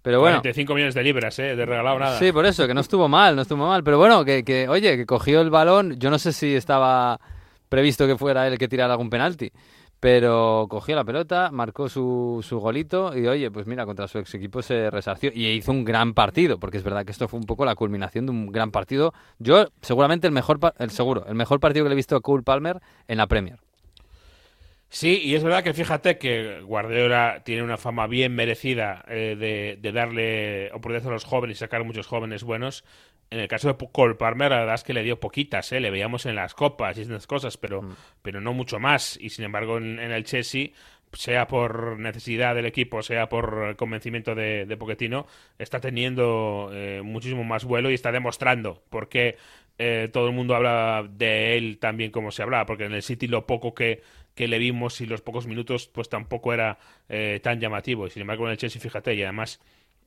Pero 0.01 0.19
bueno, 0.19 0.41
45 0.41 0.73
millones 0.73 0.95
de 0.95 1.03
libras, 1.03 1.39
¿eh? 1.39 1.55
De 1.55 1.65
regalado 1.65 1.97
nada. 1.97 2.19
Sí, 2.19 2.33
por 2.33 2.45
eso, 2.45 2.67
que 2.67 2.73
no 2.73 2.81
estuvo 2.81 3.07
mal, 3.07 3.37
no 3.37 3.43
estuvo 3.43 3.65
mal. 3.65 3.85
Pero 3.85 3.97
bueno, 3.97 4.25
que, 4.25 4.43
que, 4.43 4.67
oye, 4.67 4.97
que 4.97 5.05
cogió 5.05 5.39
el 5.39 5.49
balón. 5.49 5.97
Yo 5.97 6.09
no 6.09 6.19
sé 6.19 6.33
si 6.33 6.53
estaba 6.53 7.21
previsto 7.69 8.05
que 8.05 8.17
fuera 8.17 8.45
él 8.45 8.53
el 8.53 8.59
que 8.59 8.67
tirara 8.67 8.93
algún 8.93 9.09
penalti. 9.09 9.49
Pero 9.99 10.67
cogió 10.69 10.95
la 10.95 11.03
pelota, 11.03 11.49
marcó 11.51 11.89
su, 11.89 12.43
su 12.47 12.59
golito 12.59 13.17
y 13.17 13.27
oye, 13.27 13.51
pues 13.51 13.67
mira, 13.67 13.85
contra 13.85 14.07
su 14.07 14.17
ex 14.17 14.33
equipo 14.33 14.61
se 14.61 14.89
resarció 14.89 15.29
y 15.33 15.47
hizo 15.47 15.71
un 15.71 15.83
gran 15.83 16.13
partido, 16.13 16.57
porque 16.57 16.77
es 16.77 16.83
verdad 16.83 17.05
que 17.05 17.11
esto 17.11 17.27
fue 17.27 17.39
un 17.39 17.45
poco 17.45 17.65
la 17.65 17.75
culminación 17.75 18.25
de 18.25 18.31
un 18.31 18.51
gran 18.51 18.71
partido. 18.71 19.13
Yo, 19.39 19.67
seguramente 19.81 20.25
el 20.25 20.33
mejor, 20.33 20.59
el 20.77 20.89
seguro, 20.91 21.25
el 21.27 21.35
mejor 21.35 21.59
partido 21.59 21.83
que 21.83 21.89
le 21.89 21.93
he 21.93 21.95
visto 21.97 22.15
a 22.15 22.21
Cole 22.21 22.43
Palmer 22.43 22.79
en 23.07 23.17
la 23.17 23.27
Premier. 23.27 23.59
Sí, 24.91 25.21
y 25.23 25.35
es 25.35 25.43
verdad 25.43 25.63
que 25.63 25.75
fíjate 25.75 26.17
que 26.17 26.61
Guardiola 26.61 27.43
tiene 27.45 27.61
una 27.61 27.77
fama 27.77 28.07
bien 28.07 28.33
merecida 28.33 29.05
eh, 29.07 29.35
de, 29.37 29.77
de 29.79 29.91
darle 29.91 30.69
oportunidades 30.69 31.05
a 31.05 31.11
los 31.11 31.25
jóvenes 31.25 31.57
y 31.57 31.59
sacar 31.59 31.83
muchos 31.83 32.07
jóvenes 32.07 32.43
buenos. 32.43 32.83
En 33.31 33.39
el 33.39 33.47
caso 33.47 33.71
de 33.71 33.87
Cole 33.91 34.15
Palmer, 34.15 34.49
la 34.49 34.59
verdad 34.59 34.75
es 34.75 34.83
que 34.83 34.93
le 34.93 35.03
dio 35.03 35.19
poquitas, 35.19 35.71
¿eh? 35.71 35.79
le 35.79 35.91
veíamos 35.91 36.25
en 36.25 36.35
las 36.35 36.55
copas 36.55 36.97
y 36.97 37.01
esas 37.01 37.27
cosas, 37.27 37.57
pero, 37.57 37.81
pero 38.23 38.41
no 38.41 38.53
mucho 38.53 38.79
más. 38.79 39.17
Y 39.21 39.29
sin 39.29 39.45
embargo, 39.45 39.77
en, 39.77 39.99
en 39.99 40.11
el 40.11 40.23
Chelsea, 40.23 40.69
sea 41.13 41.47
por 41.47 41.99
necesidad 41.99 42.55
del 42.55 42.65
equipo, 42.65 43.01
sea 43.01 43.29
por 43.29 43.75
convencimiento 43.75 44.35
de, 44.35 44.65
de 44.65 44.77
Pochettino, 44.77 45.27
está 45.57 45.79
teniendo 45.79 46.69
eh, 46.73 47.01
muchísimo 47.03 47.43
más 47.43 47.65
vuelo 47.65 47.89
y 47.89 47.95
está 47.95 48.11
demostrando 48.11 48.83
por 48.89 49.09
qué 49.09 49.37
eh, 49.77 50.09
todo 50.11 50.27
el 50.27 50.35
mundo 50.35 50.55
habla 50.55 51.07
de 51.09 51.57
él 51.57 51.79
también 51.79 52.11
como 52.11 52.31
se 52.31 52.43
hablaba, 52.43 52.65
porque 52.65 52.85
en 52.85 52.93
el 52.93 53.01
City 53.01 53.27
lo 53.27 53.47
poco 53.47 53.73
que, 53.73 54.01
que 54.35 54.47
le 54.47 54.59
vimos 54.59 55.01
y 55.01 55.05
los 55.05 55.21
pocos 55.21 55.47
minutos, 55.47 55.87
pues 55.87 56.09
tampoco 56.09 56.53
era 56.53 56.77
eh, 57.07 57.39
tan 57.41 57.59
llamativo. 57.59 58.05
Y 58.05 58.11
sin 58.11 58.21
embargo, 58.21 58.45
en 58.45 58.51
el 58.51 58.57
Chelsea, 58.57 58.81
fíjate, 58.81 59.15
y 59.15 59.23
además 59.23 59.61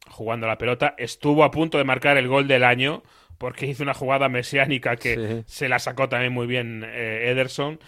jugando 0.09 0.47
la 0.47 0.59
pelota, 0.59 0.95
estuvo 0.99 1.45
a 1.45 1.51
punto 1.51 1.79
de 1.79 1.85
marcar 1.85 2.17
el 2.17 2.29
gol 2.29 2.49
del 2.49 2.65
año 2.65 3.03
porque 3.39 3.67
hizo 3.67 3.83
una 3.83 3.95
jugada 3.95 4.29
mesiánica 4.29 4.97
que 4.97 5.43
Sí. 5.47 5.53
se 5.55 5.69
la 5.69 5.79
sacó 5.79 6.09
también 6.09 6.33
muy 6.33 6.47
bien 6.47 6.85
eh, 6.87 7.31
Ederson. 7.31 7.81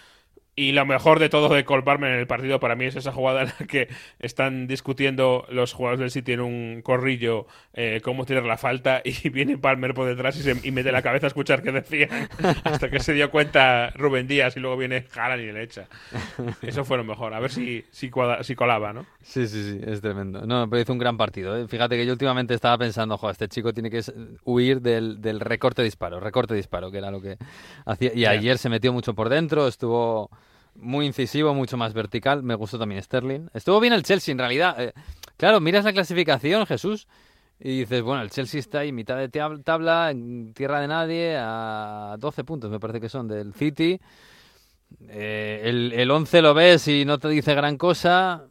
Y 0.57 0.71
lo 0.71 0.85
mejor 0.85 1.19
de 1.19 1.27
todo 1.27 1.53
de 1.53 1.65
Cole 1.65 1.83
Palmer 1.83 2.13
en 2.13 2.19
el 2.19 2.27
partido 2.27 2.61
para 2.61 2.75
mí 2.75 2.85
es 2.85 2.95
esa 2.95 3.11
jugada 3.11 3.41
en 3.41 3.47
la 3.59 3.67
que 3.67 3.89
están 4.19 4.67
discutiendo 4.67 5.45
los 5.49 5.73
jugadores 5.73 5.99
del 5.99 6.11
City 6.11 6.31
en 6.31 6.39
un 6.39 6.81
corrillo 6.81 7.45
eh, 7.73 7.99
cómo 8.01 8.25
tirar 8.25 8.43
la 8.45 8.55
falta 8.57 9.01
y 9.03 9.27
viene 9.31 9.57
Palmer 9.57 9.93
por 9.93 10.07
detrás 10.07 10.37
y, 10.37 10.43
se, 10.43 10.55
y 10.65 10.71
mete 10.71 10.93
la 10.93 11.01
cabeza 11.01 11.25
a 11.25 11.27
escuchar 11.27 11.61
qué 11.61 11.73
decían 11.73 12.09
hasta 12.63 12.89
que 12.89 12.99
se 13.01 13.11
dio 13.13 13.29
cuenta 13.31 13.89
Rubén 13.95 14.27
Díaz 14.27 14.55
y 14.55 14.61
luego 14.61 14.77
viene 14.77 15.05
Haaland 15.13 15.41
y 15.41 15.51
le 15.51 15.61
echa. 15.63 15.87
Eso 16.61 16.85
fue 16.85 16.95
lo 16.95 17.03
mejor. 17.03 17.33
A 17.33 17.39
ver 17.41 17.51
si, 17.51 17.83
si, 17.91 18.09
cuadra- 18.09 18.41
si 18.43 18.55
colaba, 18.55 18.93
¿no? 18.93 19.05
Sí, 19.23 19.47
sí, 19.47 19.61
sí, 19.71 19.81
es 19.85 19.99
tremendo. 19.99 20.45
No, 20.45 20.69
pero 20.69 20.81
hizo 20.81 20.93
un 20.93 20.99
gran 20.99 21.17
partido. 21.17 21.57
¿eh? 21.57 21.67
Fíjate 21.67 21.97
que 21.97 22.05
yo 22.05 22.13
últimamente 22.13 22.53
estaba 22.53 22.77
pensando, 22.77 23.17
jo, 23.17 23.29
este 23.29 23.49
chico 23.49 23.73
tiene 23.73 23.89
que 23.91 24.01
huir 24.45 24.79
del, 24.81 25.19
del 25.21 25.41
recorte 25.41 25.83
disparo, 25.83 26.21
recorte 26.21 26.53
disparo, 26.53 26.91
que 26.91 26.99
era 26.99 27.11
lo 27.11 27.21
que 27.21 27.35
hacía. 27.85 28.13
Y 28.15 28.25
ayer 28.25 28.57
se 28.57 28.69
metió 28.69 28.93
mucho 28.93 29.13
por 29.13 29.27
dentro, 29.27 29.67
estuvo 29.67 30.29
muy 30.75 31.05
incisivo, 31.05 31.53
mucho 31.53 31.77
más 31.77 31.93
vertical. 31.93 32.43
Me 32.43 32.55
gustó 32.55 32.77
también 32.79 33.01
Sterling. 33.01 33.47
Estuvo 33.53 33.79
bien 33.79 33.93
el 33.93 34.03
Chelsea, 34.03 34.31
en 34.31 34.39
realidad. 34.39 34.75
Eh, 34.81 34.93
claro, 35.37 35.59
miras 35.59 35.85
la 35.85 35.93
clasificación, 35.93 36.65
Jesús, 36.65 37.07
y 37.59 37.79
dices, 37.79 38.01
bueno, 38.01 38.21
el 38.21 38.29
Chelsea 38.29 38.59
está 38.59 38.79
ahí, 38.79 38.91
mitad 38.91 39.17
de 39.17 39.31
tab- 39.31 39.63
tabla, 39.63 40.11
en 40.11 40.53
tierra 40.53 40.81
de 40.81 40.87
nadie, 40.87 41.37
a 41.39 42.15
12 42.19 42.43
puntos, 42.43 42.69
me 42.69 42.79
parece 42.79 42.99
que 42.99 43.09
son, 43.09 43.27
del 43.27 43.53
City. 43.53 43.99
Eh, 45.09 45.61
el, 45.63 45.93
el 45.93 46.11
11 46.11 46.41
lo 46.41 46.53
ves 46.53 46.87
y 46.87 47.05
no 47.05 47.17
te 47.17 47.27
dice 47.29 47.55
gran 47.55 47.77
cosa, 47.77 48.43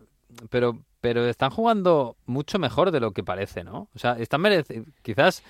pero, 0.50 0.80
pero 1.00 1.26
están 1.26 1.50
jugando 1.50 2.16
mucho 2.26 2.58
mejor 2.58 2.90
de 2.90 3.00
lo 3.00 3.12
que 3.12 3.22
parece, 3.22 3.62
¿no? 3.64 3.88
O 3.94 3.98
sea, 3.98 4.12
están 4.18 4.40
mereciendo. 4.40 4.90
Quizás 5.02 5.42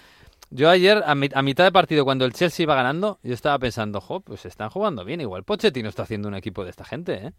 yo 0.55 0.71
ayer, 0.71 1.03
a, 1.07 1.15
mi- 1.15 1.29
a 1.35 1.43
mitad 1.43 1.65
de 1.65 1.73
partido, 1.73 2.05
cuando 2.05 2.25
el 2.25 2.33
Chelsea 2.33 2.65
iba 2.65 2.75
ganando, 2.75 3.19
yo 3.23 3.35
estaba 3.35 3.59
pensando, 3.59 4.01
jo, 4.01 4.21
pues 4.21 4.47
están 4.47 4.71
jugando 4.71 5.05
bien. 5.05 5.21
Igual 5.21 5.45
Pochettino 5.45 5.89
está 5.89 6.05
haciendo 6.05 6.29
un 6.29 6.35
equipo 6.37 6.65
de 6.65 6.71
esta 6.71 6.85
gente, 6.85 7.15
¿eh? 7.15 7.33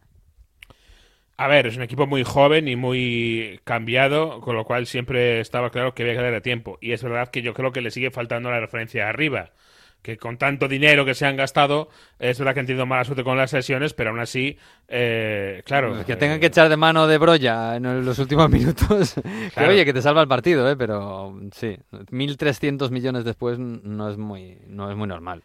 A 1.37 1.47
ver, 1.49 1.67
es 1.67 1.75
un 1.75 1.83
equipo 1.83 2.07
muy 2.07 2.23
joven 2.23 2.67
y 2.69 2.75
muy 2.77 3.59
cambiado, 3.65 4.39
con 4.41 4.55
lo 4.55 4.63
cual 4.65 4.85
siempre 4.87 5.41
estaba 5.41 5.69
claro 5.69 5.93
que 5.93 6.03
había 6.03 6.15
que 6.15 6.21
darle 6.21 6.41
tiempo. 6.41 6.77
Y 6.81 6.93
es 6.93 7.03
verdad 7.03 7.29
que 7.29 7.41
yo 7.41 7.53
creo 7.53 7.71
que 7.73 7.81
le 7.81 7.91
sigue 7.91 8.09
faltando 8.11 8.49
la 8.51 8.59
referencia 8.61 9.09
arriba. 9.09 9.51
Que 10.05 10.17
con 10.17 10.37
tanto 10.37 10.67
dinero 10.67 11.03
que 11.03 11.15
se 11.15 11.25
han 11.25 11.35
gastado, 11.35 11.89
es 12.19 12.37
verdad 12.37 12.53
que 12.53 12.59
han 12.59 12.67
tenido 12.67 12.85
mala 12.85 13.03
suerte 13.05 13.23
con 13.23 13.37
las 13.37 13.49
sesiones, 13.49 13.95
pero 13.95 14.11
aún 14.11 14.19
así, 14.19 14.55
eh, 14.87 15.63
claro. 15.65 16.05
que 16.05 16.15
tengan 16.15 16.37
eh, 16.37 16.39
que 16.41 16.45
echar 16.45 16.69
de 16.69 16.77
mano 16.77 17.07
de 17.07 17.17
Broya 17.17 17.75
en 17.75 18.05
los 18.05 18.19
últimos 18.19 18.47
minutos. 18.51 19.15
que 19.55 19.63
oye, 19.63 19.83
que 19.83 19.93
te 19.93 20.03
salva 20.03 20.21
el 20.21 20.27
partido, 20.27 20.69
¿eh? 20.69 20.75
Pero 20.77 21.35
sí, 21.53 21.75
1.300 21.91 22.91
millones 22.91 23.25
después 23.25 23.57
no 23.57 24.07
es 24.07 24.17
muy, 24.19 24.59
no 24.67 24.91
es 24.91 24.95
muy 24.95 25.07
normal. 25.07 25.41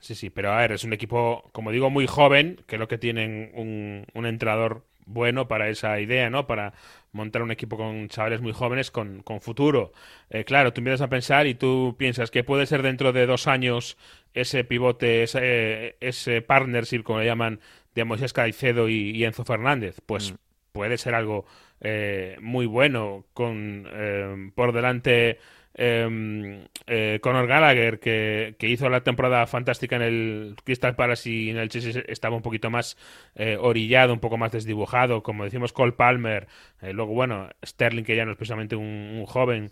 Sí, 0.00 0.16
sí, 0.16 0.30
pero 0.30 0.50
a 0.50 0.56
ver, 0.56 0.72
es 0.72 0.82
un 0.82 0.92
equipo, 0.92 1.48
como 1.52 1.70
digo, 1.70 1.88
muy 1.88 2.08
joven, 2.08 2.60
que 2.66 2.74
es 2.74 2.80
lo 2.80 2.88
que 2.88 2.98
tienen 2.98 3.52
un, 3.54 4.04
un 4.14 4.26
entrenador 4.26 4.82
bueno 5.04 5.46
para 5.46 5.68
esa 5.68 6.00
idea, 6.00 6.28
¿no? 6.28 6.48
Para 6.48 6.74
montar 7.16 7.42
un 7.42 7.50
equipo 7.50 7.76
con 7.76 8.08
chavales 8.08 8.40
muy 8.40 8.52
jóvenes 8.52 8.90
con, 8.90 9.22
con 9.22 9.40
futuro. 9.40 9.92
Eh, 10.30 10.44
claro, 10.44 10.72
tú 10.72 10.80
empiezas 10.80 11.00
a 11.02 11.08
pensar 11.08 11.46
y 11.46 11.54
tú 11.54 11.96
piensas 11.98 12.30
que 12.30 12.44
puede 12.44 12.66
ser 12.66 12.82
dentro 12.82 13.12
de 13.12 13.26
dos 13.26 13.46
años 13.48 13.96
ese 14.34 14.64
pivote, 14.64 15.22
ese, 15.24 15.96
ese 16.00 16.42
partnership, 16.42 17.02
como 17.02 17.20
le 17.20 17.26
llaman, 17.26 17.60
de 17.94 18.04
Moisés 18.04 18.32
Caicedo 18.32 18.88
y, 18.88 19.10
y 19.10 19.24
Enzo 19.24 19.44
Fernández. 19.44 20.00
Pues 20.06 20.32
Mm. 20.32 20.36
puede 20.72 20.98
ser 20.98 21.14
algo 21.14 21.46
eh, 21.80 22.36
muy 22.40 22.66
bueno, 22.66 23.24
con 23.32 23.86
eh, 23.90 24.50
por 24.54 24.72
delante 24.72 25.38
eh, 25.76 26.66
eh, 26.86 27.18
Conor 27.20 27.46
Gallagher, 27.46 28.00
que, 28.00 28.54
que, 28.58 28.68
hizo 28.68 28.88
la 28.88 29.02
temporada 29.02 29.46
fantástica 29.46 29.96
en 29.96 30.02
el 30.02 30.56
Crystal 30.64 30.96
Palace 30.96 31.30
y 31.30 31.50
en 31.50 31.58
el 31.58 31.68
Chelsea 31.68 32.02
estaba 32.08 32.36
un 32.36 32.42
poquito 32.42 32.70
más 32.70 32.96
eh, 33.34 33.58
orillado, 33.60 34.12
un 34.12 34.20
poco 34.20 34.38
más 34.38 34.52
desdibujado, 34.52 35.22
como 35.22 35.44
decimos 35.44 35.72
Cole 35.72 35.92
Palmer, 35.92 36.48
eh, 36.80 36.92
luego 36.92 37.12
bueno, 37.12 37.50
Sterling, 37.64 38.04
que 38.04 38.16
ya 38.16 38.24
no 38.24 38.32
es 38.32 38.36
precisamente 38.38 38.74
un, 38.74 38.86
un 38.86 39.26
joven, 39.26 39.70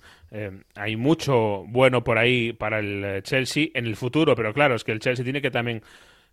hay 0.74 0.96
mucho 0.96 1.64
bueno 1.68 2.02
por 2.02 2.18
ahí 2.18 2.52
para 2.52 2.80
el 2.80 3.22
Chelsea 3.22 3.68
en 3.74 3.86
el 3.86 3.94
futuro, 3.94 4.34
pero 4.34 4.52
claro, 4.52 4.74
es 4.74 4.82
que 4.82 4.90
el 4.90 4.98
Chelsea 4.98 5.22
tiene 5.22 5.40
que 5.40 5.52
también, 5.52 5.82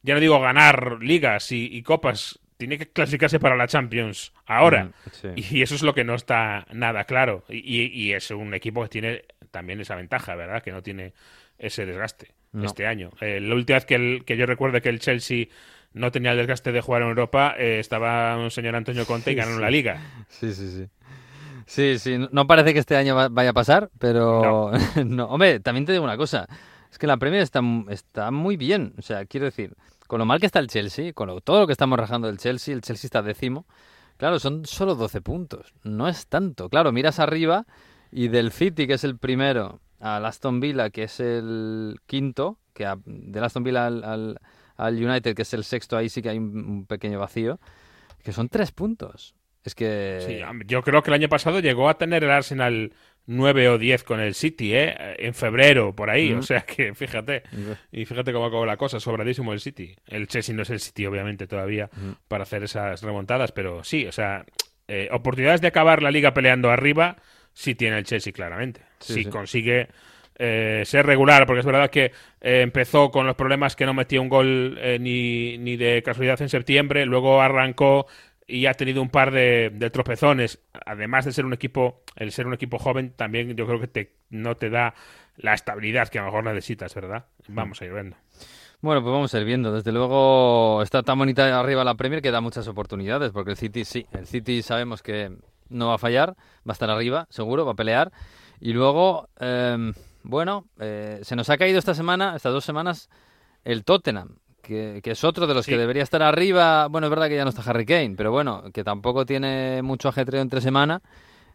ya 0.02 0.16
no 0.16 0.20
digo 0.20 0.40
ganar 0.40 0.98
ligas 1.02 1.52
y, 1.52 1.68
y 1.72 1.84
copas, 1.84 2.40
tiene 2.58 2.78
que 2.78 2.90
clasificarse 2.90 3.40
para 3.40 3.56
la 3.56 3.66
Champions 3.66 4.34
ahora. 4.46 4.86
Mm, 4.86 4.92
sí. 5.12 5.28
Y 5.56 5.62
eso 5.64 5.74
es 5.74 5.82
lo 5.82 5.96
que 5.96 6.04
no 6.04 6.14
está 6.14 6.68
nada 6.72 7.06
claro. 7.06 7.44
Y, 7.50 7.86
y, 7.88 8.14
es 8.14 8.30
un 8.30 8.54
equipo 8.54 8.84
que 8.84 8.90
tiene 8.90 9.24
también 9.52 9.80
esa 9.82 9.96
ventaja, 9.96 10.36
¿verdad? 10.36 10.64
Que 10.64 10.72
no 10.72 10.82
tiene 10.82 11.14
ese 11.58 11.86
desgaste 11.86 12.34
no. 12.54 12.66
este 12.66 12.88
año. 12.88 13.12
Eh, 13.22 13.40
la 13.40 13.56
última 13.56 13.78
vez 13.78 13.86
que, 13.86 13.96
el, 13.96 14.26
que 14.26 14.38
yo 14.38 14.46
recuerdo 14.46 14.82
que 14.82 14.90
el 14.90 15.00
Chelsea 15.00 15.48
no 15.94 16.12
tenía 16.12 16.32
el 16.32 16.38
desgaste 16.38 16.72
de 16.72 16.82
jugar 16.82 17.04
en 17.04 17.10
Europa, 17.10 17.56
eh, 17.58 17.80
estaba 17.80 18.38
un 18.38 18.52
señor 18.52 18.76
Antonio 18.76 19.06
Conte 19.06 19.32
y 19.32 19.36
ganaron 19.36 19.58
sí. 19.58 19.62
la 19.62 19.70
liga. 19.70 20.02
Sí, 20.30 20.54
sí, 20.54 20.70
sí. 20.72 20.88
Sí, 21.66 22.00
sí, 22.00 22.18
no 22.32 22.48
parece 22.48 22.74
que 22.74 22.80
este 22.80 22.98
año 22.98 23.16
vaya 23.30 23.52
a 23.52 23.54
pasar, 23.54 23.90
pero 23.98 24.72
no. 24.96 25.04
no. 25.06 25.26
Hombre, 25.28 25.60
también 25.60 25.86
te 25.86 25.94
digo 25.94 26.04
una 26.04 26.18
cosa, 26.18 26.48
es 26.92 26.98
que 26.98 27.08
la 27.08 27.18
Premier 27.18 27.42
está, 27.42 27.62
está 27.90 28.32
muy 28.32 28.58
bien, 28.58 28.94
o 28.98 29.02
sea, 29.02 29.26
quiero 29.26 29.46
decir, 29.46 29.76
con 30.08 30.20
lo 30.20 30.26
mal 30.26 30.42
que 30.42 30.48
está 30.48 30.60
el 30.60 30.68
Chelsea, 30.68 31.14
con 31.14 31.28
lo, 31.28 31.40
todo 31.40 31.62
lo 31.62 31.68
que 31.68 31.72
estamos 31.72 31.98
rajando 31.98 32.28
del 32.28 32.40
Chelsea, 32.40 32.74
el 32.74 32.82
Chelsea 32.82 33.08
está 33.08 33.22
décimo, 33.22 33.66
claro, 34.18 34.40
son 34.40 34.66
solo 34.66 34.96
12 34.96 35.22
puntos, 35.22 35.74
no 35.84 36.10
es 36.10 36.28
tanto, 36.28 36.68
claro, 36.68 36.92
miras 36.92 37.20
arriba 37.20 37.66
y 38.12 38.28
del 38.28 38.52
City, 38.52 38.88
que 38.88 38.94
es 38.94 39.04
el 39.04 39.18
primero, 39.18 39.82
al 40.00 40.26
Aston 40.26 40.60
Villa, 40.60 40.90
que 40.90 41.04
es 41.04 41.20
el 41.20 41.98
quinto, 42.06 42.60
que 42.74 42.86
a, 42.86 42.98
del 43.06 43.44
Aston 43.44 43.64
Villa 43.64 43.88
al, 43.88 44.04
al, 44.04 44.40
al, 44.78 44.96
United, 44.96 45.36
que 45.36 45.44
es 45.44 45.54
el 45.54 45.64
sexto, 45.64 45.98
ahí 45.98 46.10
sí 46.10 46.22
que 46.22 46.30
hay 46.30 46.38
un, 46.38 46.58
un 46.58 46.86
pequeño 46.86 47.20
vacío, 47.20 47.60
que 48.24 48.34
son 48.34 48.50
tres 48.50 48.72
puntos. 48.72 49.36
Es 49.64 49.76
que... 49.76 50.20
Sí, 50.26 50.40
yo 50.66 50.82
creo 50.82 51.04
que 51.04 51.12
el 51.12 51.16
año 51.16 51.30
pasado 51.30 51.60
llegó 51.60 51.88
a 51.88 51.98
tener 51.98 52.24
el 52.24 52.32
Arsenal 52.32 52.94
9 53.28 53.70
o 53.70 53.78
10 53.78 54.04
con 54.04 54.20
el 54.20 54.34
City, 54.34 54.74
¿eh? 54.74 54.96
En 55.20 55.34
febrero, 55.34 55.96
por 55.96 56.10
ahí. 56.10 56.34
O 56.34 56.42
sea 56.42 56.62
que 56.62 56.94
fíjate. 56.96 57.44
Y 57.92 58.06
fíjate 58.06 58.34
cómo 58.34 58.46
acabó 58.46 58.66
la 58.66 58.78
cosa. 58.78 59.00
Sobradísimo 59.00 59.54
el 59.54 59.60
City. 59.60 59.96
El 60.08 60.28
Chelsea 60.28 60.56
no 60.56 60.64
es 60.64 60.70
el 60.70 60.80
City, 60.80 61.06
obviamente, 61.06 61.48
todavía 61.48 61.90
para 62.28 62.44
hacer 62.44 62.64
esas 62.64 63.02
remontadas. 63.04 63.52
Pero 63.52 63.84
sí, 63.84 64.08
o 64.08 64.12
sea, 64.12 64.46
eh, 64.88 65.10
oportunidades 65.12 65.62
de 65.62 65.68
acabar 65.68 66.02
la 66.02 66.12
liga 66.12 66.34
peleando 66.34 66.72
arriba, 66.72 67.18
sí 67.54 67.76
tiene 67.76 67.98
el 67.98 68.06
Chelsea, 68.06 68.34
claramente. 68.34 68.82
Sí, 69.00 69.14
si 69.14 69.24
sí. 69.24 69.30
consigue. 69.30 69.90
Eh, 70.44 70.82
ser 70.86 71.06
regular, 71.06 71.46
porque 71.46 71.60
es 71.60 71.66
verdad 71.66 71.92
que 71.92 72.06
eh, 72.42 72.62
empezó 72.62 73.12
con 73.12 73.28
los 73.28 73.36
problemas 73.36 73.76
que 73.76 73.86
no 73.86 73.94
metía 73.94 74.22
un 74.22 74.30
gol 74.30 74.76
eh, 74.82 74.98
ni, 75.00 75.60
ni 75.60 75.78
de 75.78 76.02
casualidad 76.02 76.42
en 76.42 76.50
septiembre, 76.50 77.06
luego 77.06 77.42
arrancó 77.42 78.08
y 78.48 78.66
ha 78.66 78.74
tenido 78.74 79.04
un 79.04 79.10
par 79.10 79.30
de, 79.32 79.70
de, 79.72 79.90
tropezones. 79.92 80.60
Además 80.86 81.26
de 81.26 81.32
ser 81.32 81.46
un 81.46 81.54
equipo, 81.54 82.02
el 82.16 82.32
ser 82.32 82.48
un 82.48 82.56
equipo 82.56 82.80
joven, 82.80 83.12
también 83.16 83.56
yo 83.56 83.68
creo 83.68 83.80
que 83.80 83.88
te, 83.88 84.14
no 84.32 84.56
te 84.56 84.72
da 84.72 84.96
la 85.38 85.54
estabilidad 85.54 86.08
que 86.08 86.18
a 86.18 86.22
lo 86.22 86.28
mejor 86.28 86.44
necesitas, 86.46 86.96
¿verdad? 86.96 87.26
Vamos 87.48 87.82
a 87.82 87.86
ir 87.86 87.94
viendo. 87.94 88.18
Bueno, 88.82 89.02
pues 89.04 89.14
vamos 89.14 89.34
a 89.34 89.40
ir 89.40 89.46
viendo. 89.46 89.72
Desde 89.72 89.92
luego 89.92 90.82
está 90.82 91.04
tan 91.04 91.20
bonita 91.20 91.60
arriba 91.60 91.84
la 91.84 91.96
Premier 91.96 92.22
que 92.22 92.32
da 92.32 92.42
muchas 92.42 92.68
oportunidades, 92.68 93.32
porque 93.32 93.52
el 93.52 93.58
City 93.58 93.86
sí, 93.86 94.08
el 94.12 94.26
City 94.26 94.64
sabemos 94.64 95.04
que 95.04 95.32
no 95.72 95.88
va 95.88 95.96
a 95.96 95.98
fallar, 95.98 96.36
va 96.68 96.72
a 96.72 96.74
estar 96.74 96.90
arriba, 96.90 97.28
seguro, 97.30 97.66
va 97.66 97.72
a 97.72 97.76
pelear. 97.76 98.12
Y 98.60 98.74
luego, 98.74 99.30
eh, 99.40 99.92
bueno, 100.24 100.66
eh, 100.80 101.20
se 101.24 101.36
nos 101.36 101.50
ha 101.50 101.58
caído 101.58 101.80
esta 101.80 101.96
semana, 101.96 102.36
estas 102.36 102.54
dos 102.54 102.64
semanas, 102.64 103.10
el 103.64 103.84
Tottenham, 103.84 104.38
que, 104.62 105.02
que, 105.04 105.12
es 105.12 105.24
otro 105.24 105.48
de 105.48 105.54
los 105.54 105.66
sí. 105.66 105.72
que 105.72 105.78
debería 105.78 106.04
estar 106.04 106.22
arriba. 106.22 106.88
Bueno, 106.88 107.08
es 107.08 107.12
verdad 107.12 107.28
que 107.28 107.36
ya 107.36 107.44
no 107.44 107.50
está 107.50 107.64
Harry 107.70 107.86
Kane, 107.86 108.14
pero 108.16 108.32
bueno, 108.32 108.64
que 108.74 108.84
tampoco 108.84 109.26
tiene 109.26 109.82
mucho 109.82 110.10
ajetreo 110.10 110.42
entre 110.42 110.62
semana. 110.62 111.02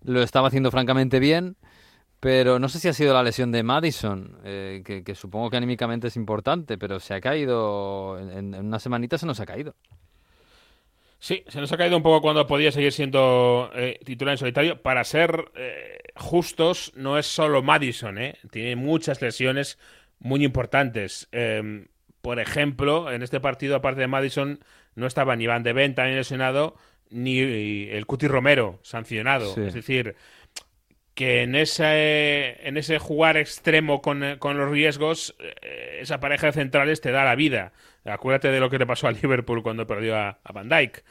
Lo 0.02 0.22
estaba 0.22 0.48
haciendo 0.48 0.70
francamente 0.70 1.20
bien, 1.20 1.56
pero 2.20 2.58
no 2.58 2.68
sé 2.68 2.80
si 2.80 2.88
ha 2.88 2.92
sido 2.92 3.14
la 3.14 3.22
lesión 3.22 3.52
de 3.52 3.62
Madison, 3.62 4.38
eh, 4.44 4.82
que, 4.84 5.04
que, 5.04 5.14
supongo 5.14 5.50
que 5.50 5.58
anímicamente 5.58 6.08
es 6.08 6.16
importante, 6.16 6.78
pero 6.78 6.98
se 7.00 7.14
ha 7.14 7.20
caído, 7.20 8.18
en, 8.18 8.54
en, 8.54 8.66
una 8.66 8.78
semanita 8.78 9.18
se 9.18 9.26
nos 9.26 9.40
ha 9.40 9.46
caído. 9.46 9.74
Sí, 11.26 11.42
se 11.48 11.60
nos 11.60 11.72
ha 11.72 11.76
caído 11.76 11.96
un 11.96 12.04
poco 12.04 12.22
cuando 12.22 12.46
podía 12.46 12.70
seguir 12.70 12.92
siendo 12.92 13.72
eh, 13.74 13.98
titular 14.04 14.34
en 14.34 14.38
solitario. 14.38 14.80
Para 14.80 15.02
ser 15.02 15.50
eh, 15.56 15.98
justos, 16.14 16.92
no 16.94 17.18
es 17.18 17.26
solo 17.26 17.64
Madison, 17.64 18.16
¿eh? 18.18 18.38
tiene 18.52 18.76
muchas 18.76 19.20
lesiones 19.20 19.76
muy 20.20 20.44
importantes. 20.44 21.28
Eh, 21.32 21.88
por 22.22 22.38
ejemplo, 22.38 23.10
en 23.10 23.24
este 23.24 23.40
partido, 23.40 23.74
aparte 23.74 24.02
de 24.02 24.06
Madison, 24.06 24.60
no 24.94 25.08
estaba 25.08 25.34
ni 25.34 25.48
Van 25.48 25.64
de 25.64 25.72
Ven 25.72 25.96
también 25.96 26.16
lesionado, 26.16 26.76
ni 27.10 27.40
el 27.40 28.06
Cuti 28.06 28.28
Romero 28.28 28.78
sancionado. 28.82 29.52
Sí. 29.52 29.62
Es 29.62 29.74
decir, 29.74 30.14
que 31.16 31.42
en 31.42 31.56
ese, 31.56 32.68
en 32.68 32.76
ese 32.76 33.00
jugar 33.00 33.36
extremo 33.36 34.00
con, 34.00 34.36
con 34.38 34.56
los 34.56 34.70
riesgos, 34.70 35.34
eh, 35.40 35.98
esa 36.02 36.20
pareja 36.20 36.46
de 36.46 36.52
centrales 36.52 37.00
te 37.00 37.10
da 37.10 37.24
la 37.24 37.34
vida. 37.34 37.72
Acuérdate 38.04 38.52
de 38.52 38.60
lo 38.60 38.70
que 38.70 38.78
le 38.78 38.86
pasó 38.86 39.08
a 39.08 39.12
Liverpool 39.12 39.64
cuando 39.64 39.86
perdió 39.88 40.16
a, 40.16 40.38
a 40.44 40.52
Van. 40.52 40.70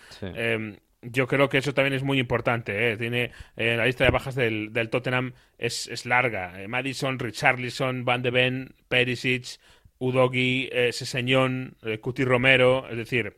Sí. 0.09 0.27
Eh, 0.33 0.77
yo 1.01 1.27
creo 1.27 1.49
que 1.49 1.57
eso 1.57 1.73
también 1.73 1.93
es 1.93 2.03
muy 2.03 2.19
importante. 2.19 2.91
¿eh? 2.91 2.97
Tiene 2.97 3.31
eh, 3.57 3.75
la 3.75 3.85
lista 3.85 4.05
de 4.05 4.11
bajas 4.11 4.35
del, 4.35 4.71
del 4.71 4.89
Tottenham 4.89 5.33
es, 5.57 5.87
es 5.87 6.05
larga. 6.05 6.61
Eh, 6.61 6.67
Madison, 6.67 7.19
Richarlison, 7.19 8.05
Van 8.05 8.21
de 8.21 8.31
Ven, 8.31 8.75
Perisic, 8.87 9.59
Udogi, 9.97 10.69
eh, 10.71 10.91
Seseñón, 10.93 11.77
eh, 11.83 11.99
Cuti 11.99 12.23
Romero, 12.23 12.87
es 12.89 12.97
decir, 12.97 13.37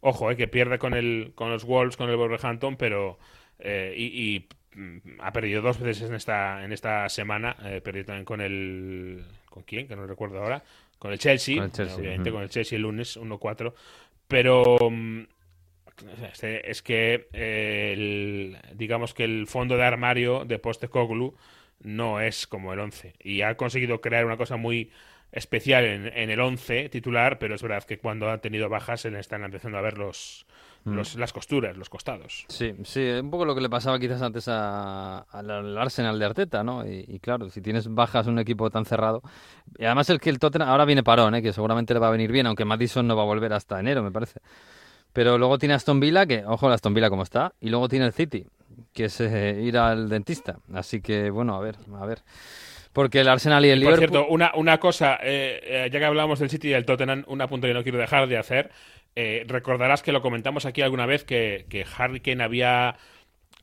ojo, 0.00 0.30
eh, 0.30 0.36
que 0.36 0.48
pierde 0.48 0.78
con 0.78 0.94
el 0.94 1.32
con 1.34 1.50
los 1.50 1.64
Wolves, 1.64 1.96
con 1.96 2.08
el 2.08 2.16
Wolverhampton, 2.16 2.76
pero 2.76 3.18
eh, 3.58 3.94
y, 3.96 4.04
y, 4.06 4.48
ha 5.20 5.32
perdido 5.32 5.62
dos 5.62 5.78
veces 5.80 6.08
en 6.08 6.14
esta 6.14 6.64
en 6.64 6.72
esta 6.72 7.08
semana, 7.08 7.56
eh, 7.64 7.80
perdió 7.82 8.04
también 8.04 8.24
con 8.24 8.40
el 8.40 9.24
con 9.46 9.62
quién, 9.62 9.88
que 9.88 9.96
no 9.96 10.06
recuerdo 10.06 10.38
ahora, 10.38 10.62
con 10.98 11.12
el 11.12 11.18
Chelsea, 11.18 11.56
con 11.56 11.64
el 11.64 11.72
Chelsea 11.72 11.96
obviamente 11.96 12.30
uh 12.30 12.32
-huh. 12.32 12.36
con 12.36 12.42
el 12.42 12.48
Chelsea 12.48 12.76
el 12.76 12.82
lunes 12.82 13.16
1-4, 13.16 13.74
pero 14.26 14.76
mm, 14.90 15.22
es 16.42 16.82
que 16.82 17.28
eh, 17.32 17.92
el, 17.92 18.58
digamos 18.74 19.14
que 19.14 19.24
el 19.24 19.46
fondo 19.46 19.76
de 19.76 19.84
armario 19.84 20.44
de 20.44 20.58
Postecoglou 20.58 21.34
no 21.80 22.20
es 22.20 22.46
como 22.46 22.72
el 22.72 22.80
11 22.80 23.14
y 23.20 23.42
ha 23.42 23.56
conseguido 23.56 24.00
crear 24.00 24.24
una 24.26 24.36
cosa 24.36 24.56
muy 24.56 24.90
especial 25.32 25.84
en, 25.84 26.06
en, 26.06 26.30
el 26.30 26.40
11 26.40 26.88
titular, 26.88 27.38
pero 27.38 27.54
es 27.54 27.62
verdad 27.62 27.84
que 27.84 27.98
cuando 27.98 28.30
ha 28.30 28.38
tenido 28.38 28.68
bajas 28.68 29.02
se 29.02 29.10
le 29.10 29.20
están 29.20 29.44
empezando 29.44 29.78
a 29.78 29.82
ver 29.82 29.98
los, 29.98 30.46
mm. 30.48 30.57
Los, 30.84 31.16
las 31.16 31.32
costuras, 31.32 31.76
los 31.76 31.88
costados. 31.88 32.44
Sí, 32.48 32.74
sí, 32.84 33.00
un 33.00 33.30
poco 33.30 33.44
lo 33.44 33.54
que 33.54 33.60
le 33.60 33.68
pasaba 33.68 33.98
quizás 33.98 34.22
antes 34.22 34.48
al 34.48 35.78
Arsenal 35.78 36.18
de 36.18 36.24
Arteta, 36.24 36.62
¿no? 36.64 36.86
Y, 36.86 37.04
y, 37.06 37.18
claro, 37.18 37.50
si 37.50 37.60
tienes 37.60 37.92
bajas 37.92 38.26
un 38.26 38.38
equipo 38.38 38.70
tan 38.70 38.84
cerrado. 38.84 39.22
Y 39.78 39.84
además 39.84 40.08
el 40.10 40.20
que 40.20 40.30
el 40.30 40.38
Tottenham 40.38 40.68
ahora 40.68 40.84
viene 40.84 41.02
parón, 41.02 41.34
¿eh? 41.34 41.42
que 41.42 41.52
seguramente 41.52 41.94
le 41.94 42.00
va 42.00 42.08
a 42.08 42.12
venir 42.12 42.32
bien, 42.32 42.46
aunque 42.46 42.64
Madison 42.64 43.06
no 43.06 43.16
va 43.16 43.22
a 43.22 43.26
volver 43.26 43.52
hasta 43.52 43.78
enero, 43.78 44.02
me 44.02 44.10
parece. 44.10 44.40
Pero 45.12 45.38
luego 45.38 45.58
tiene 45.58 45.74
Aston 45.74 46.00
Villa, 46.00 46.26
que 46.26 46.44
ojo, 46.46 46.68
Aston 46.68 46.94
Villa 46.94 47.10
como 47.10 47.22
está, 47.22 47.52
y 47.60 47.70
luego 47.70 47.88
tiene 47.88 48.06
el 48.06 48.12
City, 48.12 48.46
que 48.92 49.06
es 49.06 49.20
eh, 49.20 49.60
ir 49.62 49.78
al 49.78 50.08
dentista. 50.08 50.58
Así 50.72 51.00
que, 51.00 51.30
bueno, 51.30 51.54
a 51.54 51.60
ver, 51.60 51.76
a 51.98 52.06
ver. 52.06 52.22
Porque 52.92 53.20
el 53.20 53.28
Arsenal 53.28 53.64
y 53.64 53.70
el 53.70 53.82
Por 53.82 53.94
Liverpool... 53.94 54.18
cierto, 54.18 54.32
una, 54.32 54.52
una 54.54 54.78
cosa, 54.78 55.18
eh, 55.22 55.60
eh, 55.62 55.88
ya 55.92 55.98
que 55.98 56.04
hablamos 56.04 56.38
del 56.40 56.50
City 56.50 56.68
y 56.68 56.70
del 56.72 56.84
Tottenham, 56.84 57.24
un 57.28 57.40
apunto 57.40 57.66
que 57.66 57.74
no 57.74 57.82
quiero 57.82 57.98
dejar 57.98 58.28
de 58.28 58.38
hacer. 58.38 58.70
Eh, 59.20 59.44
recordarás 59.48 60.00
que 60.04 60.12
lo 60.12 60.22
comentamos 60.22 60.64
aquí 60.64 60.80
alguna 60.80 61.04
vez 61.04 61.24
que, 61.24 61.66
que 61.68 61.84
Harry 61.96 62.20
Kane 62.20 62.44
había 62.44 62.94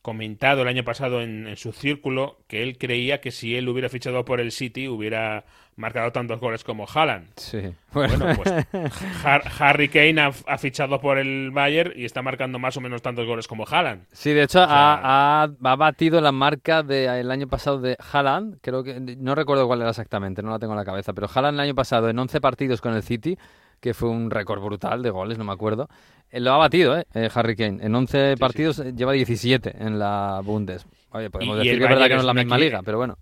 comentado 0.01 0.63
el 0.63 0.67
año 0.67 0.83
pasado 0.83 1.21
en, 1.21 1.47
en, 1.47 1.55
su 1.55 1.71
círculo 1.71 2.39
que 2.49 2.61
él 2.61 2.77
creía 2.77 3.21
que 3.21 3.31
si 3.31 3.55
él 3.55 3.69
hubiera 3.69 3.87
fichado 3.87 4.25
por 4.25 4.41
el 4.41 4.51
City 4.51 4.89
hubiera 4.89 5.45
marcado 5.77 6.11
tantos 6.11 6.41
goles 6.41 6.65
como 6.65 6.85
Haaland. 6.93 7.29
Sí. 7.37 7.73
Bueno, 7.93 8.17
bueno 8.17 8.35
pues 8.35 8.53
Har 9.23 9.43
Harry 9.59 9.87
Kane 9.87 10.19
ha, 10.19 10.33
ha, 10.45 10.57
fichado 10.57 10.99
por 10.99 11.17
el 11.17 11.51
Bayern 11.51 11.93
y 11.95 12.03
está 12.03 12.21
marcando 12.21 12.59
más 12.59 12.75
o 12.75 12.81
menos 12.81 13.01
tantos 13.01 13.25
goles 13.25 13.47
como 13.47 13.65
Haaland. 13.65 14.07
Sí, 14.11 14.33
de 14.33 14.43
hecho 14.43 14.61
o 14.61 14.67
sea... 14.67 14.75
ha, 14.75 15.43
ha, 15.43 15.49
ha, 15.63 15.75
batido 15.77 16.19
la 16.19 16.33
marca 16.33 16.83
del 16.83 17.27
de, 17.27 17.33
año 17.33 17.47
pasado 17.47 17.79
de 17.79 17.95
Haaland, 18.11 18.57
creo 18.61 18.83
que 18.83 18.99
no 18.99 19.35
recuerdo 19.35 19.67
cuál 19.67 19.79
era 19.79 19.91
exactamente, 19.91 20.43
no 20.43 20.49
la 20.49 20.59
tengo 20.59 20.73
en 20.73 20.79
la 20.79 20.85
cabeza, 20.85 21.13
pero 21.13 21.29
Haaland 21.33 21.55
el 21.55 21.61
año 21.61 21.75
pasado 21.75 22.09
en 22.09 22.19
11 22.19 22.41
partidos 22.41 22.81
con 22.81 22.93
el 22.93 23.03
City 23.03 23.37
que 23.85 23.93
fue 23.93 24.09
un 24.09 24.31
récord 24.31 24.63
brutal 24.63 25.03
de 25.03 25.11
goles, 25.11 25.37
no 25.37 25.43
me 25.43 25.53
acuerdo. 25.53 25.87
Eh, 26.31 26.39
lo 26.39 26.53
ha 26.53 26.57
batido, 26.57 26.97
¿eh? 26.97 27.05
eh 27.13 27.29
Harry 27.31 27.55
Kane. 27.55 27.85
En 27.85 27.93
11 27.93 28.33
sí, 28.33 28.39
partidos 28.39 28.77
sí. 28.77 28.93
lleva 28.95 29.11
17 29.11 29.75
en 29.77 29.99
la 29.99 30.41
Bundes. 30.43 30.87
Oye, 31.11 31.29
podemos 31.29 31.57
decir 31.57 31.77
que 31.77 31.83
es 31.83 31.89
verdad 31.91 32.07
que 32.07 32.15
no 32.15 32.21
es 32.21 32.25
la 32.25 32.33
misma 32.33 32.57
liga, 32.57 32.81
pero 32.83 32.97
bueno. 32.97 33.15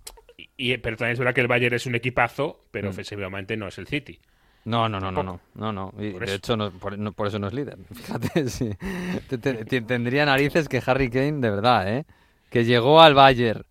Y, 0.56 0.78
pero 0.78 0.96
también 0.96 1.12
es 1.12 1.20
verdad 1.20 1.34
que 1.34 1.42
el 1.42 1.50
Bayern 1.50 1.76
es 1.76 1.86
un 1.86 1.96
equipazo, 1.96 2.62
pero 2.72 2.88
mm. 2.88 2.92
ofensivamente 2.92 3.58
no 3.58 3.68
es 3.68 3.78
el 3.78 3.88
City. 3.88 4.18
No, 4.64 4.88
no, 4.88 5.02
no, 5.02 5.12
no, 5.12 5.22
no, 5.22 5.42
no, 5.54 5.74
no. 5.74 5.94
Y 6.00 6.14
de 6.14 6.36
hecho, 6.36 6.56
no, 6.56 6.72
por, 6.72 6.98
no, 6.98 7.12
por, 7.12 7.28
eso 7.28 7.40
no 7.40 7.48
es 7.48 7.54
líder. 7.54 7.78
Fíjate, 7.94 8.48
sí. 8.48 8.70
te, 9.28 9.38
te, 9.38 9.82
tendría 9.82 10.26
narices 10.26 10.70
que 10.70 10.82
Harry 10.86 11.10
Kane, 11.10 11.42
de 11.42 11.50
verdad, 11.50 11.94
¿eh? 11.94 12.06
Que 12.50 12.64
llegó 12.64 13.02
al 13.02 13.16
Bayern 13.16 13.66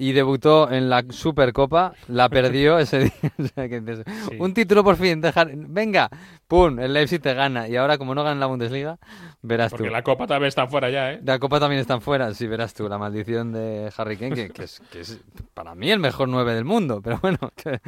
y 0.00 0.12
debutó 0.12 0.70
en 0.70 0.88
la 0.88 1.04
Supercopa, 1.10 1.92
la 2.06 2.28
perdió 2.30 2.78
ese 2.78 3.00
día. 3.00 3.12
O 3.38 3.42
sea, 3.48 3.68
que 3.68 3.80
dices, 3.80 4.04
Sí. 4.28 4.36
Un 4.38 4.54
título 4.54 4.84
por 4.84 4.96
fin, 4.96 5.20
dejar, 5.20 5.50
venga, 5.54 6.08
pum, 6.46 6.78
el 6.78 6.92
Leipzig 6.92 7.20
te 7.20 7.34
gana. 7.34 7.66
Y 7.66 7.74
ahora, 7.74 7.98
como 7.98 8.14
no 8.14 8.22
gana 8.22 8.38
la 8.38 8.46
Bundesliga, 8.46 8.98
verás 9.42 9.72
Porque 9.72 9.88
tú. 9.88 9.92
la 9.92 10.02
Copa 10.02 10.28
también 10.28 10.48
está 10.48 10.68
fuera 10.68 10.88
ya, 10.88 11.12
¿eh? 11.14 11.20
La 11.24 11.40
Copa 11.40 11.58
también 11.58 11.80
están 11.80 12.00
fuera, 12.00 12.32
sí, 12.32 12.46
verás 12.46 12.74
tú, 12.74 12.88
la 12.88 12.96
maldición 12.96 13.52
de 13.52 13.92
Harry 13.96 14.16
Kane, 14.16 14.36
que, 14.36 14.50
que 14.50 14.62
es, 14.64 14.80
que 14.92 15.00
es 15.00 15.20
para 15.52 15.74
mí 15.74 15.90
el 15.90 15.98
mejor 15.98 16.28
9 16.28 16.54
del 16.54 16.64
mundo, 16.64 17.00
pero 17.02 17.18
bueno, 17.20 17.38
que, 17.56 17.80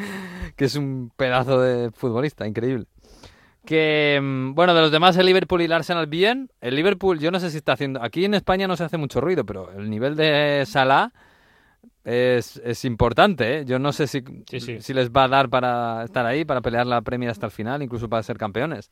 que 0.57 0.65
es 0.65 0.75
un 0.75 1.13
pedazo 1.17 1.61
de 1.61 1.93
futbolista, 1.93 2.45
increíble. 2.45 2.87
Que, 3.65 4.19
mm, 4.21 4.55
bueno, 4.55 4.75
de 4.75 4.81
los 4.81 4.91
demás, 4.91 5.17
el 5.17 5.27
Liverpool 5.27 5.63
y 5.63 5.67
el 5.67 5.73
Arsenal 5.73 6.07
bien. 6.09 6.51
El 6.61 6.75
Liverpool, 6.75 7.21
yo 7.21 7.31
no 7.31 7.39
sé 7.39 7.51
si 7.51 7.59
está 7.59 7.75
haciendo. 7.75 8.03
Aquí 8.03 8.25
en 8.25 8.35
España 8.35 8.67
no 8.67 8.77
se 8.77 8.83
hace 8.83 8.97
mucho 8.97 9.21
ruido, 9.21 9.45
pero 9.45 9.71
el 9.73 9.89
nivel 9.89 10.17
de 10.17 10.65
Salah 10.67 11.13
es, 12.05 12.57
es 12.64 12.84
importante, 12.84 13.59
¿eh? 13.59 13.64
Yo 13.64 13.78
no 13.78 13.92
sé 13.92 14.07
si, 14.07 14.22
Sí, 14.48 14.61
sí. 14.61 14.80
si 14.80 14.94
les 14.94 15.11
va 15.11 15.24
a 15.24 15.28
dar 15.28 15.48
para 15.51 16.05
estar 16.05 16.24
ahí, 16.26 16.44
para 16.44 16.61
pelear 16.61 16.86
la 16.86 17.03
Premier 17.03 17.30
hasta 17.30 17.46
el 17.46 17.53
final, 17.53 17.82
incluso 17.82 18.09
para 18.09 18.22
ser 18.22 18.38
campeones. 18.38 18.90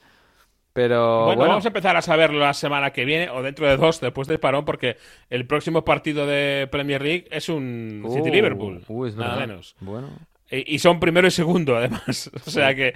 Pero 0.74 1.24
bueno, 1.24 1.36
bueno, 1.38 1.50
vamos 1.50 1.64
a 1.64 1.68
empezar 1.68 1.96
a 1.96 2.02
saberlo 2.02 2.38
la 2.38 2.54
semana 2.54 2.92
que 2.92 3.04
viene 3.04 3.30
o 3.30 3.42
dentro 3.42 3.66
de 3.66 3.76
dos, 3.76 4.00
después 4.00 4.28
del 4.28 4.38
parón, 4.38 4.64
porque 4.64 4.96
el 5.28 5.46
próximo 5.46 5.84
partido 5.84 6.26
de 6.26 6.68
Premier 6.70 7.02
League 7.02 7.26
es 7.30 7.48
un 7.48 8.02
Uh, 8.04 8.14
City-Liverpool. 8.14 8.84
uh, 8.86 9.06
es 9.06 9.16
nada 9.16 9.36
menos. 9.40 9.74
Bueno. 9.80 10.08
Y, 10.50 10.74
y 10.74 10.78
son 10.78 11.00
primero 11.00 11.26
y 11.26 11.30
segundo, 11.32 11.76
además. 11.76 12.30
O 12.46 12.50
sea 12.50 12.74
que 12.76 12.92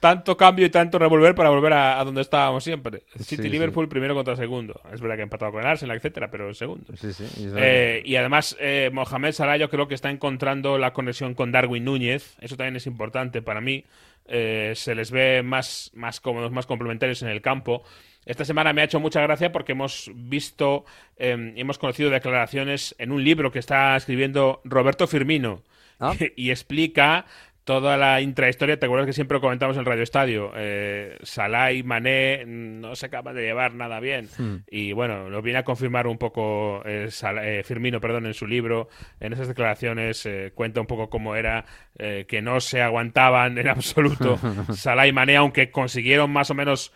tanto 0.00 0.36
cambio 0.36 0.66
y 0.66 0.70
tanto 0.70 0.98
revolver 0.98 1.34
para 1.34 1.50
volver 1.50 1.72
a, 1.72 2.00
a 2.00 2.04
donde 2.04 2.20
estábamos 2.20 2.64
siempre. 2.64 3.02
Sí, 3.16 3.36
City-Liverpool 3.36 3.88
primero 3.88 4.14
contra 4.14 4.36
segundo. 4.36 4.80
Es 4.92 5.00
verdad 5.00 5.16
que 5.16 5.22
ha 5.22 5.24
empatado 5.24 5.52
con 5.52 5.60
el 5.60 5.66
Arsenal, 5.66 5.96
etcétera, 5.96 6.30
pero 6.30 6.52
segundo. 6.54 6.84
Sí, 6.96 7.08
Eh, 7.56 8.02
y 8.04 8.16
además, 8.16 8.56
eh, 8.60 8.90
Mohamed 8.92 9.32
Salah 9.32 9.56
yo 9.56 9.70
creo 9.70 9.88
que 9.88 9.94
está 9.94 10.10
encontrando 10.10 10.78
la 10.78 10.92
conexión 10.92 11.34
con 11.34 11.52
Darwin 11.52 11.84
Núñez. 11.84 12.36
Eso 12.40 12.56
también 12.56 12.76
es 12.76 12.86
importante 12.86 13.42
para 13.42 13.60
mí. 13.60 13.84
Eh, 14.26 14.72
se 14.76 14.94
les 14.94 15.10
ve 15.10 15.42
más, 15.42 15.90
más 15.94 16.20
cómodos, 16.20 16.52
más 16.52 16.66
complementarios 16.66 17.22
en 17.22 17.28
el 17.28 17.40
campo. 17.40 17.82
Esta 18.26 18.44
semana 18.44 18.72
me 18.72 18.82
ha 18.82 18.84
hecho 18.84 19.00
mucha 19.00 19.20
gracia 19.22 19.50
porque 19.50 19.72
hemos 19.72 20.10
visto, 20.14 20.84
eh, 21.16 21.52
hemos 21.56 21.78
conocido 21.78 22.10
declaraciones 22.10 22.94
en 22.98 23.12
un 23.12 23.24
libro 23.24 23.50
que 23.50 23.58
está 23.58 23.96
escribiendo 23.96 24.60
Roberto 24.64 25.06
Firmino 25.06 25.62
Ah. 26.00 26.14
y 26.36 26.50
explica 26.50 27.26
toda 27.70 27.96
la 27.96 28.20
intrahistoria. 28.20 28.80
¿Te 28.80 28.86
acuerdas 28.86 29.06
que 29.06 29.12
siempre 29.12 29.36
lo 29.36 29.40
comentamos 29.40 29.76
en 29.76 29.84
Radio 29.84 30.02
Estadio? 30.02 30.50
Eh, 30.56 31.16
Salah 31.22 31.70
y 31.70 31.84
Mané 31.84 32.44
no 32.44 32.96
se 32.96 33.06
acaban 33.06 33.36
de 33.36 33.42
llevar 33.42 33.74
nada 33.74 34.00
bien. 34.00 34.28
Hmm. 34.36 34.56
Y 34.68 34.92
bueno, 34.92 35.30
lo 35.30 35.40
viene 35.40 35.60
a 35.60 35.62
confirmar 35.62 36.08
un 36.08 36.18
poco 36.18 36.82
eh, 36.84 37.08
eh, 37.22 37.62
Firmino, 37.64 38.00
perdón, 38.00 38.26
en 38.26 38.34
su 38.34 38.48
libro. 38.48 38.88
En 39.20 39.34
esas 39.34 39.46
declaraciones 39.46 40.26
eh, 40.26 40.50
cuenta 40.52 40.80
un 40.80 40.88
poco 40.88 41.08
cómo 41.08 41.36
era 41.36 41.64
que 41.96 42.40
no 42.42 42.60
se 42.60 42.80
aguantaban 42.80 43.58
en 43.58 43.68
absoluto 43.68 44.38
Salah 44.72 45.06
y 45.06 45.12
Mané, 45.12 45.36
aunque 45.36 45.70
consiguieron 45.70 46.32
más 46.32 46.50
o 46.50 46.54
menos 46.54 46.92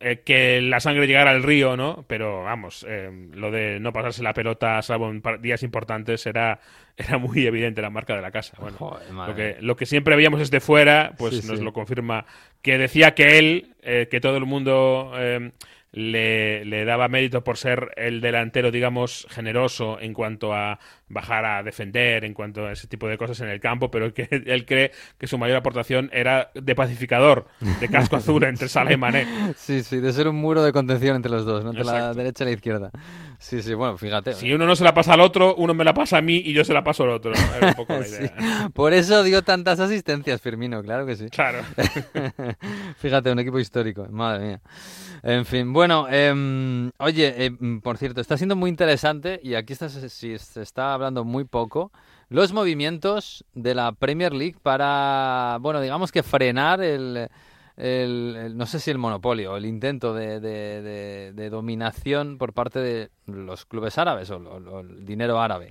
eh, 0.00 0.22
que 0.24 0.60
la 0.60 0.80
sangre 0.80 1.06
llegara 1.06 1.30
al 1.32 1.42
río, 1.42 1.76
¿no? 1.76 2.04
Pero 2.06 2.44
vamos, 2.44 2.86
eh, 2.88 3.10
lo 3.32 3.50
de 3.50 3.80
no 3.80 3.92
pasarse 3.92 4.22
la 4.22 4.32
pelota 4.34 4.80
salvo 4.82 5.10
en 5.10 5.22
días 5.40 5.62
importantes 5.62 6.24
era, 6.26 6.60
era 6.96 7.18
muy 7.18 7.46
evidente 7.46 7.82
la 7.82 7.90
marca 7.90 8.14
de 8.14 8.22
la 8.22 8.30
casa. 8.30 8.56
Bueno, 8.60 8.76
Joder, 8.78 9.12
lo 9.12 9.34
que, 9.34 9.56
lo 9.60 9.76
que 9.76 9.86
siempre 9.86 10.16
veíamos 10.16 10.40
desde 10.40 10.60
fuera, 10.60 11.12
pues 11.18 11.40
Sí, 11.40 11.48
nos 11.48 11.58
sí. 11.58 11.64
lo 11.64 11.72
confirma. 11.72 12.26
Que 12.62 12.78
decía 12.78 13.14
que 13.14 13.38
él, 13.38 13.74
eh, 13.82 14.08
que 14.10 14.20
todo 14.20 14.36
el 14.36 14.46
mundo 14.46 15.12
eh, 15.16 15.52
le, 15.92 16.64
le 16.64 16.84
daba 16.84 17.08
mérito 17.08 17.42
por 17.42 17.56
ser 17.56 17.92
el 17.96 18.20
delantero, 18.20 18.70
digamos, 18.70 19.26
generoso 19.30 19.98
en 20.00 20.12
cuanto 20.12 20.52
a 20.52 20.78
bajar 21.08 21.44
a 21.46 21.62
defender, 21.62 22.24
en 22.24 22.34
cuanto 22.34 22.66
a 22.66 22.72
ese 22.72 22.86
tipo 22.86 23.08
de 23.08 23.16
cosas 23.16 23.40
en 23.40 23.48
el 23.48 23.60
campo, 23.60 23.90
pero 23.90 24.12
que 24.12 24.28
él 24.46 24.66
cree 24.66 24.92
que 25.18 25.26
su 25.26 25.38
mayor 25.38 25.56
aportación 25.56 26.10
era 26.12 26.50
de 26.54 26.74
pacificador, 26.74 27.46
de 27.80 27.88
casco 27.88 28.16
azul 28.16 28.44
entre 28.44 28.68
Salah 28.68 28.92
y 28.92 28.96
Mané. 28.96 29.26
Sí, 29.56 29.82
sí, 29.82 29.98
de 29.98 30.12
ser 30.12 30.28
un 30.28 30.36
muro 30.36 30.62
de 30.62 30.72
contención 30.72 31.16
entre 31.16 31.32
los 31.32 31.44
dos, 31.44 31.64
¿no? 31.64 31.70
entre 31.70 31.84
la 31.84 32.12
derecha 32.12 32.44
y 32.44 32.48
la 32.48 32.52
izquierda. 32.52 32.90
Sí, 33.40 33.62
sí, 33.62 33.72
bueno, 33.74 33.96
fíjate. 33.96 34.32
Si 34.34 34.52
uno 34.52 34.66
no 34.66 34.74
se 34.74 34.82
la 34.82 34.92
pasa 34.92 35.14
al 35.14 35.20
otro, 35.20 35.54
uno 35.54 35.72
me 35.72 35.84
la 35.84 35.94
pasa 35.94 36.18
a 36.18 36.20
mí 36.22 36.42
y 36.44 36.52
yo 36.52 36.64
se 36.64 36.74
la 36.74 36.82
paso 36.82 37.04
al 37.04 37.10
otro. 37.10 37.32
Era 37.56 37.68
un 37.68 37.74
poco 37.74 37.92
la 37.94 38.02
Sí. 38.04 38.16
idea. 38.16 38.70
Por 38.74 38.92
eso 38.92 39.22
dio 39.22 39.42
tantas 39.42 39.78
asistencias, 39.78 40.40
Firmino, 40.40 40.82
claro 40.82 41.06
que 41.06 41.14
sí. 41.16 41.28
Claro. 41.30 41.60
Fíjate, 42.98 43.30
un 43.30 43.38
equipo 43.38 43.58
histórico, 43.58 44.06
madre 44.10 44.46
mía. 44.46 44.60
En 45.22 45.44
fin, 45.46 45.72
bueno, 45.72 46.06
em, 46.10 46.90
oye, 46.98 47.44
em, 47.46 47.80
por 47.80 47.96
cierto, 47.98 48.20
está 48.20 48.36
siendo 48.36 48.56
muy 48.56 48.70
interesante 48.70 49.40
y 49.42 49.54
aquí 49.54 49.72
está, 49.72 49.88
si 49.88 50.38
se 50.38 50.62
está 50.62 50.94
hablando 50.94 51.24
muy 51.24 51.44
poco, 51.44 51.92
los 52.28 52.52
movimientos 52.52 53.44
de 53.54 53.74
la 53.74 53.92
Premier 53.92 54.32
League 54.32 54.56
para, 54.62 55.58
bueno, 55.60 55.80
digamos 55.80 56.12
que 56.12 56.22
frenar 56.22 56.80
el, 56.82 57.28
el- 57.78 58.36
el- 58.36 58.56
no 58.56 58.66
sé 58.66 58.80
si 58.80 58.90
el 58.90 58.98
monopolio, 58.98 59.56
el 59.56 59.64
intento 59.64 60.12
de, 60.12 60.40
de- 60.40 60.82
de- 60.82 61.32
de 61.32 61.50
dominación 61.50 62.36
por 62.36 62.52
parte 62.52 62.80
de 62.80 63.10
los 63.26 63.64
clubes 63.64 63.96
árabes 63.98 64.30
o, 64.30 64.80
el 64.80 65.06
dinero 65.06 65.40
árabe. 65.40 65.70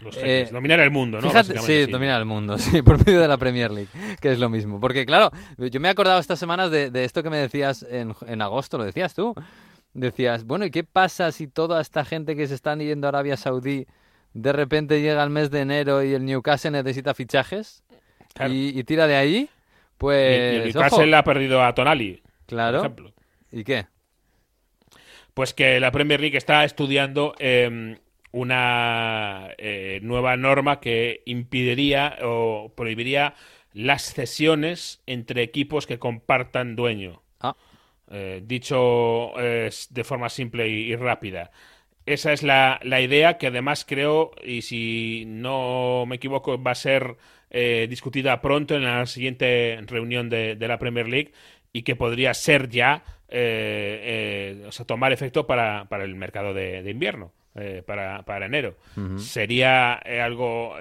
Los 0.00 0.16
Eh. 0.16 0.48
Dominar 0.50 0.80
el 0.80 0.90
mundo, 0.90 1.20
¿no? 1.20 1.28
Fíjate, 1.28 1.58
sí, 1.58 1.84
dominar 1.90 2.20
el 2.20 2.24
mundo, 2.26 2.56
sí, 2.58 2.80
por 2.82 3.04
medio 3.04 3.20
de 3.20 3.28
la 3.28 3.36
Premier 3.36 3.70
League, 3.70 3.90
que 4.20 4.32
es 4.32 4.38
lo 4.38 4.48
mismo. 4.48 4.80
Porque 4.80 5.04
claro, 5.04 5.30
yo 5.58 5.78
me 5.80 5.88
he 5.88 5.90
acordado 5.90 6.18
estas 6.20 6.38
semanas 6.38 6.70
de, 6.70 6.90
de 6.90 7.04
esto 7.04 7.22
que 7.22 7.28
me 7.30 7.36
decías 7.36 7.84
en, 7.90 8.14
en 8.26 8.40
agosto, 8.40 8.78
lo 8.78 8.84
decías 8.84 9.12
tú. 9.14 9.34
Decías, 9.92 10.44
bueno, 10.44 10.64
¿y 10.64 10.70
qué 10.70 10.84
pasa 10.84 11.32
si 11.32 11.48
toda 11.48 11.80
esta 11.80 12.04
gente 12.04 12.36
que 12.36 12.46
se 12.46 12.54
están 12.54 12.78
yendo 12.78 13.08
a 13.08 13.10
Arabia 13.10 13.36
Saudí 13.36 13.86
de 14.32 14.52
repente 14.52 15.02
llega 15.02 15.24
el 15.24 15.30
mes 15.30 15.50
de 15.50 15.60
enero 15.62 16.04
y 16.04 16.14
el 16.14 16.24
Newcastle 16.24 16.70
necesita 16.70 17.12
fichajes 17.12 17.82
Claro. 18.32 18.52
y, 18.54 18.68
y 18.68 18.84
tira 18.84 19.08
de 19.08 19.16
ahí? 19.16 19.50
Y- 20.00 20.04
y 20.04 20.06
Pues, 20.06 20.40
el 20.56 20.64
Newcastle 20.64 21.14
ha 21.16 21.24
perdido 21.24 21.62
a 21.62 21.74
Tonali, 21.74 22.22
por 22.22 22.46
claro. 22.46 22.78
ejemplo. 22.80 23.12
¿Y 23.52 23.64
qué? 23.64 23.86
Pues 25.34 25.54
que 25.54 25.78
la 25.80 25.92
Premier 25.92 26.20
League 26.20 26.36
está 26.36 26.64
estudiando 26.64 27.34
eh, 27.38 27.98
una 28.32 29.48
eh, 29.58 30.00
nueva 30.02 30.36
norma 30.36 30.80
que 30.80 31.22
impediría 31.26 32.18
o 32.22 32.72
prohibiría 32.76 33.34
las 33.72 34.12
cesiones 34.12 35.00
entre 35.06 35.42
equipos 35.42 35.86
que 35.86 35.98
compartan 35.98 36.74
dueño. 36.76 37.22
Ah. 37.40 37.54
Eh, 38.10 38.42
dicho 38.44 39.38
eh, 39.40 39.70
de 39.90 40.04
forma 40.04 40.28
simple 40.28 40.68
y, 40.68 40.92
y 40.92 40.96
rápida. 40.96 41.52
Esa 42.06 42.32
es 42.32 42.42
la, 42.42 42.80
la 42.82 43.00
idea 43.00 43.38
que 43.38 43.46
además 43.46 43.84
creo, 43.86 44.32
y 44.42 44.62
si 44.62 45.24
no 45.26 46.04
me 46.06 46.16
equivoco, 46.16 46.60
va 46.60 46.72
a 46.72 46.74
ser 46.74 47.16
eh, 47.50 47.86
discutida 47.88 48.40
pronto 48.40 48.74
en 48.74 48.84
la 48.84 49.06
siguiente 49.06 49.78
reunión 49.86 50.30
de, 50.30 50.56
de 50.56 50.68
la 50.68 50.78
Premier 50.78 51.08
League 51.08 51.32
y 51.72 51.82
que 51.82 51.96
podría 51.96 52.34
ser 52.34 52.68
ya, 52.68 53.04
eh, 53.28 54.56
eh, 54.62 54.64
o 54.66 54.72
sea, 54.72 54.86
tomar 54.86 55.12
efecto 55.12 55.46
para, 55.46 55.86
para 55.88 56.04
el 56.04 56.14
mercado 56.14 56.54
de, 56.54 56.82
de 56.82 56.90
invierno, 56.90 57.32
para, 57.86 58.22
para 58.22 58.46
enero. 58.46 58.76
Sería 59.18 59.94
algo 59.94 60.76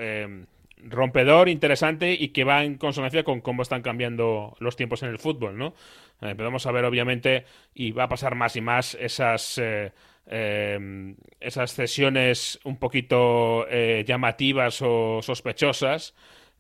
rompedor, 0.84 1.50
interesante 1.50 2.14
y 2.14 2.30
que 2.30 2.44
va 2.44 2.64
en 2.64 2.78
consonancia 2.78 3.24
con 3.24 3.42
cómo 3.42 3.62
están 3.62 3.82
cambiando 3.82 4.56
los 4.60 4.76
tiempos 4.76 5.04
en 5.04 5.10
el 5.10 5.20
fútbol, 5.20 5.58
¿no? 5.58 5.74
Eh, 6.22 6.34
vamos 6.38 6.66
a 6.66 6.72
ver, 6.72 6.86
obviamente, 6.86 7.46
y 7.74 7.92
va 7.92 8.04
a 8.04 8.10
pasar 8.10 8.36
más 8.36 8.56
y 8.56 8.62
más 8.62 8.96
esas, 8.96 9.58
eh, 9.58 9.92
eh, 10.28 11.16
esas 11.40 11.74
cesiones 11.74 12.60
un 12.64 12.78
poquito 12.78 13.66
llamativas 14.06 14.82
o 14.82 15.22
sospechosas. 15.22 16.14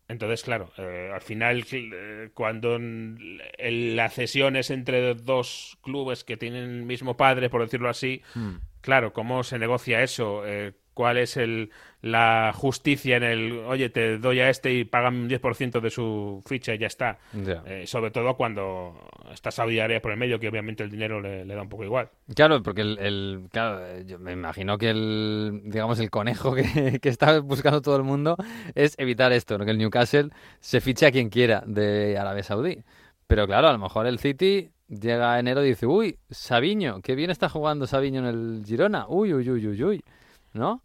Entonces, 0.10 0.44
claro, 0.44 0.72
eh, 0.78 1.12
al 1.14 1.22
final, 1.22 1.64
eh, 1.72 2.30
cuando 2.34 2.76
n- 2.76 3.42
el- 3.58 3.96
la 3.96 4.10
cesión 4.10 4.56
es 4.58 4.72
entre 4.72 5.14
dos 5.16 5.78
clubes 5.84 6.24
que 6.26 6.36
tienen 6.36 6.64
el 6.80 6.84
mismo 6.86 7.16
padre, 7.16 7.50
por 7.50 7.62
decirlo 7.62 7.90
así, 7.90 8.22
Mm. 8.36 8.56
Claro, 8.82 9.12
¿cómo 9.12 9.44
se 9.44 9.60
negocia 9.60 10.02
eso? 10.04 10.44
Eh, 10.48 10.72
¿Cuál 11.00 11.16
es 11.16 11.38
el, 11.38 11.70
la 12.02 12.52
justicia 12.54 13.16
en 13.16 13.24
el, 13.24 13.54
oye, 13.60 13.88
te 13.90 14.18
doy 14.18 14.42
a 14.42 14.50
este 14.50 14.74
y 14.74 14.84
pagan 14.84 15.16
un 15.16 15.30
10% 15.30 15.80
de 15.80 15.90
su 15.90 16.44
ficha 16.46 16.74
y 16.76 16.78
ya 16.78 16.88
está? 16.88 17.20
Eh, 17.66 17.88
sobre 17.88 18.12
todo 18.12 18.36
cuando 18.36 19.00
está 19.32 19.50
Saudi 19.50 19.80
Arabia 19.80 20.02
por 20.02 20.12
el 20.12 20.18
medio, 20.18 20.42
que 20.42 20.50
obviamente 20.50 20.84
el 20.84 20.92
dinero 20.92 21.22
le, 21.22 21.46
le 21.46 21.56
da 21.56 21.62
un 21.62 21.70
poco 21.70 21.86
igual. 21.86 22.10
Claro, 22.36 22.62
porque 22.62 22.82
el, 22.82 22.98
el- 23.00 23.48
claro, 23.50 24.02
yo 24.06 24.20
me 24.20 24.34
imagino 24.34 24.78
que 24.78 24.90
el, 24.90 25.62
digamos, 25.64 26.02
el 26.02 26.10
conejo 26.10 26.54
que, 26.54 27.00
que 27.02 27.08
está 27.08 27.40
buscando 27.40 27.82
todo 27.82 27.96
el 27.96 28.04
mundo 28.04 28.36
es 28.76 28.96
evitar 29.00 29.32
esto, 29.32 29.58
¿no? 29.58 29.64
que 29.64 29.72
el 29.72 29.78
Newcastle 29.78 30.32
se 30.60 30.82
fiche 30.82 31.06
a 31.06 31.12
quien 31.14 31.30
quiera 31.30 31.64
de 31.66 32.18
Arabia 32.18 32.44
Saudí. 32.44 32.80
Pero 33.26 33.48
claro, 33.48 33.70
a 33.70 33.72
lo 33.72 33.80
mejor 33.80 34.06
el 34.06 34.20
City 34.20 34.70
llega 34.90 35.34
a 35.36 35.40
enero 35.40 35.64
y 35.64 35.70
dice, 35.70 35.86
uy, 35.86 36.18
Sabiño, 36.30 37.00
qué 37.02 37.16
bien 37.16 37.30
está 37.32 37.48
jugando 37.48 37.88
Sabiño 37.88 38.20
en 38.20 38.26
el 38.26 38.64
Girona, 38.66 39.06
uy, 39.08 39.34
uy, 39.34 39.50
uy, 39.50 39.66
uy, 39.66 39.82
uy, 39.84 40.04
¿no? 40.52 40.82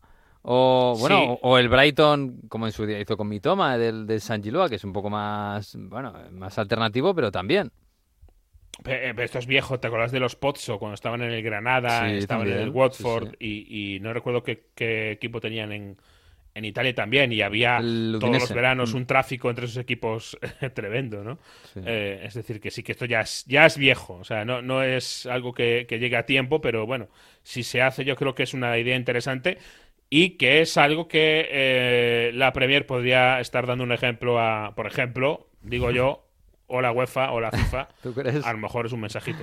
O, 0.47 0.97
bueno, 0.99 1.17
Sí. 1.17 1.25
o, 1.27 1.39
o 1.43 1.59
el 1.59 1.69
Brighton, 1.71 2.43
como 2.49 2.67
en 2.67 2.73
su 2.73 2.85
día 2.87 3.01
hizo 3.01 3.17
con 3.17 3.29
Mitoma, 3.29 3.79
del, 3.79 4.07
del 4.07 4.21
San 4.21 4.43
Giloa, 4.43 4.69
que 4.69 4.77
es 4.77 4.85
un 4.85 4.93
poco 4.93 5.09
más, 5.11 5.75
bueno, 5.79 6.13
más 6.33 6.59
alternativo, 6.59 7.15
pero 7.15 7.33
también. 7.33 7.73
Eh, 8.87 9.13
pero 9.15 9.23
esto 9.25 9.39
es 9.39 9.47
viejo, 9.47 9.79
¿te 9.79 9.87
acuerdas 9.87 10.11
de 10.11 10.19
los 10.21 10.35
Pozzo 10.35 10.79
cuando 10.81 10.95
estaban 10.95 11.23
en 11.23 11.31
el 11.31 11.43
Granada, 11.43 12.11
Sí, 12.11 12.17
estaban 12.17 12.49
en 12.49 12.59
el 12.59 12.71
Watford 12.71 13.31
sí, 13.31 13.37
Y, 13.39 13.95
y 13.97 14.01
no 14.01 14.13
recuerdo 14.13 14.43
qué, 14.43 14.67
qué 14.75 15.13
equipo 15.13 15.41
tenían 15.41 15.71
en, 15.71 15.97
en 16.55 16.65
Italia 16.65 16.93
también, 16.95 17.33
y 17.33 17.41
había 17.41 17.79
todos 18.19 18.41
los 18.41 18.53
veranos 18.53 18.93
Mm. 18.93 18.97
un 18.97 19.07
tráfico 19.07 19.49
entre 19.49 19.67
esos 19.67 19.77
equipos 19.79 20.37
tremendo, 20.75 21.23
¿no? 21.23 21.39
Eh, 21.77 22.23
es 22.25 22.35
decir, 22.35 22.61
que 22.61 22.71
sí 22.73 22.83
que 22.83 22.93
esto 22.93 23.05
ya 23.07 23.21
es, 23.21 23.45
ya 23.47 23.65
es 23.67 23.79
viejo, 23.79 24.15
o 24.15 24.25
sea, 24.25 24.45
no, 24.45 24.61
no 24.61 24.83
es 24.83 25.27
algo 25.27 25.53
que, 25.55 25.87
que 25.89 26.01
llegue 26.01 26.17
a 26.17 26.27
tiempo, 26.27 26.61
pero 26.61 26.85
bueno, 26.85 27.09
si 27.45 27.63
se 27.63 27.81
hace 27.81 28.05
yo 28.05 28.17
creo 28.17 28.35
que 28.35 28.43
es 28.43 28.55
una 28.55 28.77
idea 28.77 28.97
interesante 28.97 29.59
y 30.17 30.37
que 30.37 30.61
es 30.61 30.77
algo 30.77 31.09
que 31.09 31.49
eh, 31.51 32.31
la 32.35 32.53
Premier 32.53 32.87
podría 32.87 33.41
estar 33.41 33.67
dando 33.67 33.83
un 33.83 33.91
ejemplo 33.91 34.39
a, 34.39 34.73
por 34.77 34.87
ejemplo, 34.87 35.49
digo 35.63 35.91
yo, 35.91 36.25
o 36.69 36.81
la 36.81 36.93
UEFA 36.93 37.33
o 37.33 37.41
la 37.41 37.51
FIFA, 37.51 37.89
¿Tú 38.03 38.15
crees? 38.15 38.47
a 38.47 38.53
lo 38.53 38.59
mejor 38.59 38.87
es 38.87 38.93
un 38.93 39.01
mensajito. 39.01 39.43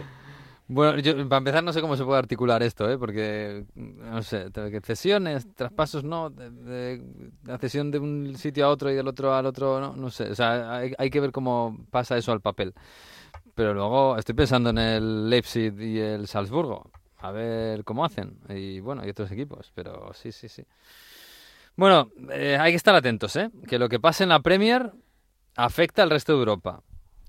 Bueno, 0.70 0.98
yo, 1.00 1.14
para 1.28 1.40
empezar 1.40 1.62
no 1.66 1.74
sé 1.74 1.82
cómo 1.82 1.98
se 1.98 2.06
puede 2.06 2.20
articular 2.20 2.64
esto, 2.64 2.90
¿eh? 2.90 2.98
Porque, 2.98 3.66
no 3.76 4.24
sé, 4.24 4.46
cesiones, 4.82 5.54
traspasos, 5.56 6.06
no, 6.06 6.30
de, 6.30 6.50
de- 6.50 7.02
la 7.44 7.58
cesión 7.58 7.92
de 7.92 8.00
un 8.00 8.38
sitio 8.38 8.66
a 8.66 8.70
otro 8.70 8.90
y 8.90 8.96
del 8.96 9.10
otro 9.10 9.34
al 9.36 9.46
otro, 9.46 9.82
no, 9.82 9.94
no 9.98 10.10
sé, 10.10 10.30
o 10.32 10.36
sea, 10.36 10.78
hay, 10.78 10.94
hay 10.98 11.10
que 11.10 11.20
ver 11.20 11.34
cómo 11.34 11.78
pasa 11.90 12.18
eso 12.18 12.32
al 12.32 12.40
papel. 12.40 12.74
Pero 13.56 13.74
luego 13.74 14.16
estoy 14.18 14.36
pensando 14.36 14.70
en 14.70 14.78
el 14.78 15.30
Leipzig 15.30 15.78
y 15.82 16.00
el 16.00 16.28
Salzburgo, 16.28 16.90
a 17.22 17.32
ver 17.32 17.84
cómo 17.84 18.06
hacen, 18.06 18.38
y 18.50 18.80
bueno, 18.80 19.06
y 19.06 19.10
otros 19.10 19.32
equipos, 19.32 19.72
pero 19.76 20.12
sí, 20.14 20.32
sí, 20.32 20.50
sí. 20.50 20.64
Bueno, 21.76 22.12
eh, 22.32 22.58
hay 22.60 22.72
que 22.72 22.78
estar 22.78 22.96
atentos, 22.96 23.36
¿eh? 23.36 23.50
Que 23.68 23.80
lo 23.80 23.90
que 23.90 24.00
pase 24.00 24.24
en 24.24 24.30
la 24.30 24.42
Premier 24.42 24.92
afecta 25.56 26.04
al 26.04 26.10
resto 26.10 26.34
de 26.34 26.40
Europa. 26.40 26.82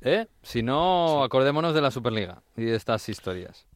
¿Eh? 0.05 0.26
Si 0.43 0.62
no, 0.62 1.22
acordémonos 1.22 1.74
de 1.74 1.80
la 1.80 1.93
Superliga 1.93 2.43
y 2.57 2.64
de 2.64 2.74
estas 2.74 3.09
historias. 3.09 3.66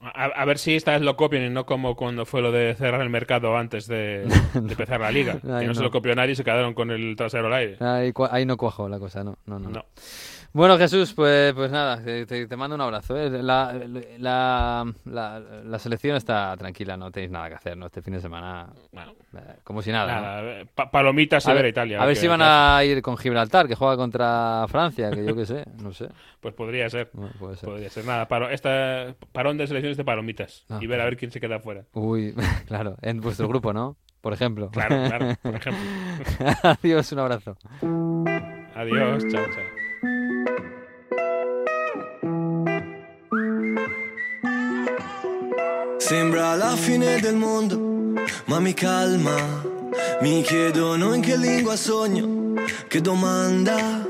A, 0.00 0.24
a 0.24 0.44
ver 0.44 0.58
si 0.58 0.76
esta 0.76 0.92
vez 0.92 1.00
lo 1.00 1.16
copian 1.16 1.42
y 1.44 1.48
no 1.48 1.64
como 1.64 1.96
cuando 1.96 2.26
fue 2.26 2.42
lo 2.42 2.52
de 2.52 2.74
cerrar 2.74 3.00
el 3.00 3.08
mercado 3.08 3.56
antes 3.56 3.86
de, 3.86 4.26
de 4.54 4.72
empezar 4.72 5.00
la 5.00 5.10
liga. 5.10 5.40
que 5.40 5.50
Ay, 5.50 5.66
no, 5.66 5.74
se 5.74 5.82
lo 5.82 5.90
copió 5.90 6.14
nadie 6.14 6.32
y 6.32 6.36
se 6.36 6.44
quedaron 6.44 6.74
con 6.74 6.90
el 6.90 7.16
trasero 7.16 7.46
al 7.46 7.54
aire. 7.54 7.76
Ahí, 7.80 8.12
ahí 8.30 8.44
no 8.44 8.58
cuajo 8.58 8.88
la 8.90 8.98
cosa, 8.98 9.24
no, 9.24 9.38
no, 9.46 9.58
no. 9.58 9.70
no. 9.70 9.86
No. 10.54 10.58
Bueno, 10.60 10.78
Jesús, 10.78 11.12
pues, 11.14 11.52
pues 11.52 11.70
nada, 11.70 12.00
te, 12.02 12.56
mando 12.56 12.76
un 12.76 12.80
abrazo. 12.80 13.16
¿eh? 13.16 13.28
La, 13.42 13.74
la, 14.18 14.92
la, 15.04 15.40
la 15.40 15.78
selección 15.80 16.16
está 16.16 16.56
tranquila, 16.56 16.96
no 16.96 17.10
tenéis 17.10 17.32
nada 17.32 17.48
que 17.48 17.54
hacer, 17.56 17.76
¿no? 17.76 17.86
Este 17.86 18.00
fin 18.02 18.14
de 18.14 18.20
semana, 18.20 18.68
Bueno, 18.92 19.14
eh, 19.36 19.56
como 19.64 19.82
si 19.82 19.90
nada. 19.90 20.14
¿no? 20.14 20.20
nada, 20.22 20.42
eh, 20.60 20.66
pa- 20.72 20.90
palomitas 20.90 21.46
A 21.48 21.54
ver 21.54 21.66
Italia. 21.66 22.00
a 22.00 22.06
ver 22.06 22.14
si 22.16 22.28
van 22.28 22.40
a 22.40 22.82
ir 22.84 23.02
con 23.02 23.16
Gibraltar, 23.16 23.66
que 23.66 23.74
juega 23.74 23.96
contra 23.96 24.64
Francia, 24.68 25.10
que 25.10 25.24
yo 25.26 25.34
qué 25.34 25.44
sé, 25.44 25.64
no 25.82 25.92
sé. 25.92 26.08
Pues 26.40 26.54
podría 26.54 26.88
ser. 26.90 27.08
Bueno, 27.14 27.32
puede 27.38 27.56
ser. 27.56 27.68
Podría 27.70 27.88
ser 27.90 28.04
nada. 28.04 28.28
Paro, 28.28 28.50
esta, 28.50 29.14
parón 29.32 29.56
de 29.56 29.66
selecciones 29.66 29.96
de 29.96 30.04
palomitas. 30.04 30.66
Ah. 30.68 30.78
Y 30.80 30.86
ver 30.86 31.00
a 31.00 31.04
ver 31.06 31.16
quién 31.16 31.30
se 31.30 31.40
queda 31.40 31.58
fuera. 31.58 31.84
Uy, 31.94 32.34
claro, 32.66 32.96
en 33.00 33.20
vuestro 33.22 33.48
grupo, 33.48 33.72
¿no? 33.72 33.96
Por 34.20 34.34
ejemplo. 34.34 34.68
Claro, 34.70 34.94
claro, 35.08 35.34
por 35.42 35.54
ejemplo. 35.56 35.82
Adiós, 36.62 37.10
un 37.12 37.18
abrazo. 37.18 37.56
Adiós, 38.74 39.24
chao, 39.32 39.44
chao. 39.54 39.83
Sembra 46.06 46.54
la 46.54 46.76
fine 46.76 47.18
del 47.18 47.34
mondo, 47.34 48.20
ma 48.44 48.60
mi 48.60 48.74
calma. 48.74 49.36
Mi 50.20 50.42
chiedono 50.42 51.14
in 51.14 51.22
che 51.22 51.34
lingua 51.38 51.76
sogno, 51.76 52.52
che 52.88 53.00
domanda. 53.00 54.04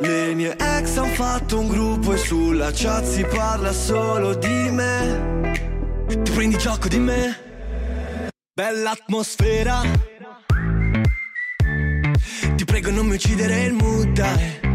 Le 0.00 0.34
mie 0.34 0.56
ex 0.56 0.96
han 0.96 1.10
fatto 1.10 1.58
un 1.58 1.68
gruppo 1.68 2.14
e 2.14 2.16
sulla 2.16 2.70
chat 2.72 3.04
si 3.04 3.22
parla 3.24 3.70
solo 3.70 4.34
di 4.34 4.70
me. 4.70 6.06
Ti 6.06 6.30
prendi 6.32 6.56
gioco 6.56 6.88
di 6.88 6.98
me? 6.98 8.30
Bella 8.54 8.92
atmosfera. 8.92 9.82
Ti 12.56 12.64
prego 12.64 12.90
non 12.90 13.04
mi 13.04 13.16
uccidere 13.16 13.64
il 13.64 13.74
mood, 13.74 14.08
dai. 14.12 14.69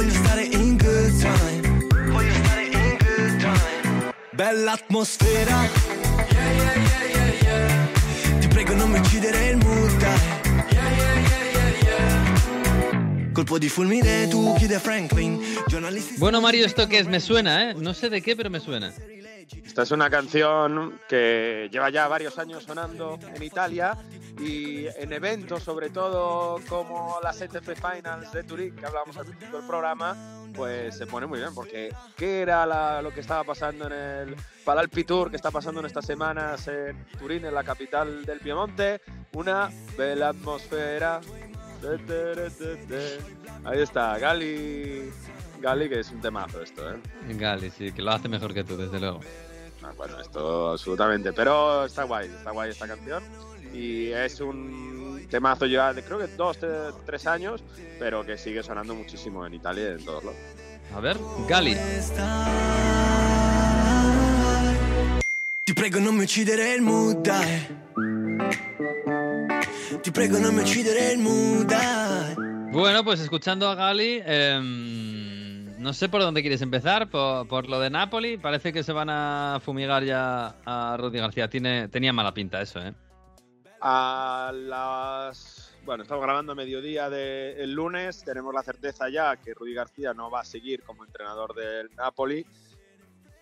Voglio 0.00 0.14
stare 0.14 0.44
in 0.44 0.78
good 0.78 1.20
time. 1.20 1.86
Voglio 2.10 2.32
stare 2.42 2.64
in 2.64 2.96
good 2.96 3.38
time. 3.38 4.12
Bella 4.30 4.72
atmosfera. 4.72 5.68
Yeah, 6.30 6.52
yeah, 6.52 6.74
yeah, 6.74 7.04
yeah, 7.12 7.42
yeah. 7.42 8.38
Ti 8.38 8.48
prego 8.48 8.72
non 8.72 8.92
mi 8.92 8.98
uccidere 8.98 9.48
il 9.48 9.58
mood, 9.58 9.96
dai 9.98 10.39
Colpo 13.40 13.56
di 13.58 13.70
fulmine, 13.70 14.28
tu 14.28 14.54
chiede 14.58 14.78
Franklin 14.78 15.40
Giornalisti 15.66 16.18
Bueno, 16.18 16.42
Mario, 16.42 16.66
¿esto 16.66 16.86
qué 16.86 16.98
es? 16.98 17.06
Me 17.06 17.20
suena, 17.20 17.70
¿eh? 17.70 17.74
No 17.74 17.94
sé 17.94 18.10
de 18.10 18.20
qué, 18.20 18.36
pero 18.36 18.50
me 18.50 18.60
suena. 18.60 18.92
Esta 19.64 19.82
es 19.84 19.90
una 19.92 20.10
canción 20.10 21.00
que 21.08 21.66
lleva 21.72 21.88
ya 21.88 22.06
varios 22.06 22.38
años 22.38 22.64
sonando 22.64 23.18
en 23.34 23.42
Italia 23.42 23.96
y 24.38 24.88
en 24.88 25.14
eventos, 25.14 25.62
sobre 25.62 25.88
todo 25.88 26.60
como 26.68 27.18
las 27.22 27.40
ETF 27.40 27.70
Finals 27.80 28.30
de 28.30 28.42
Turín, 28.44 28.76
que 28.76 28.84
hablábamos 28.84 29.16
al 29.16 29.24
principio 29.24 29.56
del 29.56 29.66
programa, 29.66 30.44
pues 30.54 30.98
se 30.98 31.06
pone 31.06 31.26
muy 31.26 31.38
bien, 31.38 31.54
porque 31.54 31.94
¿qué 32.18 32.42
era 32.42 32.66
la- 32.66 33.00
lo 33.00 33.10
que 33.10 33.20
estaba 33.20 33.42
pasando 33.44 33.86
en 33.86 33.92
el 33.92 34.36
Palalpi 34.66 35.04
Tour, 35.04 35.30
que 35.30 35.36
está 35.36 35.50
pasando 35.50 35.80
en 35.80 35.86
estas 35.86 36.04
semanas 36.04 36.68
en 36.68 37.06
Turín, 37.18 37.46
en 37.46 37.54
la 37.54 37.64
capital 37.64 38.22
del 38.26 38.38
Piemonte? 38.40 39.00
Una 39.32 39.70
bella 39.96 40.28
atmósfera. 40.28 41.20
Ahí 43.64 43.80
está, 43.82 44.18
Gali. 44.18 45.10
Gali, 45.60 45.88
que 45.88 46.00
es 46.00 46.10
un 46.10 46.20
temazo 46.20 46.62
esto, 46.62 46.90
¿eh? 46.90 46.96
Gali, 47.34 47.70
sí, 47.70 47.92
que 47.92 48.00
lo 48.02 48.12
hace 48.12 48.28
mejor 48.28 48.54
que 48.54 48.64
tú, 48.64 48.76
desde 48.76 48.98
luego. 48.98 49.20
Ah, 49.82 49.92
bueno, 49.96 50.20
esto 50.20 50.70
absolutamente. 50.72 51.32
Pero 51.32 51.84
está 51.84 52.04
guay, 52.04 52.28
está 52.28 52.50
guay 52.50 52.70
esta 52.70 52.86
canción. 52.86 53.22
Y 53.72 54.08
es 54.08 54.40
un 54.40 55.26
temazo 55.30 55.66
ya 55.66 55.92
de 55.92 56.02
creo 56.02 56.18
que 56.18 56.26
dos, 56.28 56.58
te- 56.58 56.66
tres 57.06 57.26
años, 57.26 57.62
pero 57.98 58.24
que 58.24 58.36
sigue 58.36 58.62
sonando 58.62 58.94
muchísimo 58.94 59.46
en 59.46 59.54
Italia 59.54 59.90
y 59.90 59.92
en 60.00 60.04
todos 60.04 60.24
lados. 60.24 60.38
A 60.94 61.00
ver, 61.00 61.16
Gali. 61.48 61.76
Ti 65.64 65.72
prego 65.74 66.00
non 66.00 66.16
mi 66.16 66.24
uccidere 66.24 66.74
il 66.74 66.82
mood, 66.82 67.16
dai 67.22 67.62
Ti 70.02 70.12
prego 70.12 70.38
non 70.38 70.54
mi 70.54 70.62
uccidere 70.62 71.12
il 71.12 71.18
mood, 71.18 71.70
Bueno, 72.72 73.04
pues 73.04 73.20
escuchando 73.20 73.68
a 73.68 73.74
Gali, 73.74 74.22
em, 74.24 75.76
no 75.78 75.92
sé 75.92 76.08
por 76.08 76.22
dónde 76.22 76.40
quieres 76.40 76.62
empezar, 76.62 77.10
por, 77.10 77.46
por 77.46 77.68
lo 77.68 77.78
de 77.80 77.90
Napoli. 77.90 78.38
Parece 78.38 78.72
que 78.72 78.82
se 78.82 78.92
van 78.92 79.10
a 79.10 79.58
fumigar 79.62 80.02
ya 80.04 80.56
a 80.64 80.96
Rudy 80.96 81.18
García. 81.18 81.50
Tiene, 81.50 81.88
tenía 81.88 82.14
mala 82.14 82.32
pinta 82.32 82.62
eso, 82.62 82.80
¿eh? 82.80 82.94
A 83.82 84.50
las. 84.54 85.76
Bueno, 85.84 86.04
estamos 86.04 86.24
grabando 86.24 86.52
a 86.52 86.54
mediodía 86.54 87.10
del 87.10 87.72
lunes. 87.72 88.24
Tenemos 88.24 88.54
la 88.54 88.62
certeza 88.62 89.10
ya 89.10 89.36
que 89.36 89.52
Rudy 89.52 89.74
García 89.74 90.14
no 90.14 90.30
va 90.30 90.40
a 90.40 90.44
seguir 90.44 90.82
como 90.82 91.04
entrenador 91.04 91.54
del 91.54 91.90
Napoli. 91.96 92.46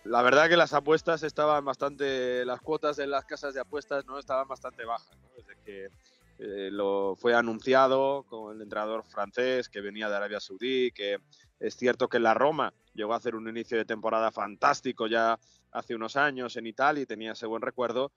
La 0.03 0.21
verdad 0.21 0.49
que 0.49 0.57
las 0.57 0.73
apuestas 0.73 1.23
estaban 1.23 1.63
bastante. 1.63 2.43
Las 2.43 2.59
cuotas 2.59 2.97
de 2.97 3.07
las 3.07 3.23
casas 3.23 3.53
de 3.53 3.61
apuestas 3.61 4.05
no 4.07 4.19
estaban 4.19 4.47
bastante 4.47 4.83
bajas. 4.83 5.17
¿no? 5.21 5.29
Desde 5.37 5.55
que 5.63 5.87
eh, 6.39 6.69
lo 6.71 7.17
fue 7.17 7.33
anunciado 7.33 8.23
con 8.23 8.55
el 8.55 8.61
entrenador 8.61 9.03
francés 9.03 9.67
que 9.67 9.81
venía 9.81 10.09
de 10.09 10.15
Arabia 10.15 10.39
Saudí, 10.39 10.89
que 10.91 11.17
es 11.59 11.75
cierto 11.75 12.07
que 12.07 12.17
la 12.17 12.33
Roma 12.33 12.73
llegó 12.93 13.13
a 13.13 13.17
hacer 13.17 13.35
un 13.35 13.49
inicio 13.49 13.77
de 13.77 13.83
temporada 13.83 14.31
fantástico 14.31 15.07
ya 15.07 15.37
hace 15.71 15.95
unos 15.95 16.15
años 16.15 16.55
en 16.55 16.65
Italia 16.65 17.03
y 17.03 17.05
tenía 17.05 17.33
ese 17.33 17.45
buen 17.45 17.61
recuerdo, 17.61 18.13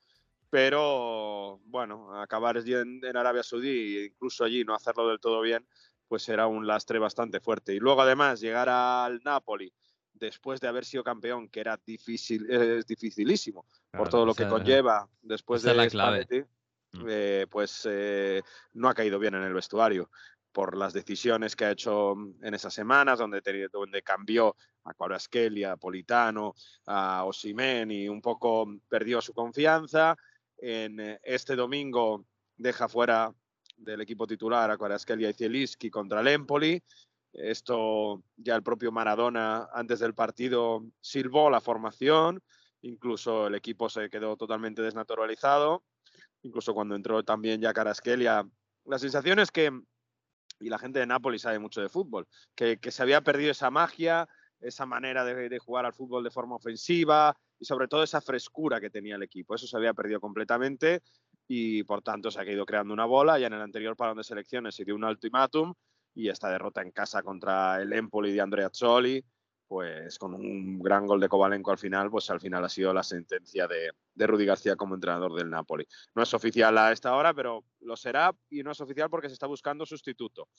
pero 0.50 1.58
bueno, 1.64 2.20
acabar 2.20 2.58
en, 2.58 3.04
en 3.04 3.16
Arabia 3.16 3.42
Saudí 3.42 3.96
e 3.96 4.04
incluso 4.06 4.44
allí 4.44 4.64
no 4.64 4.74
hacerlo 4.74 5.08
del 5.08 5.18
todo 5.18 5.40
bien, 5.40 5.66
pues 6.06 6.28
era 6.28 6.46
un 6.46 6.66
lastre 6.66 7.00
bastante 7.00 7.40
fuerte. 7.40 7.74
Y 7.74 7.80
luego 7.80 8.02
además 8.02 8.40
llegar 8.40 8.68
al 8.68 9.20
Napoli 9.24 9.72
después 10.12 10.60
de 10.60 10.68
haber 10.68 10.84
sido 10.84 11.02
campeón, 11.02 11.48
que 11.48 11.58
era 11.58 11.80
difícil, 11.84 12.48
es 12.48 12.86
dificilísimo 12.86 13.66
por 13.90 14.08
todo 14.08 14.24
lo 14.24 14.34
que 14.34 14.46
conlleva 14.46 15.08
después 15.22 15.62
de 15.62 15.74
la 15.74 15.88
clave. 15.88 16.22
Spalletti. 16.22 16.48
Eh, 17.08 17.46
pues 17.50 17.86
eh, 17.90 18.42
no 18.74 18.88
ha 18.88 18.94
caído 18.94 19.18
bien 19.18 19.34
en 19.34 19.42
el 19.42 19.54
vestuario 19.54 20.10
por 20.52 20.76
las 20.76 20.92
decisiones 20.92 21.56
que 21.56 21.64
ha 21.64 21.70
hecho 21.70 22.12
en 22.42 22.54
esas 22.54 22.74
semanas, 22.74 23.18
donde, 23.18 23.40
donde 23.72 24.02
cambió 24.02 24.54
a 24.84 24.92
Kvaratskhelia, 24.92 25.72
a 25.72 25.76
Politano, 25.76 26.54
a 26.86 27.24
Osimen 27.24 27.90
y 27.90 28.08
un 28.08 28.20
poco 28.20 28.66
perdió 28.88 29.20
su 29.20 29.32
confianza. 29.32 30.16
En 30.58 31.00
eh, 31.00 31.20
este 31.22 31.56
domingo 31.56 32.26
deja 32.56 32.88
fuera 32.88 33.32
del 33.76 34.02
equipo 34.02 34.26
titular 34.26 34.70
a 34.70 34.76
Kvaratskhelia 34.76 35.30
y 35.30 35.34
Zielinski 35.34 35.90
contra 35.90 36.20
el 36.20 36.28
Empoli. 36.28 36.82
Esto 37.32 38.22
ya 38.36 38.54
el 38.54 38.62
propio 38.62 38.92
Maradona 38.92 39.68
antes 39.72 40.00
del 40.00 40.14
partido 40.14 40.84
silbó 41.00 41.48
la 41.48 41.62
formación, 41.62 42.42
incluso 42.82 43.46
el 43.46 43.54
equipo 43.54 43.88
se 43.88 44.10
quedó 44.10 44.36
totalmente 44.36 44.82
desnaturalizado, 44.82 45.82
incluso 46.42 46.74
cuando 46.74 46.94
entró 46.94 47.22
también 47.22 47.60
ya 47.60 47.72
Caraskelia. 47.72 48.46
La 48.84 48.98
sensación 48.98 49.38
es 49.38 49.50
que, 49.50 49.70
y 50.60 50.68
la 50.68 50.78
gente 50.78 50.98
de 50.98 51.06
Nápoles 51.06 51.42
sabe 51.42 51.58
mucho 51.58 51.80
de 51.80 51.88
fútbol, 51.88 52.26
que, 52.54 52.78
que 52.78 52.90
se 52.90 53.02
había 53.02 53.20
perdido 53.20 53.50
esa 53.50 53.70
magia, 53.70 54.28
esa 54.60 54.86
manera 54.86 55.24
de, 55.24 55.48
de 55.48 55.58
jugar 55.58 55.86
al 55.86 55.94
fútbol 55.94 56.22
de 56.24 56.30
forma 56.30 56.56
ofensiva 56.56 57.36
y 57.58 57.64
sobre 57.64 57.88
todo 57.88 58.02
esa 58.02 58.20
frescura 58.20 58.80
que 58.80 58.90
tenía 58.90 59.16
el 59.16 59.22
equipo. 59.22 59.54
Eso 59.54 59.66
se 59.66 59.76
había 59.76 59.94
perdido 59.94 60.20
completamente 60.20 61.02
y 61.48 61.82
por 61.82 62.02
tanto 62.02 62.30
se 62.30 62.40
ha 62.40 62.44
ido 62.44 62.64
creando 62.64 62.94
una 62.94 63.04
bola. 63.04 63.38
Ya 63.38 63.48
en 63.48 63.54
el 63.54 63.60
anterior 63.60 63.96
parón 63.96 64.16
de 64.16 64.24
selecciones 64.24 64.74
se 64.74 64.84
dio 64.84 64.94
un 64.94 65.04
ultimátum 65.04 65.74
y 66.14 66.28
esta 66.28 66.50
derrota 66.50 66.82
en 66.82 66.90
casa 66.90 67.22
contra 67.22 67.80
el 67.80 67.92
Empoli 67.92 68.32
de 68.32 68.40
Andrea 68.40 68.70
Zoli, 68.72 69.24
pues 69.72 70.18
con 70.18 70.34
un 70.34 70.80
gran 70.80 71.06
gol 71.06 71.18
de 71.18 71.30
Kovalenko 71.30 71.70
al 71.70 71.78
final, 71.78 72.10
pues 72.10 72.28
al 72.28 72.40
final 72.40 72.62
ha 72.62 72.68
sido 72.68 72.92
la 72.92 73.02
sentencia 73.02 73.66
de, 73.66 73.90
de 74.12 74.26
Rudy 74.26 74.44
García 74.44 74.76
como 74.76 74.94
entrenador 74.94 75.32
del 75.32 75.48
Napoli. 75.48 75.86
No 76.14 76.22
es 76.22 76.34
oficial 76.34 76.76
a 76.76 76.92
esta 76.92 77.16
hora, 77.16 77.32
pero 77.32 77.64
lo 77.80 77.96
será 77.96 78.36
y 78.50 78.62
no 78.62 78.72
es 78.72 78.80
oficial 78.82 79.08
porque 79.08 79.28
se 79.28 79.32
está 79.32 79.46
buscando 79.46 79.86
sustituto. 79.86 80.50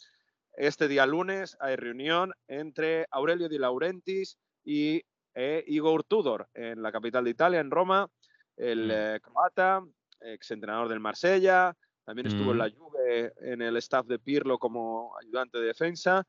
Este 0.53 0.87
día 0.87 1.05
lunes 1.05 1.55
hay 1.59 1.75
reunión 1.75 2.33
entre 2.47 3.05
Aurelio 3.11 3.47
Di 3.49 3.59
Laurentiis 3.59 4.39
y 4.65 5.03
eh, 5.35 5.63
Igor 5.67 6.03
Tudor 6.05 6.47
en 6.55 6.81
la 6.81 6.91
capital 6.91 7.23
de 7.25 7.29
Italia, 7.29 7.59
en 7.59 7.69
Roma, 7.69 8.09
el 8.57 8.87
Mm. 8.87 8.91
eh, 8.91 9.19
croata, 9.21 9.83
exentrenador 10.21 10.89
del 10.89 10.99
Marsella, 10.99 11.77
también 12.03 12.25
estuvo 12.25 12.49
en 12.49 12.57
Mm. 12.57 12.59
la 12.59 12.71
Juve 12.71 13.33
en 13.41 13.61
el 13.61 13.77
staff 13.77 14.07
de 14.07 14.17
Pirlo 14.17 14.57
como 14.57 15.15
ayudante 15.21 15.59
de 15.59 15.67
defensa. 15.67 16.23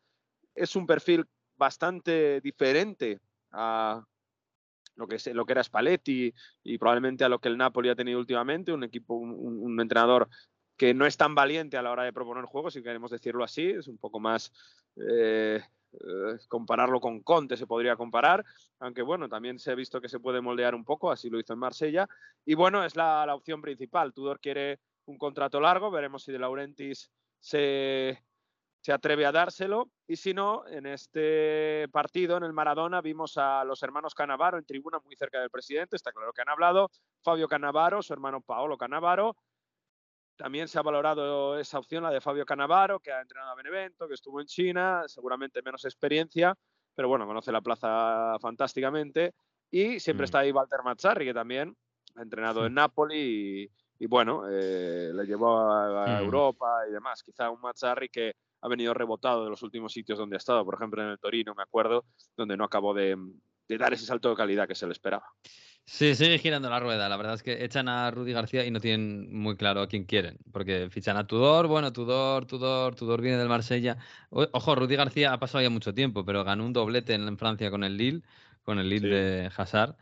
Es 0.55 0.76
un 0.76 0.87
perfil 0.87 1.24
bastante 1.57 2.41
diferente 2.41 3.21
a 3.53 4.05
lo 4.97 5.07
que, 5.07 5.19
lo 5.33 5.45
que 5.45 5.53
era 5.53 5.65
Spalletti 5.65 6.33
y 6.63 6.79
probablemente 6.79 7.25
a 7.25 7.29
lo 7.29 7.39
que 7.39 7.49
el 7.49 7.57
Napoli 7.59 7.89
ha 7.89 7.97
tenido 7.97 8.19
últimamente, 8.19 8.73
un 8.73 8.85
equipo, 8.85 9.15
un, 9.15 9.81
entrenador 9.81 10.29
que 10.77 10.95
no 10.95 11.07
es 11.07 11.17
tan 11.17 11.35
valiente 11.35 11.77
a 11.77 11.83
la 11.83 11.91
hora 11.91 12.05
de 12.05 12.13
proponer 12.13 12.45
juegos, 12.45 12.75
si 12.75 12.83
queremos 12.83 13.11
decirlo 13.11 13.45
así, 13.45 13.71
es 13.71 13.89
un 13.89 13.99
poco 13.99 14.19
más 14.21 14.53
eh, 14.97 15.61
eh, 15.93 16.39
compararlo 16.49 17.01
con 17.01 17.21
Conte 17.21 17.57
se 17.57 17.67
podría 17.67 17.97
comparar, 17.97 18.45
aunque 18.81 19.03
bueno, 19.03 19.29
también 19.29 19.59
se 19.59 19.71
ha 19.71 19.75
visto 19.75 20.01
que 20.01 20.09
se 20.09 20.21
puede 20.21 20.41
moldear 20.41 20.75
un 20.75 20.85
poco, 20.85 21.11
así 21.11 21.31
lo 21.31 21.39
hizo 21.39 21.53
en 21.53 21.61
Marsella, 21.61 22.09
y 22.45 22.55
bueno, 22.55 22.85
es 22.85 22.97
la, 22.97 23.25
la 23.27 23.35
opción 23.35 23.61
principal. 23.63 24.13
Tudor 24.13 24.41
quiere 24.41 24.81
un 25.07 25.19
contrato 25.19 25.61
largo, 25.61 25.91
veremos 25.91 26.25
si 26.25 26.33
De 26.33 26.39
Laurentiis 26.39 27.11
se, 27.39 28.25
se 28.85 28.93
atreve 28.93 29.24
a 29.24 29.32
dárselo, 29.32 29.89
y 30.07 30.16
si 30.16 30.35
no, 30.35 30.66
en 30.66 30.85
este 30.85 31.89
partido, 31.91 32.37
en 32.37 32.43
el 32.45 32.53
Maradona, 32.53 33.01
vimos 33.01 33.39
a 33.39 33.64
los 33.64 33.82
hermanos 33.82 34.14
Canavaro 34.14 34.59
en 34.59 34.66
tribuna 34.66 34.99
muy 35.03 35.16
cerca 35.16 35.41
del 35.41 35.49
presidente, 35.49 35.97
está 35.97 36.12
claro 36.12 36.35
que 36.35 36.43
han 36.43 36.51
hablado, 36.51 36.91
Fabio 37.22 37.49
Canavaro, 37.49 38.03
su 38.03 38.12
hermano 38.12 38.43
Paolo 38.43 38.76
Canavaro, 38.76 39.37
también 40.37 40.68
se 40.68 40.78
ha 40.78 40.82
valorado 40.82 41.59
esa 41.59 41.78
opción, 41.78 42.03
la 42.03 42.11
de 42.11 42.20
Fabio 42.20 42.45
Canavaro, 42.45 43.01
que 43.01 43.11
ha 43.11 43.22
entrenado 43.22 43.53
a 43.53 43.55
Benevento, 43.55 44.07
que 44.07 44.14
estuvo 44.14 44.39
en 44.39 44.47
China, 44.47 45.05
seguramente 45.07 45.62
menos 45.62 45.82
experiencia, 45.87 46.55
pero 46.95 47.09
bueno, 47.09 47.26
conoce 47.26 47.53
la 47.53 47.62
plaza 47.62 48.37
fantásticamente. 48.39 49.32
Y 49.70 49.99
siempre 49.99 50.24
Mm. 50.24 50.26
está 50.26 50.39
ahí 50.41 50.53
Walter 50.53 50.80
Mazzarri, 50.85 51.24
que 51.24 51.32
también 51.32 51.74
ha 52.16 52.22
entrenado 52.22 52.61
Sí. 52.61 52.66
en 52.66 52.74
Napoli 52.74 53.16
y, 53.99 54.05
y 54.05 54.07
bueno, 54.07 54.45
eh, 54.51 55.11
le 55.14 55.24
llevó 55.24 55.59
a, 55.59 56.16
a 56.16 56.18
Mm. 56.20 56.24
Europa 56.24 56.82
y 56.89 56.93
demás. 56.93 57.22
Quizá 57.22 57.49
un 57.51 57.61
Mazzarri 57.61 58.09
que 58.09 58.35
ha 58.65 58.69
venido 58.69 58.95
rebotado 58.95 59.45
de 59.45 59.51
los 59.51 59.62
últimos 59.62 59.93
sitios 59.93 60.19
donde 60.19 60.37
ha 60.37 60.39
estado, 60.39 60.65
por 60.65 60.75
ejemplo 60.75 61.03
en 61.03 61.11
el 61.11 61.19
Torino, 61.19 61.55
me 61.55 61.62
acuerdo, 61.62 62.07
donde 62.35 62.57
no 62.57 62.65
acabó 62.65 62.95
de, 62.95 63.15
de 63.69 63.79
dar 63.79 63.93
ese 63.93 64.07
salto 64.07 64.31
de 64.31 64.37
calidad 64.37 64.67
que 64.67 64.75
se 64.75 64.87
le 64.87 64.93
esperaba. 64.93 65.27
Sí, 65.87 66.15
sigue 66.15 66.39
girando 66.39 66.71
la 66.71 66.81
rueda. 66.81 67.11
La 67.11 67.19
verdad 67.19 67.35
es 67.35 67.43
que 67.43 67.62
echan 67.62 67.89
a 67.89 68.11
Rudy 68.11 68.33
García 68.33 68.65
y 68.65 68.71
no 68.71 68.81
tienen 68.81 69.31
muy 69.37 69.55
claro 69.59 69.83
a 69.83 69.87
quién 69.87 70.05
quieren. 70.07 70.39
Porque 70.51 70.89
fichan 70.91 71.19
a 71.19 71.27
Tudor, 71.27 71.67
bueno, 71.67 71.93
Tudor, 71.93 72.47
Tudor, 72.47 72.95
Tudor 72.95 73.21
viene 73.21 73.37
del 73.37 73.51
Marsella. 73.51 73.99
Ojo, 74.31 74.75
Rudy 74.75 74.97
García 74.97 75.35
ha 75.35 75.39
pasado 75.39 75.62
ya 75.62 75.69
mucho 75.69 75.93
tiempo, 75.93 76.25
pero 76.25 76.43
ganó 76.43 76.65
un 76.65 76.73
doblete 76.73 77.12
en, 77.12 77.29
en 77.29 77.37
Francia 77.37 77.71
con 77.71 77.85
el 77.85 77.99
Lille, 77.99 78.23
con 78.62 78.79
el 78.79 78.89
Lille 78.89 79.09
Sí. 79.09 79.15
de 79.15 79.51
Hazard. 79.55 79.97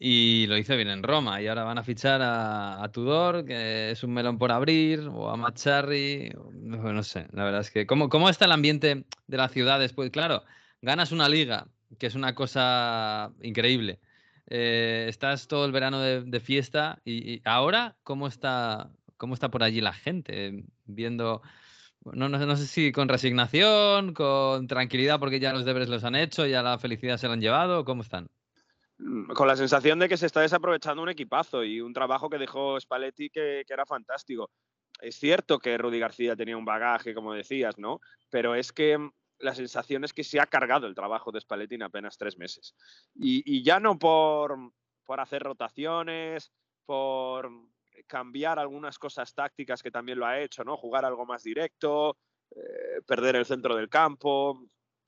Y 0.00 0.46
lo 0.46 0.56
hizo 0.56 0.76
bien 0.76 0.88
en 0.88 1.02
Roma. 1.02 1.42
Y 1.42 1.48
ahora 1.48 1.64
van 1.64 1.78
a 1.78 1.82
fichar 1.82 2.20
a, 2.22 2.88
Tudor, 2.92 3.44
que 3.44 3.90
es 3.90 4.02
un 4.04 4.12
melón 4.12 4.38
por 4.38 4.52
abrir, 4.52 5.00
o 5.12 5.28
a 5.28 5.36
Macharri. 5.36 6.32
No, 6.52 7.02
sé, 7.02 7.26
la 7.32 7.44
verdad 7.44 7.62
es 7.62 7.70
que. 7.70 7.86
¿cómo, 7.86 8.08
¿Cómo 8.08 8.28
está 8.28 8.44
el 8.44 8.52
ambiente 8.52 9.04
de 9.26 9.36
la 9.36 9.48
ciudad 9.48 9.80
después? 9.80 10.10
Claro, 10.10 10.44
ganas 10.82 11.12
una 11.12 11.28
liga, 11.28 11.66
que 11.98 12.06
es 12.06 12.14
una 12.14 12.34
cosa 12.34 13.32
increíble. 13.42 13.98
Eh, 14.46 15.06
estás 15.08 15.48
todo 15.48 15.66
el 15.66 15.72
verano 15.72 16.00
de, 16.00 16.40
fiesta 16.40 17.00
y, 17.04 17.34
y 17.34 17.42
ahora, 17.44 17.96
¿cómo 18.02 18.28
está, 18.28 18.90
¿cómo 19.16 19.34
está 19.34 19.50
por 19.50 19.62
allí 19.62 19.80
la 19.80 19.92
gente? 19.92 20.64
Viendo, 20.86 21.42
no, 22.04 22.28
no, 22.28 22.38
no 22.38 22.56
sé 22.56 22.66
si 22.66 22.92
con 22.92 23.08
resignación, 23.08 24.14
con 24.14 24.66
tranquilidad 24.68 25.18
porque 25.20 25.40
ya 25.40 25.52
los 25.52 25.64
deberes 25.64 25.88
los 25.88 26.04
han 26.04 26.14
hecho, 26.16 26.46
ya 26.46 26.62
la 26.62 26.78
felicidad 26.78 27.18
se 27.18 27.26
la 27.26 27.34
han 27.34 27.40
llevado, 27.40 27.84
¿cómo 27.84 28.02
están? 28.02 28.28
Mm, 28.98 29.32
con 29.32 29.46
la 29.46 29.56
sensación 29.56 29.98
de 29.98 30.08
que 30.08 30.16
se 30.16 30.26
está 30.26 30.40
desaprovechando 30.40 31.02
un 31.02 31.08
equipazo 31.08 31.62
y 31.64 31.80
un 31.80 31.92
trabajo 31.92 32.28
que 32.28 32.38
dejó 32.38 32.78
Spalletti 32.80 33.30
que, 33.30 33.64
era 33.68 33.86
fantástico. 33.86 34.50
Es 35.00 35.16
cierto 35.16 35.58
que 35.58 35.78
Rudy 35.78 36.00
García 36.00 36.34
tenía 36.34 36.56
un 36.56 36.64
bagaje, 36.64 37.14
como 37.14 37.32
decías, 37.32 37.78
¿no? 37.78 38.00
Pero 38.30 38.54
es 38.54 38.72
que 38.72 38.98
mm, 38.98 39.12
la 39.40 39.54
sensación 39.54 40.04
es 40.04 40.12
que 40.12 40.24
se 40.24 40.40
ha 40.40 40.46
cargado 40.46 40.86
el 40.86 40.94
trabajo 40.94 41.30
de 41.30 41.40
Spalletti 41.40 41.76
en 41.76 41.84
apenas 41.84 42.18
tres 42.18 42.38
meses. 42.38 42.74
Y, 43.14 43.62
ya 43.62 43.78
no 43.78 43.98
por, 43.98 44.56
por 45.04 45.20
hacer 45.20 45.42
rotaciones, 45.42 46.52
por 46.84 47.50
cambiar 48.08 48.58
algunas 48.58 48.98
cosas 48.98 49.32
tácticas 49.34 49.82
que 49.82 49.90
también 49.90 50.18
lo 50.18 50.26
ha 50.26 50.40
hecho, 50.40 50.64
¿no? 50.64 50.76
Jugar 50.76 51.04
algo 51.04 51.24
más 51.26 51.44
directo, 51.44 52.16
eh, 52.50 53.00
perder 53.06 53.36
el 53.36 53.46
centro 53.46 53.76
del 53.76 53.88
campo, 53.88 54.60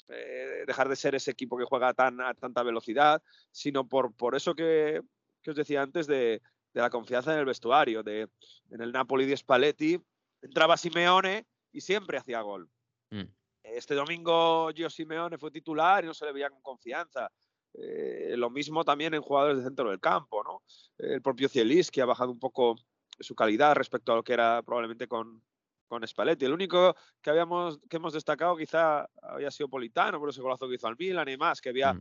eh, 0.08 0.64
dejar 0.66 0.88
de 0.88 0.96
ser 0.96 1.14
ese 1.14 1.30
equipo 1.30 1.56
que 1.56 1.64
juega 1.64 1.94
tan, 1.94 2.20
a 2.20 2.34
tanta 2.34 2.62
velocidad, 2.62 3.22
sino 3.50 3.88
por, 3.88 4.14
por 4.14 4.34
eso 4.34 4.54
que, 4.54 5.02
que 5.42 5.50
os 5.50 5.56
decía 5.56 5.82
antes 5.82 6.06
de, 6.06 6.42
de 6.72 6.80
la 6.80 6.90
confianza 6.90 7.32
en 7.32 7.40
el 7.40 7.44
vestuario. 7.44 8.02
De, 8.02 8.28
en 8.70 8.80
el 8.80 8.92
Napoli 8.92 9.26
de 9.26 9.36
Spalletti 9.36 10.00
entraba 10.42 10.76
Simeone 10.76 11.46
y 11.72 11.80
siempre 11.80 12.18
hacía 12.18 12.40
gol. 12.40 12.68
Mm. 13.10 13.24
Este 13.62 13.94
domingo 13.94 14.70
Gio 14.74 14.90
Simeone 14.90 15.38
fue 15.38 15.50
titular 15.50 16.02
y 16.02 16.06
no 16.06 16.14
se 16.14 16.24
le 16.24 16.32
veía 16.32 16.50
con 16.50 16.62
confianza. 16.62 17.30
Eh, 17.74 18.34
lo 18.36 18.50
mismo 18.50 18.84
también 18.84 19.14
en 19.14 19.22
jugadores 19.22 19.58
de 19.58 19.64
centro 19.64 19.90
del 19.90 20.00
campo, 20.00 20.42
¿no? 20.42 20.62
El 20.98 21.22
propio 21.22 21.48
Cielis, 21.48 21.90
que 21.90 22.02
ha 22.02 22.06
bajado 22.06 22.32
un 22.32 22.40
poco 22.40 22.76
su 23.20 23.34
calidad 23.34 23.76
respecto 23.76 24.12
a 24.12 24.16
lo 24.16 24.22
que 24.24 24.32
era 24.32 24.62
probablemente 24.62 25.06
con, 25.06 25.42
con 25.90 26.06
Spalletti. 26.06 26.44
El 26.44 26.52
único 26.54 26.94
que 27.20 27.30
habíamos 27.30 27.80
que 27.90 27.96
hemos 27.96 28.12
destacado 28.12 28.56
quizá 28.56 29.10
había 29.22 29.50
sido 29.50 29.68
Politano 29.68 30.20
por 30.20 30.30
ese 30.30 30.40
golazo 30.40 30.68
que 30.68 30.76
hizo 30.76 30.86
al 30.86 30.96
Milan 30.96 31.28
y 31.28 31.36
más, 31.36 31.60
que 31.60 31.70
había 31.70 31.94
Mm. 31.94 32.00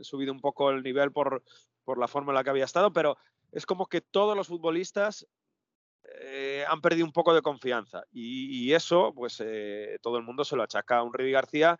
subido 0.00 0.32
un 0.32 0.40
poco 0.40 0.70
el 0.70 0.82
nivel 0.82 1.12
por, 1.12 1.44
por 1.84 1.96
la 1.96 2.08
forma 2.08 2.32
en 2.32 2.34
la 2.34 2.42
que 2.44 2.50
había 2.50 2.64
estado, 2.64 2.92
pero 2.92 3.16
es 3.52 3.64
como 3.66 3.86
que 3.86 4.00
todos 4.00 4.36
los 4.36 4.48
futbolistas 4.48 5.28
eh, 6.22 6.64
han 6.66 6.80
perdido 6.80 7.06
un 7.06 7.12
poco 7.12 7.32
de 7.32 7.40
confianza 7.40 8.02
y, 8.10 8.64
y 8.64 8.74
eso, 8.74 9.12
pues 9.14 9.40
eh, 9.44 9.98
todo 10.02 10.16
el 10.18 10.24
mundo 10.24 10.42
se 10.44 10.56
lo 10.56 10.64
achaca 10.64 10.98
a 10.98 11.02
un 11.04 11.12
Rudy 11.12 11.30
García 11.30 11.78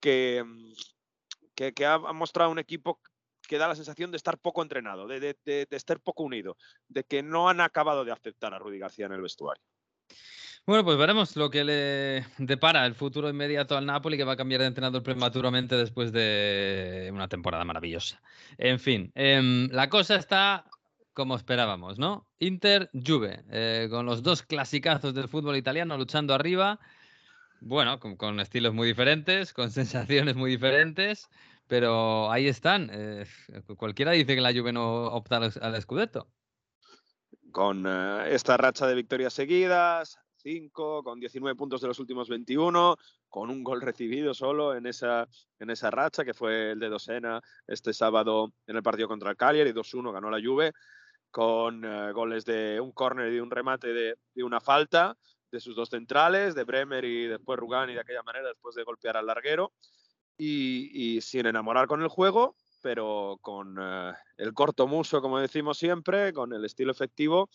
que, 0.00 0.44
que, 1.54 1.72
que 1.72 1.86
ha, 1.86 1.94
ha 1.94 2.12
mostrado 2.12 2.50
un 2.50 2.58
equipo 2.58 2.98
que 3.46 3.56
da 3.58 3.68
la 3.68 3.76
sensación 3.76 4.10
de 4.10 4.16
estar 4.16 4.36
poco 4.38 4.62
entrenado, 4.62 5.06
de, 5.06 5.20
de- 5.20 5.36
de- 5.44 5.66
de 5.70 5.76
estar 5.76 6.00
poco 6.00 6.24
unido, 6.24 6.56
de 6.88 7.04
que 7.04 7.22
no 7.22 7.48
han 7.48 7.60
acabado 7.60 8.04
de 8.04 8.10
aceptar 8.10 8.52
a 8.52 8.58
Rudy 8.58 8.78
García 8.80 9.06
en 9.06 9.12
el 9.12 9.22
vestuario. 9.22 9.62
Bueno, 10.68 10.84
pues 10.84 10.98
veremos 10.98 11.34
lo 11.34 11.48
que 11.48 11.64
le 11.64 12.26
depara 12.36 12.84
el 12.84 12.94
futuro 12.94 13.30
inmediato 13.30 13.74
al 13.74 13.86
Napoli, 13.86 14.18
que 14.18 14.24
va 14.24 14.34
a 14.34 14.36
cambiar 14.36 14.60
de 14.60 14.66
entrenador 14.66 15.02
prematuramente 15.02 15.76
después 15.76 16.12
de 16.12 17.08
una 17.10 17.26
temporada 17.26 17.64
maravillosa. 17.64 18.20
En 18.58 18.78
fin, 18.78 19.10
em, 19.14 19.70
la 19.70 19.88
cosa 19.88 20.16
está 20.16 20.66
como 21.14 21.36
esperábamos, 21.36 21.98
¿no? 21.98 22.28
Inter, 22.38 22.90
Juve, 22.92 23.44
eh, 23.50 23.88
con 23.88 24.04
los 24.04 24.22
dos 24.22 24.42
clasicazos 24.42 25.14
del 25.14 25.28
fútbol 25.28 25.56
italiano 25.56 25.96
luchando 25.96 26.34
arriba, 26.34 26.78
bueno, 27.60 27.98
con, 27.98 28.38
estilos 28.38 28.74
muy 28.74 28.88
diferentes, 28.88 29.54
con 29.54 29.70
sensaciones 29.70 30.36
muy 30.36 30.50
diferentes, 30.50 31.30
pero 31.66 32.30
ahí 32.30 32.46
están. 32.46 32.90
eh, 32.92 33.24
cualquiera 33.78 34.12
dice 34.12 34.34
que 34.34 34.42
la 34.42 34.52
Juve 34.52 34.74
no 34.74 35.04
opta 35.06 35.38
al, 35.38 35.50
al 35.62 35.80
Scudetto. 35.80 36.28
Con 37.52 37.86
eh, 37.88 38.34
esta 38.34 38.58
racha 38.58 38.86
de 38.86 38.94
victorias 38.94 39.32
seguidas, 39.32 40.18
5, 40.48 41.02
con 41.02 41.20
19 41.20 41.54
puntos 41.56 41.82
de 41.82 41.88
los 41.88 41.98
últimos 41.98 42.28
21, 42.28 42.96
con 43.28 43.50
un 43.50 43.62
gol 43.62 43.82
recibido 43.82 44.32
solo 44.32 44.74
en 44.74 44.86
esa, 44.86 45.28
en 45.58 45.68
esa 45.68 45.90
racha, 45.90 46.24
que 46.24 46.32
fue 46.32 46.72
el 46.72 46.78
de 46.78 46.88
Dosena 46.88 47.42
este 47.66 47.92
sábado 47.92 48.54
en 48.66 48.76
el 48.76 48.82
partido 48.82 49.08
contra 49.08 49.30
el 49.30 49.36
Cagliari, 49.36 49.72
2-1 49.72 50.10
ganó 50.10 50.30
la 50.30 50.40
Juve, 50.42 50.72
con 51.30 51.84
eh, 51.84 52.12
goles 52.12 52.46
de 52.46 52.80
un 52.80 52.92
córner 52.92 53.30
y 53.30 53.34
de 53.34 53.42
un 53.42 53.50
remate 53.50 53.92
de, 53.92 54.16
una 54.42 54.60
falta 54.60 55.18
de 55.52 55.60
sus 55.60 55.76
dos 55.76 55.90
centrales, 55.90 56.54
de 56.54 56.64
Bremer 56.64 57.04
y 57.04 57.26
después 57.26 57.58
Rugani 57.58 57.92
de 57.92 58.00
aquella 58.00 58.22
manera, 58.22 58.48
después 58.48 58.74
de 58.74 58.84
golpear 58.84 59.18
al 59.18 59.26
larguero, 59.26 59.72
y, 60.38 61.20
sin 61.20 61.46
enamorar 61.46 61.88
con 61.88 62.00
el 62.00 62.08
juego, 62.08 62.54
pero 62.80 63.38
con 63.42 63.76
eh, 63.78 64.12
el 64.38 64.54
corto 64.54 64.86
muso, 64.86 65.20
como 65.20 65.40
decimos 65.40 65.76
siempre, 65.76 66.32
con 66.32 66.54
el 66.54 66.64
estilo 66.64 66.92
efectivo 66.92 67.50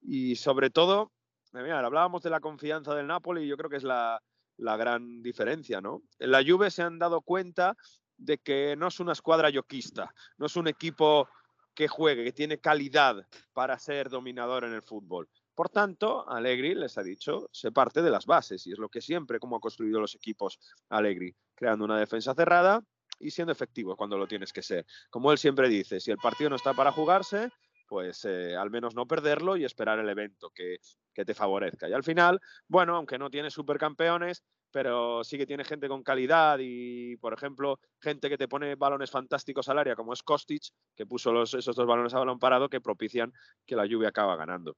y 0.00 0.36
sobre 0.36 0.70
todo, 0.70 1.12
mira, 1.52 1.80
hablábamos 1.80 2.22
de 2.22 2.30
la 2.30 2.40
confianza 2.40 2.94
del 2.94 3.06
Napoli 3.06 3.42
y 3.42 3.48
yo 3.48 3.56
creo 3.56 3.70
que 3.70 3.76
es 3.76 3.84
la, 3.84 4.22
la 4.56 4.76
gran 4.76 5.22
diferencia, 5.22 5.80
¿no? 5.80 6.02
En 6.18 6.30
la 6.30 6.44
Juve 6.44 6.70
se 6.70 6.82
han 6.82 6.98
dado 6.98 7.22
cuenta 7.22 7.76
de 8.16 8.38
que 8.38 8.76
no 8.76 8.88
es 8.88 9.00
una 9.00 9.12
escuadra 9.12 9.50
yoquista, 9.50 10.12
no 10.36 10.46
es 10.46 10.56
un 10.56 10.68
equipo 10.68 11.28
que 11.74 11.88
juegue, 11.88 12.24
que 12.24 12.32
tiene 12.32 12.58
calidad 12.58 13.26
para 13.52 13.78
ser 13.78 14.10
dominador 14.10 14.64
en 14.64 14.74
el 14.74 14.82
fútbol. 14.82 15.28
Por 15.54 15.68
tanto, 15.68 16.28
Allegri 16.28 16.74
les 16.74 16.96
ha 16.98 17.02
dicho, 17.02 17.48
se 17.52 17.72
parte 17.72 18.02
de 18.02 18.10
las 18.10 18.26
bases 18.26 18.66
y 18.66 18.72
es 18.72 18.78
lo 18.78 18.88
que 18.88 19.00
siempre, 19.00 19.38
como 19.38 19.56
ha 19.56 19.60
construido 19.60 20.00
los 20.00 20.14
equipos 20.14 20.58
Allegri, 20.88 21.34
creando 21.54 21.84
una 21.84 21.98
defensa 21.98 22.34
cerrada 22.34 22.82
y 23.18 23.30
siendo 23.30 23.52
efectivo 23.52 23.96
cuando 23.96 24.16
lo 24.16 24.26
tienes 24.26 24.52
que 24.52 24.62
ser. 24.62 24.86
Como 25.10 25.32
él 25.32 25.38
siempre 25.38 25.68
dice, 25.68 26.00
si 26.00 26.10
el 26.10 26.16
partido 26.16 26.50
no 26.50 26.56
está 26.56 26.72
para 26.74 26.92
jugarse, 26.92 27.50
pues 27.90 28.24
eh, 28.24 28.54
al 28.54 28.70
menos 28.70 28.94
no 28.94 29.04
perderlo 29.04 29.56
y 29.56 29.64
esperar 29.64 29.98
el 29.98 30.08
evento 30.08 30.50
que, 30.50 30.76
que 31.12 31.24
te 31.24 31.34
favorezca. 31.34 31.88
Y 31.88 31.92
al 31.92 32.04
final, 32.04 32.40
bueno, 32.68 32.94
aunque 32.94 33.18
no 33.18 33.30
tiene 33.30 33.50
supercampeones, 33.50 34.44
pero 34.70 35.24
sí 35.24 35.36
que 35.36 35.44
tiene 35.44 35.64
gente 35.64 35.88
con 35.88 36.04
calidad 36.04 36.60
y, 36.60 37.16
por 37.16 37.34
ejemplo, 37.34 37.80
gente 38.00 38.28
que 38.28 38.38
te 38.38 38.46
pone 38.46 38.76
balones 38.76 39.10
fantásticos 39.10 39.68
al 39.68 39.78
área, 39.78 39.96
como 39.96 40.12
es 40.12 40.22
Kostic, 40.22 40.62
que 40.94 41.04
puso 41.04 41.42
esos 41.42 41.74
dos 41.74 41.84
balones 41.84 42.14
a 42.14 42.20
balón 42.20 42.38
parado 42.38 42.68
que 42.68 42.80
propician 42.80 43.32
que 43.66 43.74
la 43.74 43.86
lluvia 43.86 44.10
acaba 44.10 44.36
ganando. 44.36 44.76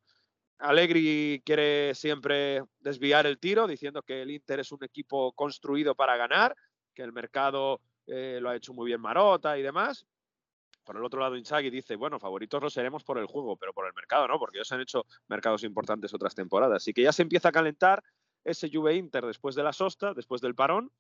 Allegri 0.57 1.43
quiere 1.45 1.95
siempre 1.95 2.63
desviar 2.79 3.27
el 3.27 3.39
tiro, 3.39 3.67
diciendo 3.67 4.01
que 4.01 4.23
el 4.23 4.31
Inter 4.31 4.61
es 4.61 4.73
un 4.73 4.83
equipo 4.85 5.35
construido 5.35 5.95
para 5.95 6.17
ganar, 6.17 6.57
que 6.95 7.03
el 7.03 7.13
mercado 7.13 7.83
eh, 8.07 8.39
lo 8.41 8.49
ha 8.49 8.57
hecho 8.57 8.73
muy 8.73 8.87
bien 8.87 9.03
Marota 9.03 9.59
y 9.59 9.63
demás. 9.63 10.07
Por 10.85 10.97
el 10.97 11.05
otro 11.05 11.21
lado, 11.21 11.37
Inzaghi 11.37 11.71
dice, 11.71 11.97
bueno, 11.97 12.19
favoritos 12.19 12.63
lo 12.63 12.71
seremos 12.71 13.05
por 13.05 13.19
el 13.19 13.27
juego, 13.27 13.57
pero 13.57 13.73
por 13.73 13.87
el 13.87 13.95
mercado 13.95 14.27
no, 14.29 14.39
porque 14.39 14.59
ellos 14.59 14.73
han 14.73 14.81
hecho 14.81 15.05
mercados 15.29 15.63
importantes 15.65 16.13
otras 16.13 16.35
temporadas. 16.35 16.77
Así 16.77 16.93
que 16.93 17.03
ya 17.03 17.13
se 17.13 17.23
empieza 17.23 17.49
a 17.49 17.53
calentar 17.53 18.03
ese 18.45 18.69
Juve 18.73 18.97
Inter 18.97 19.25
después 19.25 19.55
de 19.55 19.63
la 19.63 19.73
sosta, 19.73 20.15
después 20.15 20.41
del 20.41 20.55
parón, 20.55 20.91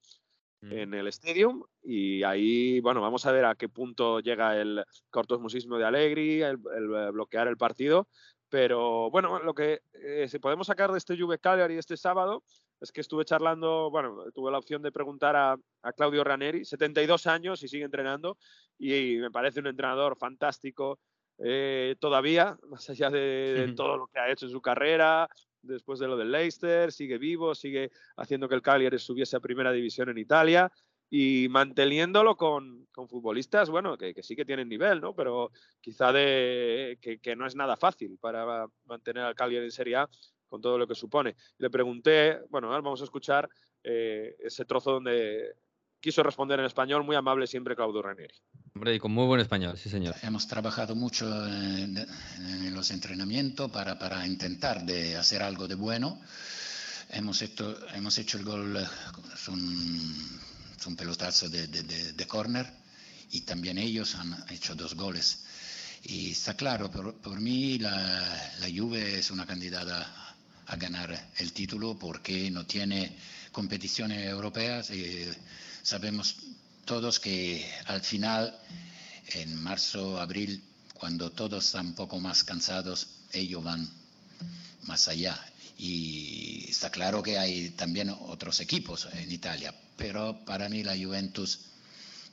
Mm. 0.62 0.72
en 0.72 0.95
el 0.95 1.09
Stadium 1.09 1.64
y 1.83 2.22
ahí, 2.22 2.78
bueno, 2.80 3.01
vamos 3.01 3.26
a 3.26 3.33
ver 3.33 3.45
a 3.45 3.57
qué 3.57 3.68
punto 3.68 4.20
llega 4.20 4.57
el 4.57 4.85
cortosmosismo 5.11 5.76
de 5.76 5.85
Allegri, 5.85 6.41
el, 6.41 6.61
el, 6.76 6.95
eh, 6.95 7.11
bloquear 7.11 7.49
el 7.49 7.57
partido, 7.57 8.09
pero 8.49 9.11
bueno, 9.11 9.41
lo 9.41 9.55
que 9.55 9.80
eh, 9.93 10.28
podemos 10.41 10.68
sacar 10.68 10.93
de 10.93 10.99
este 10.99 11.18
Juve 11.18 11.41
Cagliari 11.41 11.78
este 11.78 11.97
sábado 11.97 12.45
es 12.83 12.91
que 12.91 13.01
estuve 13.01 13.24
charlando, 13.24 13.91
bueno, 13.91 14.24
tuve 14.35 14.51
la 14.51 14.59
opción 14.59 14.83
de 14.83 14.91
preguntar 14.91 15.37
a, 15.37 15.57
a 15.83 15.93
Claudio 15.93 16.24
Ranieri, 16.24 16.64
72 16.64 17.26
años 17.28 17.62
y 17.62 17.68
sigue 17.68 17.85
entrenando 17.85 18.37
y, 18.78 19.16
me 19.18 19.30
parece 19.30 19.61
un 19.61 19.68
entrenador 19.68 20.16
fantástico 20.18 20.99
eh, 21.39 21.95
todavía, 22.01 22.59
más 22.68 22.91
allá 22.91 23.09
de, 23.09 23.66
de 23.66 23.72
todo 23.74 23.97
lo 23.97 24.07
que 24.09 24.18
ha 24.18 24.30
hecho 24.30 24.47
en 24.47 24.53
su 24.53 24.61
carrera, 24.61 25.28
después 25.62 26.01
de 26.01 26.09
lo 26.09 26.16
del 26.16 26.33
Leicester, 26.33 26.91
sigue 26.91 27.18
vivo, 27.18 27.55
sigue 27.55 27.93
haciendo 28.16 28.49
que 28.49 28.57
el 28.57 28.62
Cagliari 28.62 28.99
subiese 28.99 29.37
a 29.37 29.41
primera 29.41 29.72
división 29.72 30.09
en 30.09 30.18
Italia 30.18 30.70
y 31.14 31.47
manteniéndolo 31.51 32.37
con, 32.37 32.87
con 32.91 33.07
futbolistas, 33.07 33.68
bueno, 33.68 33.99
que, 33.99 34.14
que, 34.14 34.22
sí 34.22 34.35
que 34.35 34.47
tienen 34.47 34.68
nivel, 34.68 35.01
¿no? 35.01 35.14
Pero 35.14 35.53
quizá 35.80 36.11
de 36.11 36.99
que, 37.03 37.20
que, 37.20 37.37
no 37.37 37.47
es 37.47 37.55
nada 37.55 37.76
fácil 37.76 38.16
para 38.18 38.66
mantener 38.87 39.24
al 39.24 39.35
Cagliari 39.35 39.66
en 39.66 39.72
Serie 39.72 39.97
A 39.97 40.09
con 40.53 40.61
todo 40.61 40.77
lo 40.77 40.87
que 40.87 40.95
supone. 40.95 41.35
Le 41.57 41.71
pregunté, 41.71 42.41
bueno, 42.51 42.67
ahora 42.69 42.83
vamos 42.83 43.01
a 43.01 43.05
escuchar 43.05 43.49
eh, 43.83 44.37
ese 44.39 44.67
trozo 44.67 44.93
donde 44.93 45.55
quiso 45.99 46.23
responder 46.23 46.61
en 46.61 46.67
español, 46.67 47.05
muy 47.05 47.17
amable 47.17 47.47
siempre 47.47 47.75
Claudio 47.75 48.03
Ranieri. 48.03 48.35
Hombre, 48.75 48.95
y 48.95 48.99
con 48.99 49.13
muy 49.13 49.25
buen 49.25 49.41
español, 49.41 49.79
sí 49.79 49.89
señor. 49.89 50.15
Hemos 50.23 50.47
trabajado 50.47 50.95
mucho 50.95 51.25
en, 51.47 51.97
en 51.97 52.75
los 52.75 52.91
entrenamientos 52.91 53.71
para, 53.71 53.99
para, 53.99 54.27
intentar 54.27 54.85
de 54.85 55.17
hacer 55.17 55.43
algo 55.43 55.67
de 55.67 55.75
bueno. 55.75 56.21
Hemos 57.09 57.41
hecho, 57.41 57.75
hemos 57.95 58.19
hecho 58.19 58.37
el 58.37 58.45
gol 58.45 58.87
son, 59.35 59.59
son 60.77 60.97
pelotazo 60.97 61.49
de, 61.49 61.67
de, 61.67 61.83
de, 61.83 62.13
de 62.13 62.27
corner 62.27 62.67
y 63.31 63.41
también 63.41 63.79
ellos 63.79 64.17
han 64.17 64.45
hecho 64.51 64.75
dos 64.75 64.95
goles. 64.95 65.47
Y 66.03 66.33
está 66.33 66.55
claro, 66.55 66.91
por, 66.91 67.15
por 67.23 67.41
mí 67.41 67.79
la, 67.79 68.51
la, 68.61 68.67
Juve 68.69 69.21
es 69.21 69.31
una 69.31 69.47
candidata 69.47 70.22
a 70.73 70.77
ganar 70.77 71.29
el 71.37 71.53
título 71.53 71.99
porque 71.99 72.51
no 72.51 72.64
tiene 72.64 73.14
competiciones 73.53 74.27
europeas. 74.27 74.91
Y 74.91 75.29
sabemos 75.83 76.37
todos 76.87 77.20
que 77.20 77.70
al 77.87 78.01
final, 78.01 78.59
en 79.35 79.62
marzo, 79.62 80.18
abril, 80.18 80.62
cuando 80.95 81.31
todos 81.31 81.66
están 81.66 81.89
un 81.89 81.95
poco 81.95 82.18
más 82.20 82.43
cansados, 82.43 83.09
ellos 83.33 83.62
van 83.62 83.87
más 84.85 85.09
allá. 85.09 85.39
Y 85.77 86.64
está 86.70 86.91
claro 86.91 87.23
que 87.23 87.39
hay 87.39 87.70
también 87.70 88.09
otros 88.09 88.61
equipos 88.61 89.09
en 89.12 89.31
Italia, 89.31 89.75
pero 89.97 90.43
para 90.47 90.70
mí 90.70 90.83
la 90.83 90.97
Juventus, 90.97 91.66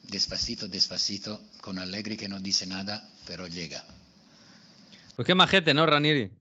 despacito, 0.03 0.67
despacito, 0.67 1.41
con 1.59 1.77
Allegri 1.77 2.15
que 2.15 2.29
no 2.29 2.39
dice 2.39 2.65
nada, 2.65 3.05
pero 3.25 3.47
llega. 3.47 3.83
Pues 5.17 5.25
qué 5.25 5.35
majete, 5.35 5.73
¿no, 5.73 5.85
Ranieri? 5.85 6.31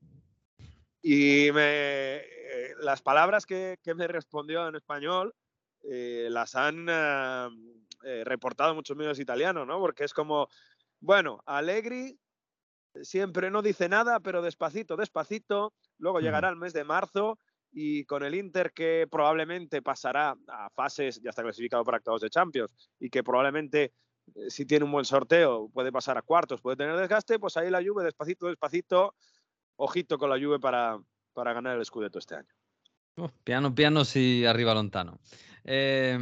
Y 1.02 1.50
me, 1.52 2.16
eh, 2.16 2.74
las 2.80 3.02
palabras 3.02 3.46
que, 3.46 3.78
que, 3.82 3.94
me 3.94 4.08
respondió 4.08 4.66
en 4.68 4.74
español 4.74 5.34
eh, 5.84 6.28
las 6.30 6.54
han 6.56 6.88
uh, 6.88 7.52
eh, 8.04 8.24
reportado 8.24 8.74
muchos 8.74 8.96
medios 8.96 9.18
italianos, 9.18 9.66
¿no? 9.66 9.78
Porque 9.78 10.04
es 10.04 10.12
como, 10.12 10.48
bueno, 11.00 11.40
Allegri 11.46 12.18
siempre 13.02 13.50
no 13.50 13.62
dice 13.62 13.88
nada, 13.88 14.20
pero 14.20 14.42
despacito, 14.42 14.96
despacito, 14.96 15.72
luego 15.98 16.20
llegará 16.20 16.48
el 16.48 16.56
mes 16.56 16.72
de 16.72 16.84
marzo 16.84 17.38
y 17.70 18.04
con 18.06 18.24
el 18.24 18.34
Inter 18.34 18.72
que 18.72 19.06
probablemente 19.10 19.82
pasará 19.82 20.34
a 20.48 20.70
fases, 20.70 21.20
ya 21.22 21.30
está 21.30 21.42
clasificado 21.42 21.84
para 21.84 21.98
octavos 21.98 22.22
de 22.22 22.30
Champions, 22.30 22.74
y 22.98 23.10
que 23.10 23.22
probablemente 23.22 23.92
si 24.48 24.66
tiene 24.66 24.84
un 24.84 24.92
buen 24.92 25.04
sorteo 25.04 25.68
puede 25.70 25.92
pasar 25.92 26.18
a 26.18 26.22
cuartos, 26.22 26.60
puede 26.60 26.76
tener 26.76 26.96
desgaste, 26.96 27.38
pues 27.38 27.56
ahí 27.56 27.70
la 27.70 27.82
Juve 27.82 28.04
despacito, 28.04 28.46
despacito, 28.46 29.14
ojito 29.78 30.18
con 30.18 30.30
la 30.30 30.38
Juve 30.38 30.58
para, 30.60 31.00
para 31.32 31.52
ganar 31.52 31.78
el 31.78 31.84
Scudetto 31.84 32.18
este 32.18 32.36
año. 32.36 32.48
Oh, 33.16 33.30
piano, 33.42 33.74
piano, 33.74 34.04
sí, 34.04 34.44
arriba 34.44 34.74
Lontano. 34.74 35.18
Eh, 35.64 36.16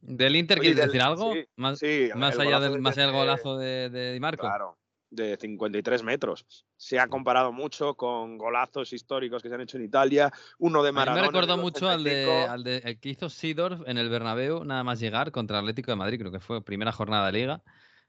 ¿Del 0.00 0.36
Inter 0.36 0.58
quieres 0.58 0.76
decir 0.76 1.00
algo? 1.00 1.32
Sí, 1.32 1.44
más, 1.56 1.78
sí, 1.78 2.10
más 2.14 2.38
allá 2.38 2.60
del, 2.60 2.80
más 2.80 2.96
allá 2.96 3.06
del 3.06 3.16
golazo 3.16 3.56
de, 3.56 3.88
de 3.88 4.12
Di 4.12 4.20
Marco. 4.20 4.42
Claro, 4.42 4.78
de 5.10 5.36
53 5.36 6.02
metros. 6.02 6.46
Se 6.76 6.98
ha 6.98 7.08
comparado 7.08 7.52
mucho 7.52 7.94
con 7.94 8.36
golazos 8.36 8.92
históricos 8.92 9.42
que 9.42 9.48
se 9.48 9.54
han 9.54 9.62
hecho 9.62 9.78
en 9.78 9.84
Italia. 9.84 10.30
Uno 10.58 10.82
de 10.82 10.92
Maradona. 10.92 11.22
me 11.22 11.28
recordó 11.28 11.56
mucho 11.56 11.88
al 11.88 12.04
de, 12.04 12.30
al 12.30 12.62
de 12.62 12.78
el 12.78 13.00
que 13.00 13.08
hizo 13.08 13.30
Sidorf 13.30 13.80
en 13.86 13.98
el 13.98 14.10
Bernabéu, 14.10 14.64
nada 14.64 14.84
más 14.84 15.00
llegar 15.00 15.32
contra 15.32 15.58
Atlético 15.58 15.90
de 15.90 15.96
Madrid, 15.96 16.18
creo 16.18 16.32
que 16.32 16.40
fue 16.40 16.62
primera 16.62 16.92
jornada 16.92 17.26
de 17.26 17.32
liga. 17.32 17.62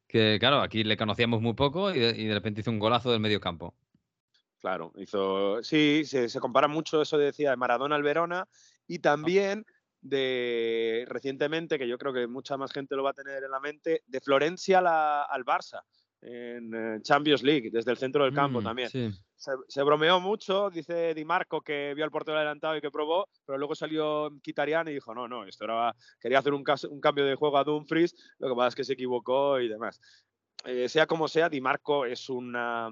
Que 0.07 0.37
claro, 0.39 0.61
aquí 0.61 0.83
le 0.83 0.97
conocíamos 0.97 1.41
muy 1.41 1.53
poco 1.53 1.93
y 1.93 1.99
de, 1.99 2.09
y 2.19 2.25
de 2.25 2.33
repente 2.33 2.61
hizo 2.61 2.71
un 2.71 2.79
golazo 2.79 3.11
del 3.11 3.19
medio 3.19 3.39
campo. 3.39 3.75
Claro, 4.59 4.91
hizo. 4.97 5.63
Sí, 5.63 6.03
se, 6.05 6.27
se, 6.29 6.39
compara 6.39 6.67
mucho 6.67 7.01
eso, 7.01 7.17
decía, 7.17 7.51
de 7.51 7.57
Maradona 7.57 7.95
al 7.95 8.03
Verona 8.03 8.45
y 8.87 8.99
también 8.99 9.65
de 10.01 11.05
recientemente, 11.07 11.77
que 11.77 11.87
yo 11.87 11.97
creo 11.97 12.13
que 12.13 12.27
mucha 12.27 12.57
más 12.57 12.71
gente 12.71 12.95
lo 12.95 13.03
va 13.03 13.11
a 13.11 13.13
tener 13.13 13.43
en 13.43 13.51
la 13.51 13.59
mente, 13.59 14.03
de 14.05 14.21
Florencia 14.21 14.81
la, 14.81 15.23
al 15.23 15.45
Barça 15.45 15.81
en 16.21 16.73
eh, 16.73 17.01
Champions 17.01 17.43
League, 17.43 17.69
desde 17.71 17.91
el 17.91 17.97
centro 17.97 18.23
del 18.23 18.33
campo 18.33 18.59
mm, 18.59 18.63
también. 18.63 18.89
Sí. 18.89 19.11
Se, 19.35 19.51
se, 19.69 19.83
bromeó 19.83 20.19
mucho, 20.19 20.69
dice 20.69 21.13
Di 21.13 21.23
Marco 21.23 21.61
que 21.61 21.93
vio 21.95 22.03
al 22.03 22.11
portero 22.11 22.37
adelantado 22.37 22.75
y 22.75 22.81
que 22.81 22.91
probó, 22.91 23.29
pero 23.45 23.57
luego 23.57 23.73
salió 23.73 24.29
Kitarian 24.41 24.87
y 24.89 24.93
dijo, 24.93 25.13
no, 25.15 25.29
no, 25.29 25.45
esto 25.45 25.63
era, 25.63 25.95
quería 26.19 26.39
hacer 26.39 26.53
un, 26.53 26.63
caso, 26.63 26.89
un 26.89 26.99
cambio 26.99 27.25
de 27.25 27.35
juego 27.35 27.57
a 27.57 27.63
Dumfries, 27.63 28.13
lo 28.39 28.49
que 28.49 28.55
pasa 28.55 28.67
es 28.67 28.75
que 28.75 28.83
se 28.83 28.93
equivocó 28.93 29.59
y 29.61 29.69
demás. 29.69 30.01
Eh, 30.65 30.89
sea 30.89 31.07
como 31.07 31.29
sea, 31.29 31.47
Di 31.47 31.61
Marco 31.61 32.05
es 32.05 32.29
una, 32.29 32.89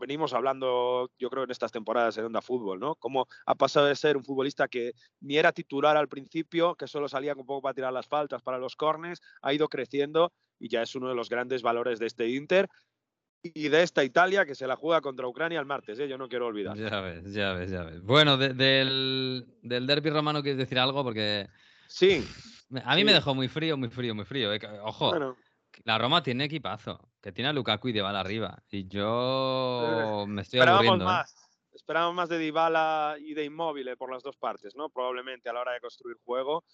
venimos 0.00 0.32
hablando, 0.32 1.10
yo 1.18 1.30
creo, 1.30 1.44
en 1.44 1.50
estas 1.50 1.72
temporadas 1.72 2.16
de 2.16 2.24
Onda 2.24 2.42
Fútbol, 2.42 2.80
¿no? 2.80 2.94
Cómo 2.96 3.26
ha 3.46 3.54
pasado 3.54 3.86
de 3.86 3.96
ser 3.96 4.16
un 4.16 4.24
futbolista 4.24 4.68
que 4.68 4.92
ni 5.20 5.36
era 5.36 5.52
titular 5.52 5.96
al 5.96 6.08
principio, 6.08 6.74
que 6.74 6.86
solo 6.86 7.08
salía 7.08 7.34
un 7.34 7.46
poco 7.46 7.62
para 7.62 7.74
tirar 7.74 7.92
las 7.92 8.06
faltas, 8.06 8.42
para 8.42 8.58
los 8.58 8.76
cornes, 8.76 9.20
ha 9.42 9.52
ido 9.52 9.68
creciendo 9.68 10.32
y 10.58 10.68
ya 10.68 10.82
es 10.82 10.94
uno 10.94 11.08
de 11.08 11.14
los 11.14 11.28
grandes 11.28 11.62
valores 11.62 11.98
de 11.98 12.06
este 12.06 12.28
Inter 12.28 12.68
y 13.42 13.68
de 13.68 13.82
esta 13.82 14.02
Italia 14.02 14.44
que 14.44 14.56
se 14.56 14.66
la 14.66 14.74
juega 14.74 15.00
contra 15.00 15.28
Ucrania 15.28 15.60
el 15.60 15.66
martes, 15.66 15.98
¿eh? 16.00 16.08
yo 16.08 16.18
no 16.18 16.28
quiero 16.28 16.46
olvidar. 16.46 16.76
Ya 16.76 17.00
ves, 17.00 17.32
ya 17.32 17.52
ves, 17.52 17.70
ya 17.70 17.84
ves. 17.84 18.02
Bueno, 18.02 18.36
de, 18.36 18.52
del, 18.52 19.46
del 19.62 19.86
derby 19.86 20.10
romano 20.10 20.42
quieres 20.42 20.58
decir 20.58 20.78
algo 20.78 21.04
porque... 21.04 21.48
Sí. 21.86 22.26
A 22.84 22.94
mí 22.94 23.00
sí. 23.00 23.04
me 23.04 23.14
dejó 23.14 23.34
muy 23.34 23.48
frío, 23.48 23.76
muy 23.76 23.88
frío, 23.88 24.14
muy 24.14 24.24
frío. 24.24 24.52
¿eh? 24.52 24.60
Ojo. 24.82 25.10
Bueno 25.10 25.36
la 25.84 25.98
Roma 25.98 26.22
tiene 26.22 26.44
equipazo, 26.44 27.07
que 27.20 27.32
tiene 27.32 27.50
a 27.50 27.52
Lukaku 27.52 27.88
y 27.88 27.92
Dybala 27.92 28.20
arriba. 28.20 28.62
Y 28.70 28.86
yo 28.88 30.24
me 30.28 30.42
estoy 30.42 30.60
Esperábamos 30.60 30.86
aburriendo. 30.86 31.04
Más. 31.04 31.34
¿eh? 31.34 31.48
Esperábamos 31.74 32.14
más 32.14 32.28
de 32.28 32.38
Dybala 32.38 33.16
y 33.20 33.34
de 33.34 33.44
Inmóvil 33.44 33.96
por 33.96 34.12
las 34.12 34.22
dos 34.22 34.36
partes, 34.36 34.74
¿no? 34.74 34.88
Probablemente 34.88 35.48
a 35.48 35.52
la 35.52 35.60
hora 35.60 35.72
de 35.72 35.80
construir 35.80 36.16
juego. 36.24 36.64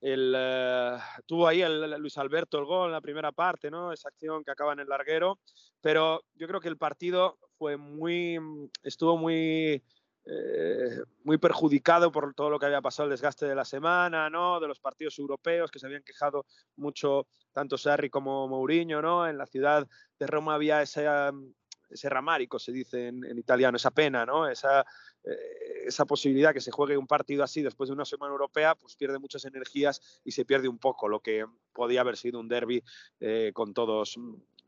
El, 0.00 0.34
uh, 0.34 0.98
tuvo 1.26 1.46
ahí 1.48 1.62
el, 1.62 1.82
el, 1.82 2.00
Luis 2.00 2.18
Alberto 2.18 2.58
el 2.58 2.64
gol 2.64 2.86
en 2.86 2.92
la 2.92 3.00
primera 3.00 3.32
parte, 3.32 3.70
¿no? 3.70 3.92
Esa 3.92 4.08
acción 4.08 4.44
que 4.44 4.50
acaba 4.50 4.72
en 4.72 4.80
el 4.80 4.88
larguero. 4.88 5.38
Pero 5.80 6.22
yo 6.34 6.46
creo 6.46 6.60
que 6.60 6.68
el 6.68 6.76
partido 6.76 7.38
fue 7.58 7.76
muy. 7.76 8.38
estuvo 8.82 9.16
muy 9.16 9.82
eh, 10.26 11.00
muy 11.24 11.38
perjudicado 11.38 12.10
por 12.10 12.34
todo 12.34 12.50
lo 12.50 12.58
que 12.58 12.66
había 12.66 12.82
pasado, 12.82 13.04
el 13.06 13.10
desgaste 13.10 13.46
de 13.46 13.54
la 13.54 13.64
semana, 13.64 14.28
¿no? 14.28 14.60
De 14.60 14.66
los 14.66 14.80
partidos 14.80 15.18
europeos 15.18 15.70
que 15.70 15.78
se 15.78 15.86
habían 15.86 16.02
quejado 16.02 16.46
mucho 16.76 17.28
tanto 17.52 17.78
Sarri 17.78 18.10
como 18.10 18.48
Mourinho, 18.48 19.00
¿no? 19.00 19.26
En 19.26 19.38
la 19.38 19.46
ciudad 19.46 19.86
de 20.18 20.26
Roma 20.26 20.54
había 20.54 20.82
um, 21.30 21.52
ese 21.88 22.08
ramárico, 22.08 22.58
se 22.58 22.72
dice 22.72 23.08
en, 23.08 23.24
en 23.24 23.38
italiano, 23.38 23.76
esa 23.76 23.92
pena, 23.92 24.26
¿no? 24.26 24.48
Esa, 24.48 24.84
eh, 25.22 25.84
esa 25.86 26.04
posibilidad 26.04 26.52
que 26.52 26.60
se 26.60 26.72
juegue 26.72 26.96
un 26.96 27.06
partido 27.06 27.44
así 27.44 27.62
después 27.62 27.88
de 27.88 27.94
una 27.94 28.04
semana 28.04 28.32
europea, 28.32 28.74
pues 28.74 28.96
pierde 28.96 29.20
muchas 29.20 29.44
energías 29.44 30.20
y 30.24 30.32
se 30.32 30.44
pierde 30.44 30.68
un 30.68 30.78
poco 30.78 31.08
lo 31.08 31.20
que 31.20 31.46
podía 31.72 32.00
haber 32.00 32.16
sido 32.16 32.40
un 32.40 32.48
derby 32.48 32.82
eh, 33.20 33.52
con 33.54 33.72
todos 33.72 34.18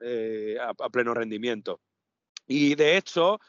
eh, 0.00 0.56
a, 0.60 0.70
a 0.70 0.88
pleno 0.90 1.12
rendimiento. 1.12 1.80
Y 2.46 2.76
de 2.76 2.96
hecho, 2.96 3.40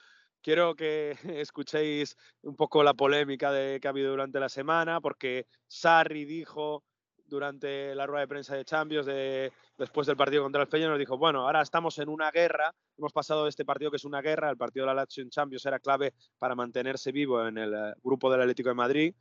quiero 0.42 0.76
que 0.76 1.12
escuchéis 1.42 2.16
un 2.42 2.56
poco 2.56 2.84
la 2.84 2.94
polémica 2.94 3.52
de, 3.52 3.80
que 3.80 3.88
ha 3.88 3.92
habido 3.92 4.12
durante 4.12 4.40
la 4.40 4.50
semana, 4.50 5.02
porque 5.02 5.48
Sarri 5.68 6.26
dijo 6.26 6.84
durante 7.30 7.94
la 7.96 8.08
rueda 8.08 8.22
de 8.22 8.28
prensa 8.28 8.56
de 8.56 8.66
Champions, 8.66 9.06
de, 9.06 9.52
después 9.78 10.08
del 10.08 10.18
partido 10.18 10.44
contra 10.44 10.64
el 10.64 10.68
Feyenoord, 10.68 11.00
dijo, 11.00 11.18
bueno, 11.18 11.46
ahora 11.46 11.62
estamos 11.62 11.98
en 12.00 12.10
una 12.10 12.32
guerra, 12.32 12.74
hemos 12.98 13.14
pasado 13.14 13.44
de 13.44 13.50
este 13.50 13.66
partido 13.66 13.92
que 13.92 13.98
es 13.98 14.06
una 14.06 14.22
guerra, 14.22 14.50
el 14.50 14.58
partido 14.58 14.86
de 14.86 14.88
la 14.88 15.02
Lazio 15.02 15.24
en 15.24 15.30
Champions 15.30 15.66
era 15.66 15.80
clave 15.80 16.14
para 16.40 16.56
mantenerse 16.56 17.12
vivo 17.12 17.48
en 17.48 17.58
el 17.58 17.74
eh, 17.74 17.94
grupo 18.04 18.32
del 18.32 18.42
Atlético 18.42 18.70
de 18.70 18.76
Madrid, 18.76 19.14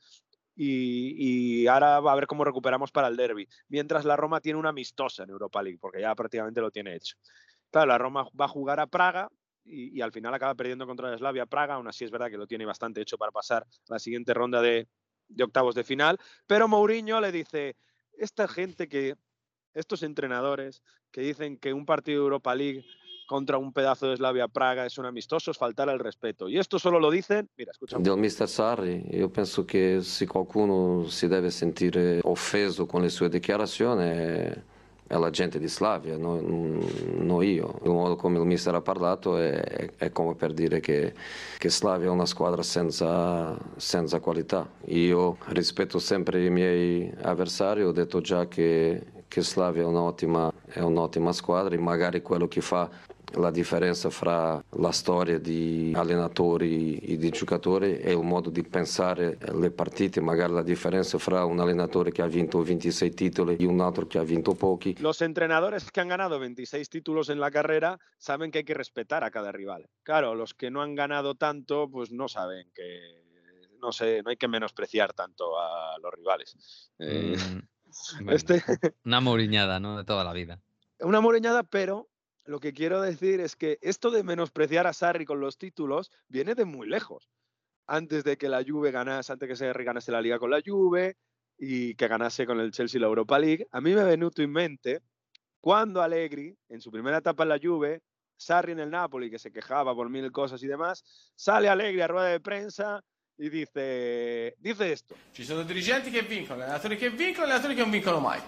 y, 0.61 1.63
y, 1.63 1.67
ahora 1.69 2.01
va 2.01 2.11
a 2.11 2.17
ver 2.17 2.27
cómo 2.27 2.43
recuperamos 2.43 2.91
para 2.91 3.07
el 3.07 3.17
derby. 3.17 3.47
Mientras 3.69 4.05
la 4.05 4.17
Roma 4.17 4.41
tiene 4.41 4.59
una 4.59 4.71
amistosa 4.71 5.23
en 5.23 5.31
Europa 5.31 5.63
League, 5.63 5.79
porque 5.81 6.01
ya 6.01 6.13
prácticamente 6.17 6.61
lo 6.61 6.73
tiene 6.73 6.97
hecho. 6.97 7.15
Claro, 7.71 7.87
la 7.87 7.99
Roma 7.99 8.27
va 8.39 8.47
a 8.47 8.49
jugar 8.49 8.81
a 8.81 8.89
Praga, 8.89 9.29
y, 9.69 9.97
y, 9.97 10.01
al 10.01 10.13
final 10.13 10.33
acaba 10.35 10.55
perdiendo 10.55 10.87
contra 10.87 11.13
el 11.13 11.19
Slavia 11.19 11.47
Praga, 11.47 11.75
aún 11.75 11.89
así 11.89 12.05
es 12.05 12.11
verdad 12.11 12.31
que 12.31 12.37
lo 12.37 12.47
tiene 12.47 12.65
bastante 12.65 13.01
hecho 13.01 13.19
para 13.19 13.33
pasar 13.33 13.63
a 13.63 13.93
la 13.95 13.99
siguiente 13.99 14.35
ronda 14.35 14.63
de, 14.63 14.89
de 15.29 15.45
octavos 15.45 15.75
de 15.75 15.85
final, 15.85 16.19
pero 16.47 16.69
Mourinho 16.69 17.21
le 17.21 17.33
dice, 17.33 17.77
esta 18.17 18.49
gente 18.49 18.89
que, 18.89 19.15
estos 19.75 20.03
entrenadores 20.03 20.83
que 21.11 21.21
dicen 21.21 21.59
que 21.59 21.73
un 21.73 21.87
partido 21.87 22.21
de 22.21 22.25
Europa 22.25 22.55
League 22.55 22.85
contra 23.29 23.59
un 23.59 23.73
pedazo 23.73 24.09
de 24.09 24.17
Slavia 24.17 24.49
Praga 24.49 24.87
es 24.87 24.97
un 24.97 25.05
amistoso, 25.05 25.51
es 25.51 25.59
faltar 25.59 25.91
al 25.91 25.99
respeto. 25.99 26.49
Y 26.49 26.59
esto 26.59 26.79
solo 26.79 26.99
lo 26.99 27.11
dicen, 27.11 27.49
mira, 27.59 27.73
escucha. 27.73 27.99
Del 27.99 28.17
Mr. 28.17 28.49
Sarri, 28.49 29.05
io 29.11 29.29
penso 29.29 29.67
che 29.67 30.01
se 30.03 30.27
qualcuno 30.27 31.05
si 31.09 31.29
deve 31.29 31.51
sentire 31.51 32.21
offeso 32.25 32.87
con 32.87 33.03
le 33.03 33.11
sue 33.11 33.29
dichiarazioni 33.29 34.51
è 35.09 35.17
la 35.17 35.31
gente 35.31 35.59
di 35.59 35.69
Slavia, 35.69 36.19
no, 36.19 36.39
non 36.39 37.43
io. 37.43 37.81
Il 37.83 37.91
modo 37.91 38.15
come 38.15 38.39
il 38.39 38.45
mister 38.45 38.75
ha 38.75 38.83
parlato 38.83 39.39
è, 39.39 39.91
è 39.97 40.13
come 40.13 40.35
per 40.35 40.53
dire 40.53 40.81
che, 40.81 41.15
che, 41.57 41.71
Slavia 41.71 42.09
è 42.09 42.11
una 42.11 42.27
squadra 42.27 42.63
senza, 42.63 43.57
senza 43.77 44.21
qualità. 44.21 44.69
Io 44.89 45.39
rispetto 45.47 45.99
sempre 45.99 46.45
i 46.45 46.51
miei 46.51 47.11
avversari, 47.23 47.83
ho 47.83 47.91
detto 47.91 48.21
già 48.21 48.49
che, 48.49 49.03
che 49.27 49.41
Slavia 49.41 49.83
è 49.83 49.87
un'ottima, 49.87 50.53
è 50.67 50.81
un'ottima 50.81 51.33
squadra 51.33 51.75
e 51.75 51.79
magari 51.79 52.21
quello 52.21 52.47
che 52.47 52.61
fa 52.61 52.91
la 53.35 53.51
differenza 53.51 54.11
fra 54.11 54.63
la 54.71 54.93
storia 54.93 55.39
di 55.39 55.93
allenatori 55.95 56.97
e 56.99 57.17
di 57.17 57.31
giocatori 57.31 57.99
e 57.99 58.13
il 58.13 58.23
modo 58.23 58.51
di 58.51 58.63
pensare 58.63 59.39
le 59.53 59.71
partite, 59.71 60.21
magari 60.21 60.53
la 60.53 60.63
differenza 60.63 61.19
fra 61.19 61.45
un 61.45 61.61
allenatore 61.61 62.11
che 62.11 62.23
ha 62.23 62.27
vinto 62.27 62.63
26 62.63 63.15
titoli 63.15 63.57
e 63.57 63.67
un 63.67 63.81
altro 63.81 64.07
che 64.07 64.19
ha 64.19 64.25
vinto 64.25 64.55
pochi. 64.55 64.97
Los 65.01 65.21
entrenadores 65.21 65.91
que 65.91 66.01
han 66.01 66.09
ganado 66.09 66.39
26 66.39 66.89
títulos 66.89 67.29
en 67.29 67.39
la 67.39 67.51
carrera 67.51 67.99
saben 68.17 68.51
que 68.51 68.59
hay 68.59 68.65
que 68.65 68.75
respetar 68.75 69.25
a 69.25 69.31
cada 69.31 69.53
rival. 69.53 69.89
Claro, 70.03 70.35
los 70.35 70.55
que 70.55 70.71
no 70.71 70.83
han 70.83 70.95
ganado 70.95 71.35
tanto, 71.35 71.89
pues 71.91 72.11
no 72.11 72.29
saben 72.29 72.71
que 72.75 73.29
no 73.81 73.93
sé, 73.93 74.23
no 74.23 74.31
hay 74.31 74.37
que 74.37 74.49
menospreciar 74.49 75.13
tanto 75.13 75.59
a 75.59 75.97
los 76.03 76.13
rivales. 76.13 76.91
Eh, 76.99 77.37
mm, 77.37 77.61
bueno, 78.25 78.33
este... 78.33 78.63
una 79.05 79.21
moriñada, 79.21 79.81
¿no? 79.81 79.97
De 79.97 80.05
toda 80.05 80.25
la 80.25 80.33
vida. 80.33 80.61
Una 81.01 81.21
moriñada, 81.21 81.63
pero 81.63 82.09
lo 82.49 82.61
que 82.61 82.73
quiero 82.73 83.03
decir 83.03 83.41
es 83.41 83.57
que 83.57 83.79
esto 83.83 84.11
de 84.11 84.23
menospreciar 84.23 84.87
a 84.87 84.95
Sarri 84.95 85.27
con 85.27 85.39
los 85.39 85.59
títulos 85.59 86.11
viene 86.29 86.55
de 86.55 86.65
muy 86.65 86.89
lejos. 86.89 87.29
Antes 87.87 88.25
de 88.25 88.39
que 88.39 88.49
la 88.49 88.65
Juve 88.67 88.91
ganase, 88.91 89.33
antes 89.33 89.47
de 89.47 89.53
que 89.53 89.57
se 89.57 89.85
ganase 89.85 90.11
la 90.13 90.23
Liga 90.23 90.39
con 90.39 90.51
la 90.51 90.63
Juve 90.65 91.19
y 91.59 91.95
que 91.95 92.09
ganase 92.09 92.47
con 92.47 92.59
el 92.59 92.71
Chelsea 92.71 92.99
la 92.99 93.07
Europa 93.07 93.39
League, 93.39 93.67
a 93.71 93.83
mí 93.83 93.95
me 93.95 94.03
venuto 94.03 94.41
en 94.41 94.51
mente 94.51 95.03
cuando 95.61 96.01
Allegri, 96.01 96.57
en 96.71 96.81
su 96.81 96.91
primera 96.91 97.19
etapa 97.19 97.43
en 97.43 97.51
la 97.51 97.59
Juve, 97.63 98.01
Sarri 98.35 98.73
en 98.73 98.81
el 98.81 98.91
Napoli, 98.91 99.31
que 99.31 99.39
se 99.39 99.53
quejaba 99.53 99.95
por 99.95 100.09
mil 100.09 100.33
cosas 100.33 100.63
y 100.63 100.67
demás, 100.67 101.05
sale 101.35 101.69
Allegri 101.69 102.01
a 102.01 102.07
rueda 102.07 102.29
de 102.29 102.41
prensa 102.41 103.05
y 103.37 103.51
dice, 103.51 104.55
dice 104.57 104.91
esto. 104.91 105.15
Ci 105.33 105.45
sono 105.45 105.65
dirigenti 105.65 106.11
che 106.11 106.23
vincono, 106.23 106.63
allenatori 106.63 106.97
che 106.97 107.11
vincono, 107.11 107.45
allenatori 107.45 107.75
che 107.75 107.83
non 107.83 107.91
vincono 107.91 108.21
mai. 108.21 108.41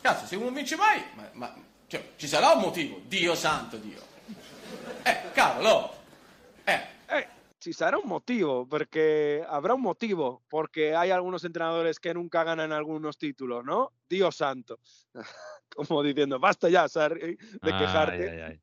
Cazzo, 0.00 0.26
se 0.26 0.34
uno 0.34 0.50
vince 0.50 0.74
mai, 0.74 1.00
ma, 1.14 1.30
ma 1.34 1.74
cioè, 1.88 2.12
ci 2.16 2.26
sarà 2.26 2.52
un 2.52 2.60
motivo, 2.60 3.00
Dio 3.06 3.34
santo 3.34 3.76
Dio. 3.76 4.00
Eh, 5.02 5.30
cavolo. 5.32 5.94
Eh. 6.64 6.80
eh. 7.08 7.28
Ci 7.58 7.72
sarà 7.72 7.96
un 7.96 8.08
motivo, 8.08 8.66
porque 8.66 9.44
habrá 9.46 9.74
un 9.74 9.80
motivo, 9.82 10.42
porque 10.48 10.94
hay 10.94 11.10
algunos 11.10 11.44
entrenadores 11.44 11.98
que 11.98 12.12
nunca 12.14 12.44
ganan 12.44 12.72
algunos 12.72 13.16
títulos, 13.18 13.64
¿no? 13.64 13.92
Dios 14.08 14.36
santo. 14.36 14.78
Como 15.74 16.02
diciendo, 16.02 16.38
basta 16.38 16.68
ya, 16.68 16.88
Sarri, 16.88 17.36
de 17.36 17.70
quejarte. 17.70 18.30
Ay, 18.30 18.38
ay, 18.38 18.40
ay. 18.52 18.60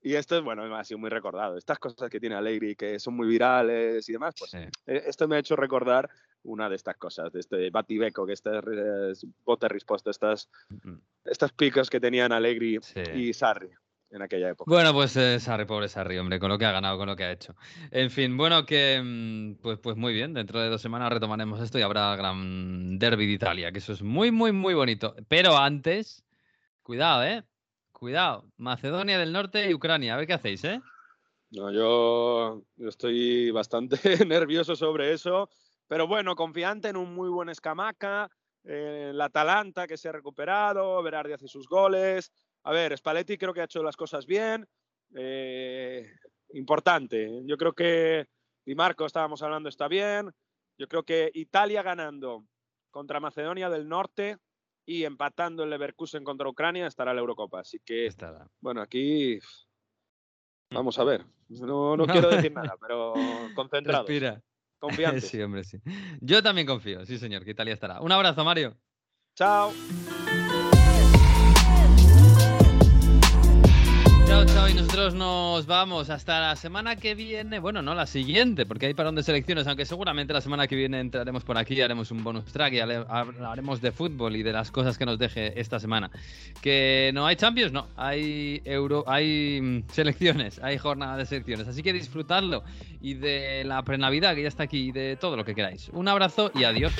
Y 0.00 0.14
esto 0.14 0.36
es, 0.36 0.44
bueno, 0.44 0.62
ha 0.76 0.84
sido 0.84 0.98
muy 0.98 1.10
recordado. 1.10 1.56
Estas 1.56 1.78
cosas 1.78 2.10
que 2.10 2.20
tiene 2.20 2.34
Allegri, 2.34 2.76
que 2.76 2.98
son 2.98 3.14
muy 3.16 3.26
virales 3.26 4.08
y 4.08 4.12
demás, 4.12 4.34
pues 4.38 4.50
Sí. 4.50 4.58
eh, 4.86 5.02
esto 5.06 5.26
me 5.26 5.36
ha 5.36 5.38
hecho 5.38 5.56
recordar 5.56 6.10
una 6.44 6.68
de 6.68 6.76
estas 6.76 6.96
cosas, 6.96 7.32
de 7.32 7.40
este 7.40 7.70
batibeco, 7.70 8.24
que 8.26 8.32
estas 8.34 8.64
eh, 8.66 9.12
bote 9.44 9.68
risposta, 9.68 10.10
estas, 10.10 10.48
Mm. 10.68 10.94
estas 11.24 11.52
picos 11.52 11.90
que 11.90 12.00
tenían 12.00 12.32
Allegri 12.32 12.78
Sí. 12.82 13.00
y 13.14 13.32
Sarri 13.32 13.68
en 14.10 14.22
aquella 14.22 14.50
época. 14.50 14.70
Bueno, 14.70 14.92
pues 14.92 15.16
eh, 15.16 15.40
Sarri, 15.40 15.64
pobre 15.64 15.88
Sarri, 15.88 16.16
hombre, 16.18 16.38
con 16.38 16.48
lo 16.48 16.56
que 16.56 16.64
ha 16.66 16.70
ganado, 16.72 16.96
con 16.98 17.08
lo 17.08 17.16
que 17.16 17.24
ha 17.24 17.32
hecho. 17.32 17.56
En 17.90 18.10
fin, 18.10 18.36
bueno, 18.36 18.64
que 18.64 19.00
mm, 19.02 19.54
pues, 19.62 19.78
pues 19.80 19.96
muy 19.96 20.12
bien, 20.14 20.34
dentro 20.34 20.60
de 20.60 20.68
dos 20.68 20.80
semanas 20.80 21.12
retomaremos 21.12 21.60
esto 21.60 21.78
y 21.78 21.82
habrá 21.82 22.14
gran 22.14 22.98
derby 22.98 23.26
de 23.26 23.32
Italia, 23.32 23.72
que 23.72 23.78
eso 23.78 23.92
es 23.92 24.02
muy, 24.02 24.30
muy, 24.30 24.52
muy 24.52 24.74
bonito. 24.74 25.16
Pero 25.28 25.56
antes, 25.56 26.24
cuidado, 26.82 27.24
¿eh? 27.24 27.42
Cuidado, 27.92 28.44
Macedonia 28.58 29.18
del 29.18 29.32
Norte 29.32 29.68
y 29.68 29.74
Ucrania, 29.74 30.14
a 30.14 30.16
ver 30.18 30.26
qué 30.26 30.34
hacéis, 30.34 30.62
¿eh? 30.64 30.80
No, 31.50 31.70
yo, 31.72 32.62
yo 32.76 32.88
estoy 32.88 33.50
bastante 33.52 33.96
nervioso 34.26 34.76
sobre 34.76 35.12
eso, 35.12 35.48
pero 35.88 36.06
bueno, 36.06 36.34
confiante 36.34 36.88
en 36.88 36.96
un 36.96 37.14
muy 37.14 37.28
buen 37.28 37.48
escamaca, 37.48 38.28
eh, 38.64 39.08
el 39.10 39.20
Atalanta 39.20 39.86
que 39.86 39.96
se 39.96 40.08
ha 40.08 40.12
recuperado, 40.12 41.02
Berardi 41.02 41.32
hace 41.32 41.48
sus 41.48 41.68
goles. 41.68 42.32
A 42.64 42.72
ver, 42.72 42.96
Spalletti 42.96 43.36
creo 43.36 43.52
que 43.52 43.60
ha 43.60 43.64
hecho 43.64 43.82
las 43.82 43.96
cosas 43.96 44.26
bien. 44.26 44.66
eh, 45.16 46.10
importante. 46.50 47.42
Yo 47.46 47.56
creo 47.56 47.72
que 47.72 48.26
Di 48.64 48.74
Marco, 48.74 49.04
estábamos 49.06 49.42
hablando, 49.42 49.68
está 49.68 49.88
bien. 49.88 50.30
Yo 50.78 50.88
creo 50.88 51.02
que 51.02 51.30
Italia 51.34 51.82
ganando 51.82 52.44
contra 52.90 53.20
Macedonia 53.20 53.68
del 53.68 53.88
Norte 53.88 54.38
y 54.86 55.04
empatando 55.04 55.64
el 55.64 55.70
Leverkusen 55.70 56.24
contra 56.24 56.48
Ucrania 56.48 56.86
estará 56.86 57.12
la 57.12 57.20
Eurocopa. 57.20 57.60
Así 57.60 57.80
que, 57.84 58.06
Estará. 58.06 58.48
bueno, 58.60 58.80
aquí 58.80 59.38
vamos 60.70 60.98
a 60.98 61.04
ver. 61.04 61.24
No, 61.48 61.96
no 61.96 62.06
quiero 62.28 62.28
decir 62.30 62.52
nada, 62.52 62.76
pero 62.80 63.14
concentrados, 63.54 64.06
Respira. 64.08 64.42
Confiantes. 64.86 65.24
Sí, 65.30 65.40
hombre, 65.40 65.64
sí. 65.64 65.78
Yo 66.20 66.42
también 66.42 66.66
confío, 66.66 67.04
sí, 67.06 67.18
señor, 67.18 67.44
que 67.44 67.50
Italia 67.50 67.74
estará. 67.74 68.00
Un 68.00 68.12
abrazo, 68.12 68.44
Mario. 68.44 68.76
Chao. 69.36 69.72
Chao, 69.72 70.23
nos 75.12 75.66
vamos 75.66 76.08
hasta 76.08 76.40
la 76.40 76.56
semana 76.56 76.96
que 76.96 77.14
viene. 77.14 77.58
Bueno, 77.58 77.82
no 77.82 77.94
la 77.94 78.06
siguiente, 78.06 78.64
porque 78.64 78.86
hay 78.86 78.94
parón 78.94 79.14
de 79.14 79.22
selecciones, 79.22 79.66
aunque 79.66 79.84
seguramente 79.84 80.32
la 80.32 80.40
semana 80.40 80.66
que 80.66 80.76
viene 80.76 80.98
entraremos 81.00 81.44
por 81.44 81.58
aquí, 81.58 81.78
haremos 81.82 82.10
un 82.10 82.24
bonus 82.24 82.46
track 82.46 82.72
y 82.72 82.80
hablaremos 82.80 83.82
de 83.82 83.92
fútbol 83.92 84.36
y 84.36 84.42
de 84.42 84.52
las 84.52 84.70
cosas 84.70 84.96
que 84.96 85.04
nos 85.04 85.18
deje 85.18 85.60
esta 85.60 85.78
semana. 85.78 86.10
Que 86.62 87.10
no 87.12 87.26
hay 87.26 87.36
Champions, 87.36 87.72
no. 87.72 87.88
Hay 87.96 88.62
Euro, 88.64 89.04
hay 89.06 89.60
mm, 89.60 89.82
selecciones, 89.92 90.58
hay 90.60 90.78
jornada 90.78 91.18
de 91.18 91.26
selecciones. 91.26 91.68
Así 91.68 91.82
que 91.82 91.92
disfrutadlo 91.92 92.62
y 93.02 93.14
de 93.14 93.64
la 93.64 93.82
prenavidad 93.82 94.34
que 94.34 94.42
ya 94.42 94.48
está 94.48 94.62
aquí 94.62 94.88
y 94.88 94.92
de 94.92 95.16
todo 95.16 95.36
lo 95.36 95.44
que 95.44 95.54
queráis. 95.54 95.90
Un 95.90 96.08
abrazo 96.08 96.50
y 96.54 96.64
adiós. 96.64 96.94